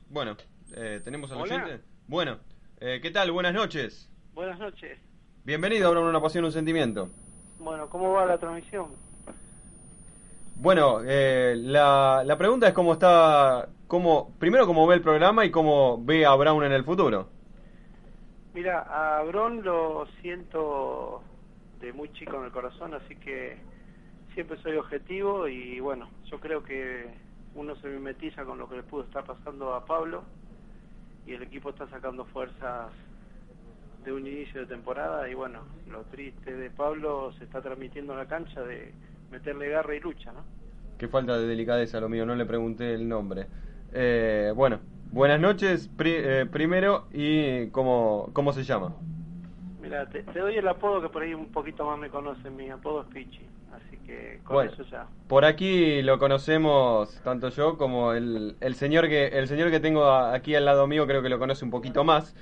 Bueno, 0.09 0.37
eh, 0.77 1.01
tenemos 1.03 1.33
al 1.33 1.39
Hola. 1.41 1.55
oyente. 1.55 1.85
Bueno, 2.07 2.39
eh, 2.81 3.01
¿qué 3.03 3.11
tal? 3.11 3.33
Buenas 3.33 3.53
noches. 3.55 4.09
Buenas 4.33 4.59
noches. 4.59 4.99
Bienvenido 5.45 5.89
a 5.89 5.91
Brown, 5.91 6.07
una 6.07 6.21
pasión, 6.21 6.45
un 6.45 6.53
sentimiento. 6.53 7.11
Bueno, 7.59 7.89
¿cómo 7.89 8.13
va 8.13 8.25
la 8.27 8.39
transmisión? 8.39 8.89
Bueno, 10.57 11.01
eh, 11.05 11.55
la, 11.57 12.23
la 12.25 12.39
pregunta 12.39 12.69
es 12.69 12.75
cómo 12.75 12.95
está, 12.95 13.69
cómo, 13.87 14.33
primero 14.39 14.67
cómo 14.67 14.87
ve 14.87 14.97
el 14.97 15.03
programa 15.03 15.45
y 15.45 15.51
cómo 15.51 16.03
ve 16.03 16.25
a 16.25 16.35
Brown 16.35 16.65
en 16.65 16.73
el 16.73 16.85
futuro. 16.85 17.29
Mira, 18.55 18.81
a 18.83 19.23
Bron 19.25 19.65
lo 19.65 20.07
siento 20.23 21.23
de 21.81 21.93
muy 21.93 22.13
chico 22.13 22.37
en 22.37 22.45
el 22.45 22.53
corazón, 22.53 22.95
así 22.95 23.17
que 23.17 23.57
siempre 24.33 24.57
soy 24.63 24.77
objetivo 24.77 25.49
y 25.49 25.81
bueno, 25.81 26.09
yo 26.31 26.39
creo 26.39 26.63
que 26.63 27.09
uno 27.57 27.75
se 27.77 27.89
mimetiza 27.89 28.45
con 28.45 28.59
lo 28.59 28.69
que 28.69 28.77
le 28.77 28.83
pudo 28.85 29.03
estar 29.03 29.25
pasando 29.25 29.75
a 29.75 29.85
Pablo 29.85 30.23
y 31.27 31.33
el 31.33 31.43
equipo 31.43 31.71
está 31.71 31.89
sacando 31.89 32.25
fuerzas 32.27 32.93
de 34.05 34.13
un 34.13 34.25
inicio 34.27 34.61
de 34.61 34.67
temporada 34.67 35.29
y 35.29 35.35
bueno, 35.35 35.61
lo 35.91 36.03
triste 36.05 36.55
de 36.55 36.71
Pablo 36.71 37.33
se 37.39 37.45
está 37.45 37.61
transmitiendo 37.61 38.13
en 38.13 38.21
la 38.21 38.29
cancha 38.29 38.61
de 38.63 38.95
meterle 39.35 39.69
garra 39.69 39.95
y 39.95 40.01
lucha, 40.01 40.33
¿no? 40.33 40.45
Qué 40.99 41.09
falta 41.09 41.37
de 41.37 41.47
delicadeza 41.47 42.01
lo 42.01 42.09
mío, 42.09 42.25
no 42.25 42.35
le 42.35 42.47
pregunté 42.47 42.95
el 42.95 43.09
nombre. 43.09 43.47
Eh, 43.93 44.53
bueno, 44.55 44.79
buenas 45.11 45.41
noches 45.41 45.89
pri- 45.89 46.17
eh, 46.17 46.47
primero 46.51 47.07
y 47.13 47.69
cómo, 47.69 48.31
cómo 48.33 48.53
se 48.53 48.63
llama. 48.63 48.95
Mira, 49.83 50.07
te, 50.09 50.23
te 50.23 50.39
doy 50.39 50.57
el 50.57 50.67
apodo 50.69 51.03
que 51.03 51.09
por 51.09 51.23
ahí 51.23 51.35
un 51.35 51.47
poquito 51.47 51.85
más 51.85 51.99
me 51.99 52.09
conocen, 52.09 52.57
mi 52.57 52.71
apodo 52.71 53.03
es 53.03 53.07
Pichi, 53.09 53.45
así 53.75 53.97
que 54.07 54.41
con 54.45 54.55
Bueno. 54.55 54.73
eso 54.73 54.83
ya. 54.91 55.07
Por 55.29 55.45
aquí 55.45 56.01
lo 56.03 56.19
conocemos 56.19 57.21
tanto 57.25 57.49
yo 57.49 57.77
como 57.77 58.13
el, 58.13 58.57
el 58.61 58.75
señor 58.75 59.09
que 59.09 59.27
el 59.29 59.49
señor 59.49 59.71
que 59.71 59.81
tengo 59.81 60.11
aquí 60.11 60.55
al 60.55 60.65
lado 60.65 60.87
mío 60.87 61.07
creo 61.07 61.23
que 61.23 61.29
lo 61.29 61.39
conoce 61.39 61.65
un 61.65 61.71
poquito 61.71 62.05
más, 62.05 62.35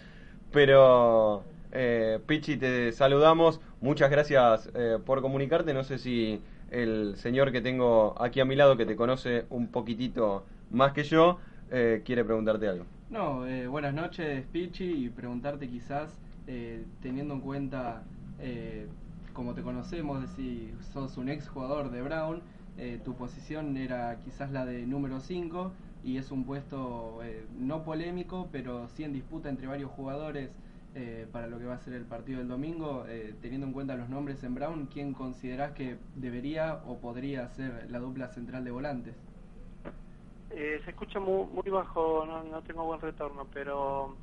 pero 0.53 1.43
eh, 1.73 2.21
Pichi 2.27 2.57
te 2.57 2.93
saludamos, 2.93 3.61
muchas 3.81 4.11
gracias 4.11 4.71
eh, 4.75 4.99
por 5.05 5.23
comunicarte, 5.23 5.75
no 5.75 5.85
sé 5.85 5.99
si 5.99 6.41
el 6.71 7.17
señor 7.17 7.53
que 7.53 7.61
tengo 7.61 8.15
aquí 8.21 8.41
a 8.41 8.45
mi 8.45 8.57
lado 8.57 8.77
que 8.77 8.87
te 8.87 8.97
conoce 8.97 9.45
un 9.51 9.69
poquitito 9.69 10.45
más 10.71 10.93
que 10.93 11.05
yo 11.05 11.39
eh, 11.71 12.03
quiere 12.05 12.25
preguntarte 12.25 12.69
algo. 12.69 12.85
No, 13.11 13.47
eh, 13.47 13.67
buenas 13.67 13.95
noches, 13.95 14.45
Pichi, 14.53 15.07
y 15.07 15.09
preguntarte 15.11 15.69
quizás, 15.69 16.19
eh, 16.47 16.85
teniendo 17.01 17.35
en 17.35 17.41
cuenta, 17.41 18.03
como 19.33 19.55
te 19.55 19.63
conocemos, 19.63 20.29
si 20.35 20.75
sos 20.93 21.17
un 21.17 21.29
ex 21.29 21.49
jugador 21.49 21.91
de 21.91 22.03
Brown, 22.03 22.43
tu 23.05 23.15
posición 23.15 23.77
era 23.77 24.19
quizás 24.25 24.51
la 24.51 24.67
de 24.67 24.85
número 24.85 25.21
5 25.21 25.71
y 26.03 26.17
es 26.17 26.33
un 26.33 26.45
puesto 26.45 27.21
no 27.57 27.85
polémico, 27.85 28.49
pero 28.51 28.89
sí 28.89 29.05
en 29.05 29.13
disputa 29.13 29.49
entre 29.49 29.69
varios 29.69 29.93
jugadores 29.93 30.51
eh, 30.95 31.27
para 31.33 31.47
lo 31.47 31.59
que 31.59 31.65
va 31.65 31.75
a 31.75 31.79
ser 31.79 31.95
el 31.95 32.05
partido 32.05 32.39
del 32.39 32.49
domingo. 32.49 33.05
Eh, 33.09 33.35
teniendo 33.41 33.67
en 33.67 33.73
cuenta 33.73 33.95
los 33.97 34.09
nombres 34.09 34.43
en 34.45 34.55
Brown, 34.55 34.87
¿quién 34.93 35.15
considerás 35.15 35.73
que 35.73 35.97
debería 36.15 36.81
o 36.87 36.99
podría 36.99 37.49
ser 37.49 37.91
la 37.91 37.99
dupla 37.99 38.29
central 38.29 38.65
de 38.65 38.71
volantes? 38.71 39.15
Eh, 40.51 40.81
se 40.85 40.91
escucha 40.91 41.19
muy, 41.19 41.47
muy 41.47 41.71
bajo, 41.71 42.27
no, 42.27 42.43
no 42.45 42.61
tengo 42.63 42.85
buen 42.85 43.01
retorno, 43.01 43.47
pero 43.55 44.17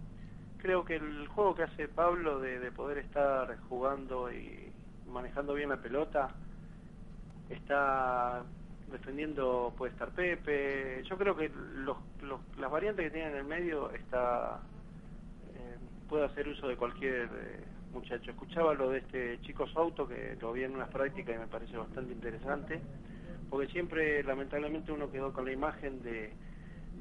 creo 0.57 0.85
que 0.85 0.97
el 0.97 1.27
juego 1.27 1.55
que 1.55 1.63
hace 1.63 1.87
Pablo 1.87 2.39
de, 2.39 2.59
de 2.59 2.71
poder 2.71 2.99
estar 2.99 3.57
jugando 3.67 4.31
y 4.31 4.71
manejando 5.07 5.55
bien 5.55 5.69
la 5.69 5.77
pelota, 5.77 6.29
está 7.49 8.43
defendiendo, 8.91 9.73
puede 9.77 9.91
estar 9.91 10.11
Pepe, 10.11 11.03
yo 11.09 11.17
creo 11.17 11.35
que 11.35 11.49
los, 11.49 11.97
los- 12.21 12.41
las 12.57 12.69
variantes 12.71 13.05
que 13.05 13.11
tiene 13.11 13.29
en 13.31 13.35
el 13.37 13.45
medio 13.45 13.91
está 13.91 14.59
puede 16.09 16.25
hacer 16.25 16.47
uso 16.47 16.67
de 16.67 16.75
cualquier 16.75 17.29
eh, 17.33 17.63
muchacho. 17.93 18.31
Escuchaba 18.31 18.73
lo 18.73 18.89
de 18.89 18.99
este 18.99 19.39
chico 19.41 19.67
Souto 19.67 20.07
que 20.07 20.35
lo 20.41 20.51
vi 20.53 20.63
en 20.63 20.75
unas 20.75 20.89
prácticas 20.89 21.35
y 21.35 21.39
me 21.39 21.47
parece 21.47 21.77
bastante 21.77 22.13
interesante, 22.13 22.81
porque 23.49 23.67
siempre 23.71 24.23
lamentablemente 24.23 24.91
uno 24.91 25.11
quedó 25.11 25.31
con 25.31 25.45
la 25.45 25.51
imagen 25.53 26.01
de, 26.01 26.33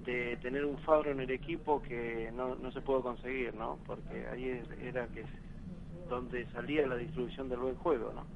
de 0.05 0.37
tener 0.39 0.65
un 0.65 0.79
Fabro 0.79 1.11
en 1.11 1.21
el 1.21 1.31
equipo 1.31 1.83
que 1.83 2.31
no, 2.35 2.55
no 2.57 2.71
se 2.73 2.83
pudo 2.83 3.03
conseguir, 3.03 3.55
¿no? 3.55 3.79
Porque 3.87 4.27
ahí 4.29 4.63
era 4.83 5.09
que 5.09 5.25
donde 6.09 6.47
salía 6.53 6.87
la 6.87 6.97
distribución 6.97 7.49
del 7.49 7.59
buen 7.61 7.75
juego, 7.77 8.13
¿no? 8.15 8.27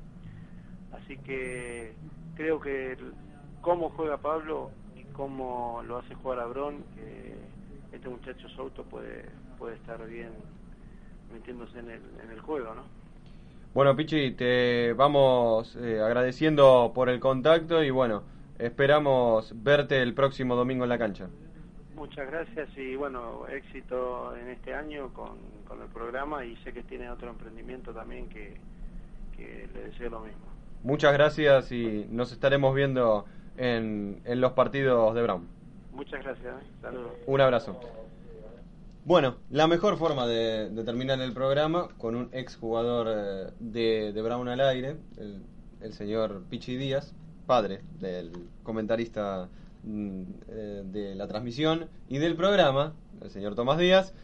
Así 0.92 1.16
que 1.18 1.94
creo 2.34 2.60
que 2.60 2.92
el- 2.92 3.14
cómo 3.60 3.90
juega 3.90 4.18
Pablo 4.18 4.72
y 4.96 5.04
cómo 5.04 5.82
lo 5.86 5.98
hace 5.98 6.14
jugar 6.14 6.40
a 6.40 6.46
Bron, 6.46 6.84
que 6.94 7.34
este 7.92 8.08
muchacho 8.08 8.48
Souto 8.50 8.84
puede, 8.84 9.30
puede 9.58 9.76
estar 9.76 10.04
bien 10.06 10.32
metiéndose 11.32 11.78
en 11.78 11.90
el, 11.90 12.02
en 12.22 12.30
el 12.30 12.40
juego, 12.40 12.74
¿no? 12.74 12.82
Bueno, 13.74 13.96
Pichi, 13.96 14.32
te 14.32 14.92
vamos 14.92 15.76
eh, 15.76 16.00
agradeciendo 16.00 16.92
por 16.94 17.08
el 17.08 17.20
contacto 17.20 17.82
y 17.82 17.90
bueno, 17.90 18.22
esperamos 18.58 19.54
verte 19.62 20.02
el 20.02 20.12
próximo 20.12 20.56
domingo 20.56 20.84
en 20.84 20.90
la 20.90 20.98
cancha. 20.98 21.28
Muchas 21.94 22.30
gracias 22.30 22.68
y 22.76 22.96
bueno, 22.96 23.46
éxito 23.48 24.36
en 24.36 24.48
este 24.48 24.74
año 24.74 25.12
con, 25.14 25.38
con 25.66 25.80
el 25.80 25.88
programa 25.88 26.44
y 26.44 26.56
sé 26.56 26.72
que 26.72 26.82
tiene 26.82 27.08
otro 27.08 27.30
emprendimiento 27.30 27.92
también 27.92 28.28
que, 28.28 28.56
que 29.36 29.68
le 29.72 29.84
deseo 29.84 30.10
lo 30.10 30.20
mismo. 30.20 30.42
Muchas 30.82 31.12
gracias 31.12 31.70
y 31.72 32.06
nos 32.10 32.32
estaremos 32.32 32.74
viendo 32.74 33.24
en, 33.56 34.20
en 34.24 34.40
los 34.40 34.52
partidos 34.52 35.14
de 35.14 35.22
Brown. 35.22 35.46
Muchas 35.92 36.22
gracias, 36.22 36.62
¿eh? 36.62 36.66
saludos. 36.80 37.12
Un 37.26 37.40
abrazo. 37.40 37.78
Bueno, 39.04 39.34
la 39.50 39.66
mejor 39.66 39.96
forma 39.98 40.28
de, 40.28 40.70
terminar 40.84 41.20
el 41.20 41.32
programa 41.32 41.88
con 41.98 42.14
un 42.14 42.28
ex 42.32 42.54
jugador 42.56 43.08
eh, 43.10 43.50
de, 43.58 44.12
de 44.12 44.22
Brown 44.22 44.48
al 44.48 44.60
aire, 44.60 44.96
el, 45.16 45.42
el 45.80 45.92
señor 45.92 46.44
Pichi 46.48 46.76
Díaz, 46.76 47.12
padre 47.46 47.80
del 47.98 48.30
comentarista 48.62 49.48
mm, 49.82 50.22
eh, 50.48 50.82
de 50.86 51.14
la 51.16 51.26
transmisión 51.26 51.88
y 52.08 52.18
del 52.18 52.36
programa, 52.36 52.92
el 53.20 53.30
señor 53.30 53.56
Tomás 53.56 53.78
Díaz. 53.78 54.14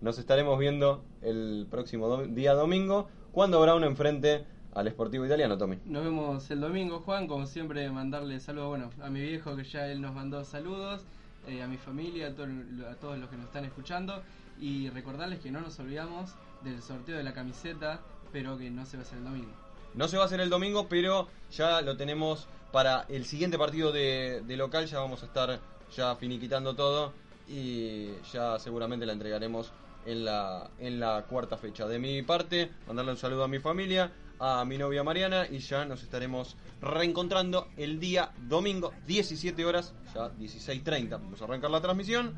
Nos 0.00 0.18
estaremos 0.18 0.58
viendo 0.58 1.04
el 1.22 1.68
próximo 1.70 2.24
día 2.24 2.54
domingo 2.54 3.08
cuando 3.30 3.60
Brown 3.60 3.84
enfrente 3.84 4.44
al 4.74 4.90
Sportivo 4.90 5.24
Italiano, 5.24 5.56
Tommy. 5.56 5.78
Nos 5.86 6.04
vemos 6.04 6.50
el 6.50 6.60
domingo, 6.60 6.98
Juan. 6.98 7.28
Como 7.28 7.46
siempre, 7.46 7.88
mandarle 7.90 8.40
saludos 8.40 8.68
bueno, 8.68 8.90
a 9.00 9.10
mi 9.10 9.20
viejo 9.20 9.54
que 9.54 9.62
ya 9.62 9.86
él 9.86 10.00
nos 10.00 10.12
mandó 10.12 10.44
saludos, 10.44 11.04
eh, 11.46 11.62
a 11.62 11.66
mi 11.66 11.76
familia, 11.76 12.26
a, 12.26 12.90
a 12.90 12.94
todos 12.96 13.18
los 13.18 13.28
que 13.28 13.36
nos 13.36 13.46
están 13.46 13.64
escuchando. 13.64 14.22
Y 14.60 14.88
recordarles 14.90 15.40
que 15.40 15.50
no 15.50 15.60
nos 15.60 15.78
olvidamos 15.80 16.34
del 16.62 16.80
sorteo 16.82 17.16
de 17.16 17.24
la 17.24 17.32
camiseta, 17.32 18.00
pero 18.32 18.56
que 18.56 18.70
no 18.70 18.86
se 18.86 18.96
va 18.96 19.02
a 19.02 19.06
hacer 19.06 19.18
el 19.18 19.24
domingo. 19.24 19.52
No 19.94 20.08
se 20.08 20.16
va 20.16 20.24
a 20.24 20.26
hacer 20.26 20.40
el 20.40 20.50
domingo, 20.50 20.88
pero 20.88 21.28
ya 21.50 21.80
lo 21.80 21.96
tenemos 21.96 22.46
para 22.72 23.06
el 23.08 23.24
siguiente 23.24 23.58
partido 23.58 23.92
de, 23.92 24.42
de 24.46 24.56
local. 24.56 24.86
Ya 24.86 24.98
vamos 24.98 25.22
a 25.22 25.26
estar 25.26 25.60
ya 25.94 26.16
finiquitando 26.16 26.74
todo 26.74 27.12
y 27.48 28.12
ya 28.32 28.58
seguramente 28.58 29.06
la 29.06 29.12
entregaremos 29.12 29.72
en 30.06 30.24
la, 30.24 30.70
en 30.78 31.00
la 31.00 31.24
cuarta 31.28 31.56
fecha. 31.56 31.86
De 31.86 31.98
mi 31.98 32.22
parte, 32.22 32.70
mandarle 32.86 33.12
un 33.12 33.18
saludo 33.18 33.44
a 33.44 33.48
mi 33.48 33.58
familia, 33.58 34.10
a 34.38 34.64
mi 34.64 34.78
novia 34.78 35.02
Mariana 35.02 35.46
y 35.50 35.58
ya 35.58 35.84
nos 35.84 36.02
estaremos 36.02 36.56
reencontrando 36.80 37.68
el 37.76 38.00
día 38.00 38.32
domingo, 38.48 38.92
17 39.06 39.64
horas, 39.64 39.94
ya 40.14 40.30
16.30. 40.32 41.10
Vamos 41.10 41.40
a 41.40 41.44
arrancar 41.44 41.70
la 41.70 41.80
transmisión 41.80 42.34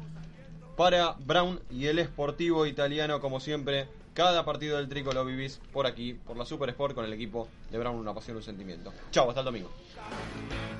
para 0.76 1.12
Brown 1.18 1.60
y 1.70 1.86
el 1.86 1.98
Esportivo 1.98 2.66
Italiano, 2.66 3.20
como 3.20 3.40
siempre. 3.40 3.88
Cada 4.14 4.44
partido 4.44 4.78
del 4.78 4.88
Trico 4.88 5.12
lo 5.12 5.24
vivís 5.24 5.60
por 5.72 5.86
aquí, 5.86 6.14
por 6.14 6.36
la 6.38 6.46
Super 6.46 6.70
Sport, 6.70 6.94
con 6.94 7.04
el 7.04 7.12
equipo 7.12 7.48
de 7.70 7.78
Brown, 7.78 7.96
una 7.96 8.14
pasión, 8.14 8.36
un 8.36 8.42
sentimiento. 8.42 8.92
Chao, 9.10 9.28
hasta 9.28 9.40
el 9.40 9.44
domingo. 9.46 9.70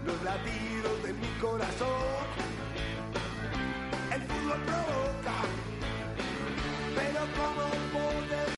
Los 0.07 0.23
latidos 0.23 1.03
de 1.03 1.13
mi 1.13 1.29
corazón, 1.41 1.89
el 4.15 4.23
fútbol 4.23 4.61
provoca, 4.65 5.43
pero 6.95 7.21
como 7.37 7.69
poder... 7.93 8.47